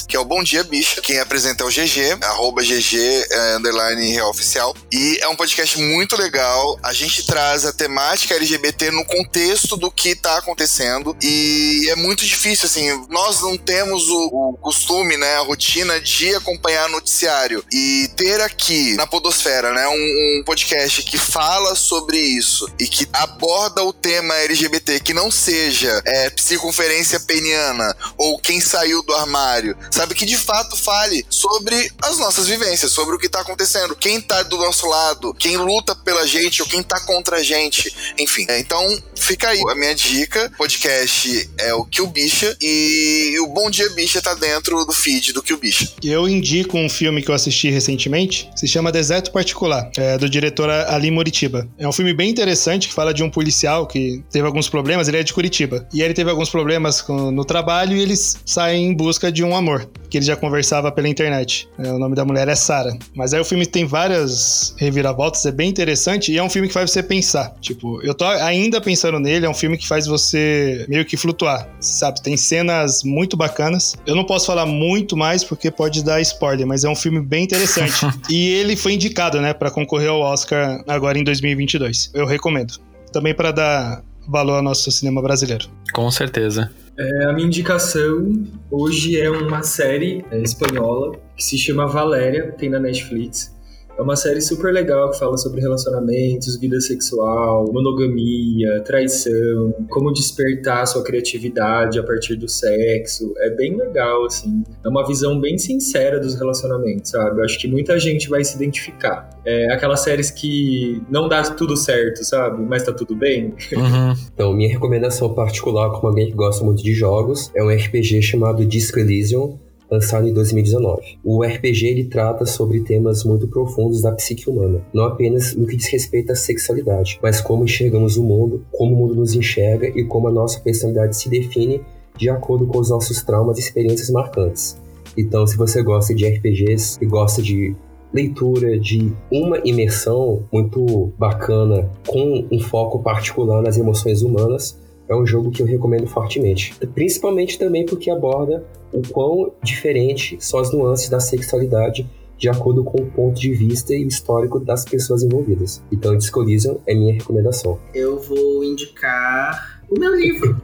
[0.06, 1.00] que é o Bom Dia Bicha.
[1.00, 3.21] Quem apresenta é o GG, arroba GG
[3.56, 4.74] underline real oficial.
[4.90, 6.78] E é um podcast muito legal.
[6.82, 11.16] A gente traz a temática LGBT no contexto do que tá acontecendo.
[11.22, 13.06] E é muito difícil, assim.
[13.08, 17.64] Nós não temos o, o costume, né, a rotina de acompanhar noticiário.
[17.72, 23.08] E ter aqui na Podosfera, né, um, um podcast que fala sobre isso e que
[23.12, 29.76] aborda o tema LGBT, que não seja é, psiconferência peniana ou quem saiu do armário,
[29.90, 30.14] sabe?
[30.14, 34.20] Que de fato fale sobre as nossas vivências, sobre sobre o que tá acontecendo, quem
[34.20, 38.46] tá do nosso lado, quem luta pela gente ou quem tá contra a gente, enfim.
[38.48, 38.82] É, então,
[39.14, 40.50] fica aí a minha dica.
[40.56, 45.42] podcast é o Kill Bicha e o Bom Dia Bicha tá dentro do feed do
[45.42, 45.88] Kill Bicha.
[46.02, 50.70] Eu indico um filme que eu assisti recentemente, se chama Deserto Particular, é do diretor
[50.70, 51.68] Ali Moritiba.
[51.78, 55.18] É um filme bem interessante que fala de um policial que teve alguns problemas, ele
[55.18, 55.86] é de Curitiba.
[55.92, 59.54] E ele teve alguns problemas com, no trabalho e eles saem em busca de um
[59.54, 61.68] amor, que ele já conversava pela internet.
[61.78, 62.96] É, o nome da mulher é Sara.
[63.14, 66.74] Mas aí o filme tem várias reviravoltas, é bem interessante e é um filme que
[66.74, 67.54] faz você pensar.
[67.60, 71.68] Tipo, eu tô ainda pensando nele, é um filme que faz você meio que flutuar,
[71.80, 72.22] sabe?
[72.22, 73.96] Tem cenas muito bacanas.
[74.06, 77.44] Eu não posso falar muito mais porque pode dar spoiler, mas é um filme bem
[77.44, 78.06] interessante.
[78.30, 82.10] e ele foi indicado, né, para concorrer ao Oscar agora em 2022.
[82.14, 82.74] Eu recomendo.
[83.12, 85.68] Também para dar valor ao nosso cinema brasileiro.
[85.92, 86.70] Com certeza.
[86.98, 92.68] É, a minha indicação hoje é uma série é, espanhola que se chama Valéria, tem
[92.68, 93.51] na Netflix.
[93.98, 100.86] É uma série super legal que fala sobre relacionamentos, vida sexual, monogamia, traição, como despertar
[100.86, 103.32] sua criatividade a partir do sexo.
[103.38, 104.62] É bem legal, assim.
[104.84, 107.40] É uma visão bem sincera dos relacionamentos, sabe?
[107.40, 109.28] Eu acho que muita gente vai se identificar.
[109.44, 112.62] É aquelas séries que não dá tudo certo, sabe?
[112.64, 113.54] Mas tá tudo bem.
[113.72, 114.14] Uhum.
[114.32, 118.64] Então, minha recomendação particular, como alguém que gosta muito de jogos, é um RPG chamado
[118.64, 119.58] Disco Elysium,
[119.92, 121.18] lançado em 2019.
[121.22, 125.76] O RPG ele trata sobre temas muito profundos da psique humana, não apenas no que
[125.76, 130.02] diz respeito à sexualidade, mas como enxergamos o mundo, como o mundo nos enxerga e
[130.04, 131.82] como a nossa personalidade se define
[132.16, 134.80] de acordo com os nossos traumas e experiências marcantes.
[135.16, 137.74] Então, se você gosta de RPGs e gosta de
[138.12, 145.26] leitura, de uma imersão muito bacana, com um foco particular nas emoções humanas, é um
[145.26, 146.74] jogo que eu recomendo fortemente.
[146.94, 152.08] Principalmente também porque aborda o quão diferente são as nuances da sexualidade
[152.42, 155.80] de acordo com o ponto de vista e o histórico das pessoas envolvidas.
[155.92, 157.78] Então, Disco Elysium é minha recomendação.
[157.94, 160.56] Eu vou indicar o meu livro.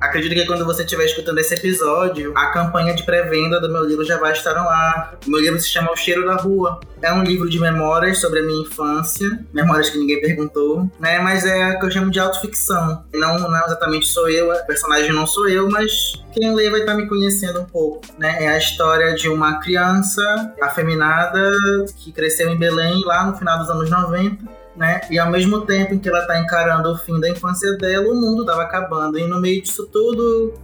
[0.00, 4.04] Acredito que quando você estiver escutando esse episódio, a campanha de pré-venda do meu livro
[4.04, 5.18] já vai estar no ar.
[5.26, 6.80] O meu livro se chama O Cheiro da Rua.
[7.00, 11.20] É um livro de memórias sobre a minha infância, memórias que ninguém perguntou, né?
[11.20, 13.04] Mas é o que eu chamo de autoficção.
[13.14, 16.94] Não, não exatamente sou eu, o personagem não sou eu, mas quem lê vai estar
[16.94, 18.44] me conhecendo um pouco, né?
[18.44, 21.52] É a história de uma criança afeminada
[21.96, 25.00] que cresceu em Belém lá no final dos anos 90 né?
[25.10, 28.14] E ao mesmo tempo em que ela tá encarando o fim da infância dela, o
[28.14, 29.18] mundo tava acabando.
[29.18, 30.54] E no meio disso tudo,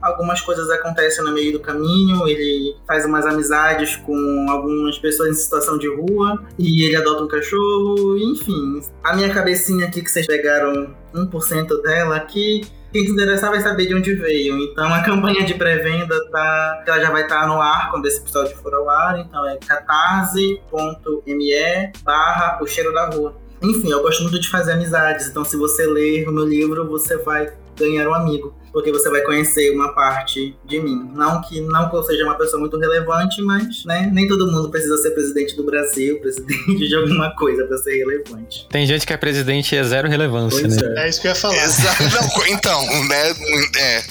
[0.00, 2.26] algumas coisas acontecem no meio do caminho.
[2.26, 6.42] Ele faz umas amizades com algumas pessoas em situação de rua.
[6.58, 8.18] E ele adota um cachorro.
[8.18, 12.62] Enfim, a minha cabecinha aqui que vocês pegaram 1% dela aqui.
[12.92, 14.58] Quem se interessar vai saber de onde veio.
[14.58, 16.84] Então a campanha de pré-venda tá.
[16.86, 19.18] Ela já vai estar no ar quando esse episódio for ao ar.
[19.18, 20.62] Então é catarse.me
[22.04, 23.41] barra o cheiro da rua.
[23.62, 27.16] Enfim, eu gosto muito de fazer amizades, então se você ler o meu livro, você
[27.18, 31.10] vai ganhar um amigo, porque você vai conhecer uma parte de mim.
[31.14, 34.70] Não que não que eu seja uma pessoa muito relevante, mas né, nem todo mundo
[34.70, 38.66] precisa ser presidente do Brasil, presidente de alguma coisa para ser relevante.
[38.70, 40.94] Tem gente que é presidente e é zero relevância, Pois né?
[40.96, 41.06] é.
[41.06, 41.54] É isso que eu ia falar.
[41.56, 42.02] Exato.
[42.12, 43.34] Não, então, né?
[43.76, 44.02] É.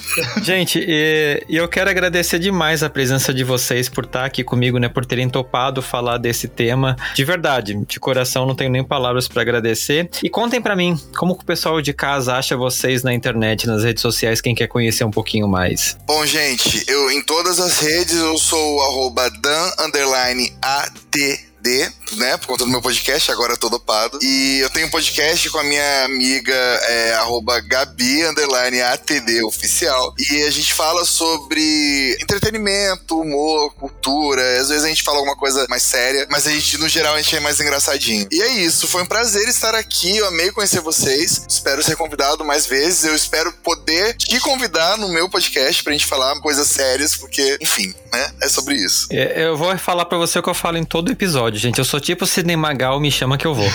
[0.42, 4.78] Gente, e, e eu quero agradecer demais a presença de vocês por estar aqui comigo,
[4.78, 4.88] né?
[4.88, 6.96] Por terem topado falar desse tema.
[7.14, 10.08] De verdade, de coração, não tenho nem palavras pra agradecer.
[10.22, 13.84] E contem pra mim, como que o pessoal de casa acha vocês na internet, nas
[13.84, 15.96] redes sociais, quem quer conhecer um pouquinho mais.
[16.06, 22.36] Bom, gente, eu em todas as redes eu sou o arroba Dan underline ATD, né?
[22.36, 24.18] Por conta do meu podcast, agora eu tô dopado.
[24.22, 30.14] E eu tenho um podcast com a minha amiga é, arroba Gabi underline ATD oficial.
[30.18, 34.42] E a gente fala sobre entretenimento, humor, cultura.
[34.60, 37.22] Às vezes a gente fala alguma coisa mais séria, mas a gente, no geral, a
[37.22, 38.26] gente é mais engraçadinho.
[38.30, 40.16] E é isso, foi um prazer estar aqui.
[40.16, 41.42] Eu amei conhecer vocês.
[41.48, 43.04] Espero ser convidado mais vezes.
[43.04, 47.94] Eu espero poder te convidar no meu podcast pra gente falar coisas sérias, porque, enfim,
[48.12, 48.32] né?
[48.40, 49.06] É sobre isso.
[49.10, 51.78] É, Eu vou falar pra você o que eu falo em todo episódio, gente.
[51.78, 53.66] Eu sou tipo Sidney Magal, me chama que eu vou.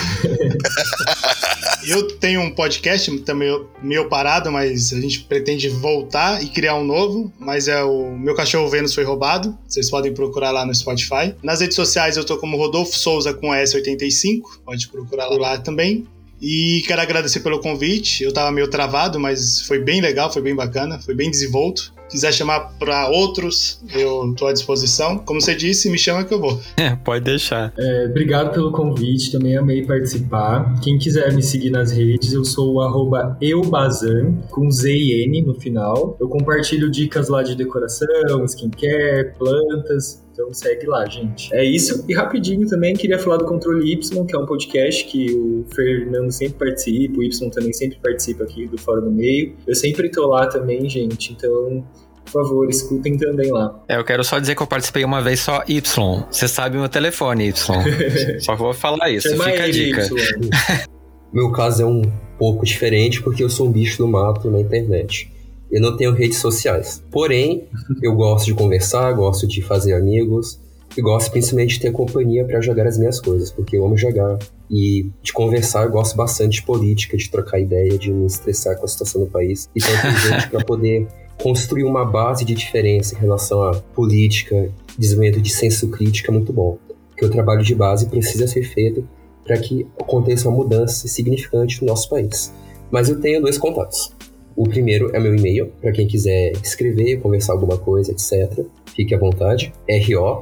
[1.88, 6.84] Eu tenho um podcast também meio parado, mas a gente pretende voltar e criar um
[6.84, 7.32] novo.
[7.40, 9.58] Mas é o Meu Cachorro Vênus Foi Roubado.
[9.66, 11.34] Vocês podem procurar lá no Spotify.
[11.42, 14.42] Nas redes sociais eu tô como Rodolfo Souza com S85.
[14.66, 16.06] Pode procurar lá também.
[16.42, 18.22] E quero agradecer pelo convite.
[18.22, 21.94] Eu tava meio travado, mas foi bem legal, foi bem bacana, foi bem desenvolto.
[22.10, 25.18] Quiser chamar para outros, eu tô à disposição.
[25.18, 26.60] Como você disse, me chama que eu vou.
[26.78, 27.74] É, pode deixar.
[27.78, 30.80] É, obrigado pelo convite, também amei participar.
[30.82, 35.42] Quem quiser me seguir nas redes, eu sou o arroba eubazan, com Z e N
[35.42, 36.16] no final.
[36.20, 40.24] Eu compartilho dicas lá de decoração, skincare, plantas.
[40.38, 41.52] Então segue lá, gente.
[41.52, 42.06] É isso.
[42.08, 46.30] E rapidinho também queria falar do Controle Y, que é um podcast que o Fernando
[46.30, 49.56] sempre participa, o Y também sempre participa aqui do Fora do Meio.
[49.66, 51.34] Eu sempre tô lá também, gente.
[51.34, 51.84] Então,
[52.24, 53.84] por favor, escutem também lá.
[53.88, 56.24] É, eu quero só dizer que eu participei uma vez só Y.
[56.30, 57.82] Você sabe meu telefone, Y.
[58.40, 60.06] só vou falar isso, Chama fica a dica.
[60.06, 60.88] Y.
[61.34, 62.02] Meu caso é um
[62.40, 65.30] pouco diferente porque eu sou um bicho do mato na internet.
[65.72, 67.04] Eu não tenho redes sociais.
[67.12, 67.66] Porém,
[68.02, 70.60] eu gosto de conversar, gosto de fazer amigos
[70.98, 74.40] e gosto principalmente de ter companhia para jogar as minhas coisas, porque eu amo jogar.
[74.70, 78.86] E de conversar, eu gosto bastante de política, de trocar ideia, de me estressar com
[78.86, 79.70] a situação do país.
[79.76, 81.08] E tanto gente para poder
[81.42, 86.52] construir uma base de diferença em relação à política, desenvolvimento de senso crítico é muito
[86.52, 86.78] bom.
[87.10, 89.08] Porque o trabalho de base precisa ser feito
[89.44, 92.54] para que aconteça uma mudança significante no nosso país.
[92.92, 94.17] Mas eu tenho dois contatos.
[94.58, 98.66] O primeiro é meu e-mail, para quem quiser escrever, conversar alguma coisa, etc.
[98.88, 99.72] Fique à vontade.
[99.88, 100.36] R-O-T-H-I-O-N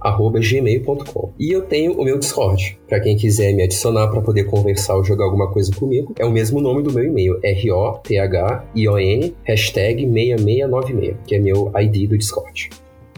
[0.00, 1.30] arroba gmail.com.
[1.38, 2.76] E eu tenho o meu Discord.
[2.88, 6.32] Para quem quiser me adicionar para poder conversar ou jogar alguma coisa comigo, é o
[6.32, 7.38] mesmo nome do meu e-mail.
[7.44, 12.70] R-O-T-H-I-O-N hashtag 6696, que é meu ID do Discord.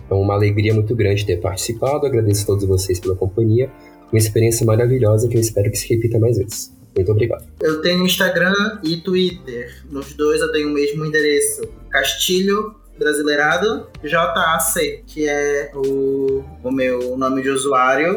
[0.04, 2.04] Então, uma alegria muito grande ter participado.
[2.04, 3.70] Agradeço a todos vocês pela companhia.
[4.12, 6.81] Uma experiência maravilhosa que eu espero que se repita mais vezes.
[6.94, 7.44] Muito obrigado.
[7.60, 9.82] Eu tenho Instagram e Twitter.
[9.90, 11.62] Nos dois eu tenho o mesmo endereço.
[11.90, 18.16] Castilho Brasileirado JAC, que é o, o meu nome de usuário.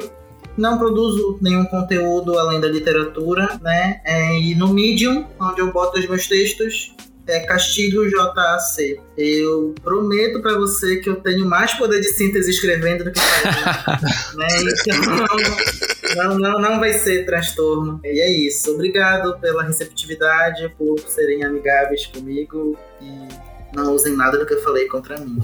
[0.58, 4.02] Não produzo nenhum conteúdo além da literatura, né?
[4.06, 6.96] É, e no Medium, onde eu boto os meus textos,
[7.28, 9.00] é Castilho JAC.
[9.18, 14.04] Eu prometo para você que eu tenho mais poder de síntese escrevendo do que falando.
[14.36, 14.48] né?
[14.88, 15.38] Então,
[16.16, 18.00] não, não, não vai ser transtorno.
[18.04, 18.72] E é isso.
[18.72, 24.88] Obrigado pela receptividade, por serem amigáveis comigo e não usem nada do que eu falei
[24.88, 25.38] contra mim.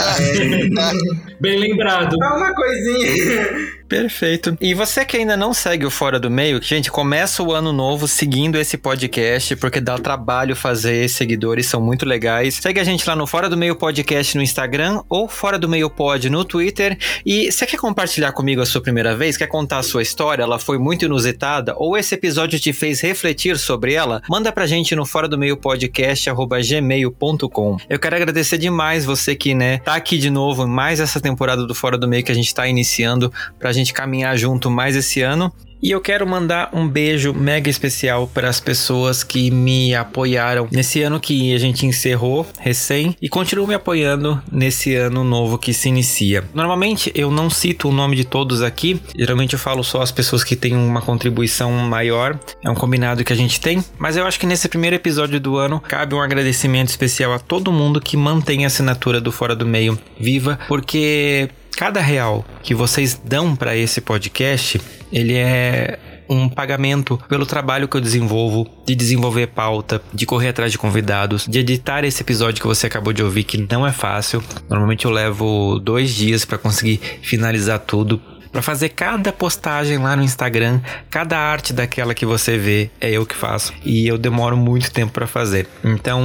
[0.00, 1.36] é...
[1.40, 2.16] Bem lembrado.
[2.16, 3.82] Só uma coisinha.
[3.88, 4.56] Perfeito.
[4.60, 8.08] E você que ainda não segue o Fora do Meio, gente, começa o ano novo
[8.08, 12.54] seguindo esse podcast, porque dá trabalho fazer, seguidores são muito legais.
[12.54, 15.90] Segue a gente lá no Fora do Meio Podcast no Instagram ou Fora do Meio
[15.90, 16.96] Pod no Twitter.
[17.24, 19.36] E você quer compartilhar comigo a sua primeira vez?
[19.36, 20.42] Quer contar a sua história?
[20.42, 21.74] Ela foi muito inusitada?
[21.76, 24.22] Ou esse episódio te fez refletir sobre ela?
[24.28, 27.51] Manda pra gente no Fora do Meio Podcast, gmail.com.
[27.88, 31.74] Eu quero agradecer demais você que, né, tá aqui de novo, mais essa temporada do
[31.74, 35.20] Fora do Meio que a gente tá iniciando pra gente gente caminhar junto mais esse
[35.20, 35.52] ano.
[35.82, 41.02] E eu quero mandar um beijo mega especial para as pessoas que me apoiaram nesse
[41.02, 45.88] ano que a gente encerrou recém e continuam me apoiando nesse ano novo que se
[45.88, 46.44] inicia.
[46.54, 50.44] Normalmente eu não cito o nome de todos aqui, geralmente eu falo só as pessoas
[50.44, 54.38] que têm uma contribuição maior, é um combinado que a gente tem, mas eu acho
[54.38, 58.62] que nesse primeiro episódio do ano cabe um agradecimento especial a todo mundo que mantém
[58.62, 64.00] a assinatura do Fora do Meio viva, porque cada real que vocês dão para esse
[64.00, 64.80] podcast,
[65.12, 70.72] ele é um pagamento pelo trabalho que eu desenvolvo, de desenvolver pauta, de correr atrás
[70.72, 74.42] de convidados, de editar esse episódio que você acabou de ouvir, que não é fácil.
[74.68, 78.20] Normalmente eu levo dois dias para conseguir finalizar tudo.
[78.52, 80.80] Para fazer cada postagem lá no Instagram,
[81.10, 85.10] cada arte daquela que você vê é eu que faço e eu demoro muito tempo
[85.10, 85.66] para fazer.
[85.82, 86.22] Então,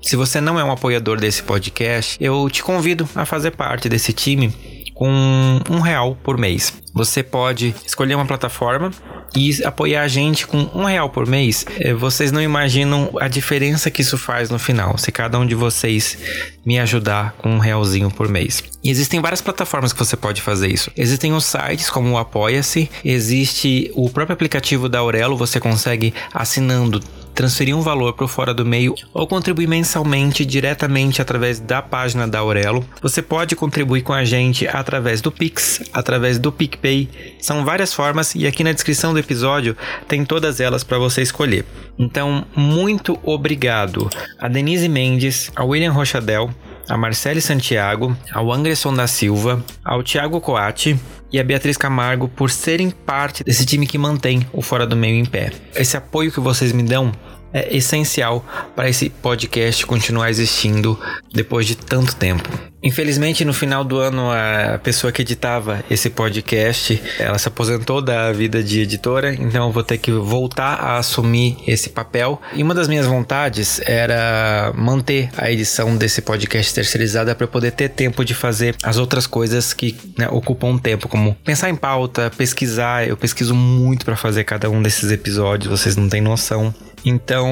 [0.00, 4.12] se você não é um apoiador desse podcast, eu te convido a fazer parte desse
[4.12, 4.54] time
[4.94, 6.72] com um real por mês.
[6.94, 8.90] Você pode escolher uma plataforma
[9.34, 13.90] e apoiar a gente com um real por mês, é, vocês não imaginam a diferença
[13.90, 16.18] que isso faz no final, se cada um de vocês
[16.64, 18.62] me ajudar com um realzinho por mês.
[18.84, 20.90] E existem várias plataformas que você pode fazer isso.
[20.96, 27.00] Existem os sites como o Apoia-se, existe o próprio aplicativo da Aurelo, você consegue assinando
[27.34, 32.26] transferir um valor para o Fora do Meio ou contribuir mensalmente diretamente através da página
[32.26, 32.84] da Aurelo.
[33.00, 37.36] Você pode contribuir com a gente através do Pix, através do PicPay.
[37.40, 39.76] São várias formas e aqui na descrição do episódio
[40.06, 41.64] tem todas elas para você escolher.
[41.98, 46.50] Então, muito obrigado a Denise Mendes, a William Rochadel,
[46.88, 50.98] a Marcele Santiago, ao Anderson da Silva, ao Thiago Coati
[51.32, 55.16] e a Beatriz Camargo por serem parte desse time que mantém o Fora do Meio
[55.16, 55.52] em pé.
[55.74, 57.12] Esse apoio que vocês me dão
[57.52, 60.98] é essencial para esse podcast continuar existindo
[61.32, 62.48] depois de tanto tempo.
[62.84, 68.32] Infelizmente, no final do ano, a pessoa que editava esse podcast, ela se aposentou da
[68.32, 72.42] vida de editora, então eu vou ter que voltar a assumir esse papel.
[72.52, 77.88] E uma das minhas vontades era manter a edição desse podcast terceirizada para poder ter
[77.88, 83.06] tempo de fazer as outras coisas que né, ocupam tempo, como pensar em pauta, pesquisar.
[83.06, 86.74] Eu pesquiso muito para fazer cada um desses episódios, vocês não têm noção.
[87.04, 87.50] Então,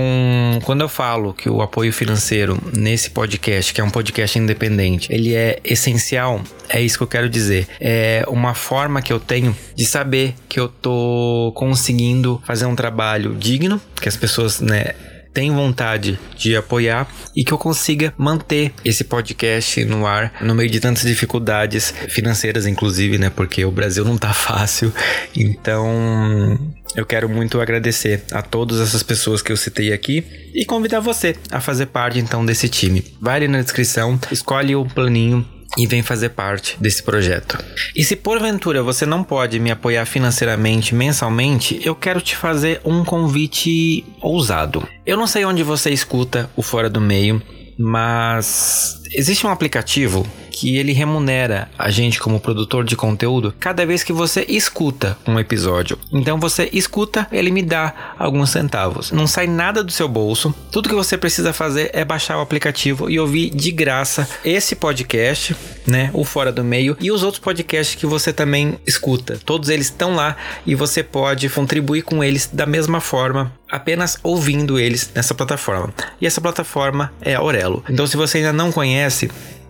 [0.64, 5.34] quando eu falo que o apoio financeiro nesse podcast, que é um podcast independente, ele
[5.34, 7.66] é essencial, é isso que eu quero dizer.
[7.80, 13.34] É uma forma que eu tenho de saber que eu tô conseguindo fazer um trabalho
[13.34, 14.94] digno, que as pessoas, né,
[15.32, 20.70] tem vontade de apoiar e que eu consiga manter esse podcast no ar no meio
[20.70, 23.30] de tantas dificuldades financeiras, inclusive, né?
[23.30, 24.92] Porque o Brasil não tá fácil.
[25.36, 26.58] Então,
[26.96, 30.24] eu quero muito agradecer a todas essas pessoas que eu citei aqui
[30.54, 33.04] e convidar você a fazer parte então desse time.
[33.20, 37.58] Vai ali na descrição, escolhe o planinho e vem fazer parte desse projeto.
[37.94, 43.04] E se porventura você não pode me apoiar financeiramente mensalmente, eu quero te fazer um
[43.04, 44.86] convite ousado.
[45.06, 47.42] Eu não sei onde você escuta o Fora do Meio,
[47.78, 54.02] mas existe um aplicativo que ele remunera a gente como produtor de conteúdo cada vez
[54.02, 55.98] que você escuta um episódio.
[56.12, 59.10] Então você escuta, ele me dá alguns centavos.
[59.10, 60.54] Não sai nada do seu bolso.
[60.70, 65.56] Tudo que você precisa fazer é baixar o aplicativo e ouvir de graça esse podcast,
[65.86, 69.38] né, o Fora do Meio e os outros podcasts que você também escuta.
[69.44, 74.78] Todos eles estão lá e você pode contribuir com eles da mesma forma apenas ouvindo
[74.78, 75.94] eles nessa plataforma.
[76.20, 77.84] E essa plataforma é a Aurelo.
[77.88, 78.99] Então, se você ainda não conhece,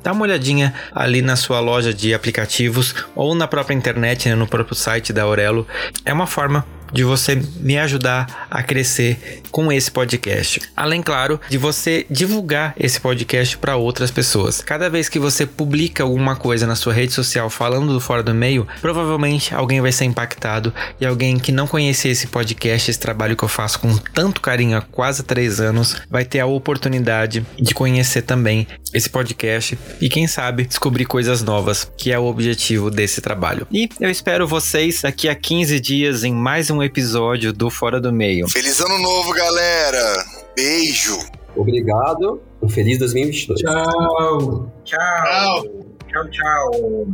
[0.02, 4.46] dá uma olhadinha ali na sua loja de aplicativos ou na própria internet, né, no
[4.46, 5.66] próprio site da Aurelo.
[6.04, 10.60] É uma forma de você me ajudar a crescer com esse podcast.
[10.76, 14.60] Além, claro, de você divulgar esse podcast para outras pessoas.
[14.60, 18.34] Cada vez que você publica alguma coisa na sua rede social falando do Fora do
[18.34, 23.36] Meio, provavelmente alguém vai ser impactado e alguém que não conhecia esse podcast, esse trabalho
[23.36, 27.74] que eu faço com tanto carinho há quase três anos, vai ter a oportunidade de
[27.74, 33.20] conhecer também esse podcast e, quem sabe, descobrir coisas novas, que é o objetivo desse
[33.20, 33.66] trabalho.
[33.70, 38.12] E eu espero vocês daqui a 15 dias em mais um episódio do Fora do
[38.12, 38.48] Meio.
[38.48, 40.24] Feliz ano novo, galera!
[40.56, 41.18] Beijo!
[41.56, 42.40] Obrigado.
[42.62, 43.60] Um feliz 2022.
[43.60, 44.72] Tchau.
[44.84, 45.64] Tchau.
[46.08, 47.06] Tchau, tchau.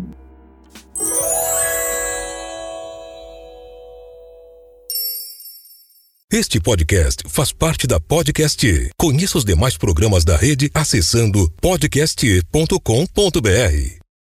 [6.32, 8.90] Este podcast faz parte da Podcast.
[8.98, 14.05] Conheça os demais programas da rede acessando podcast.com.br.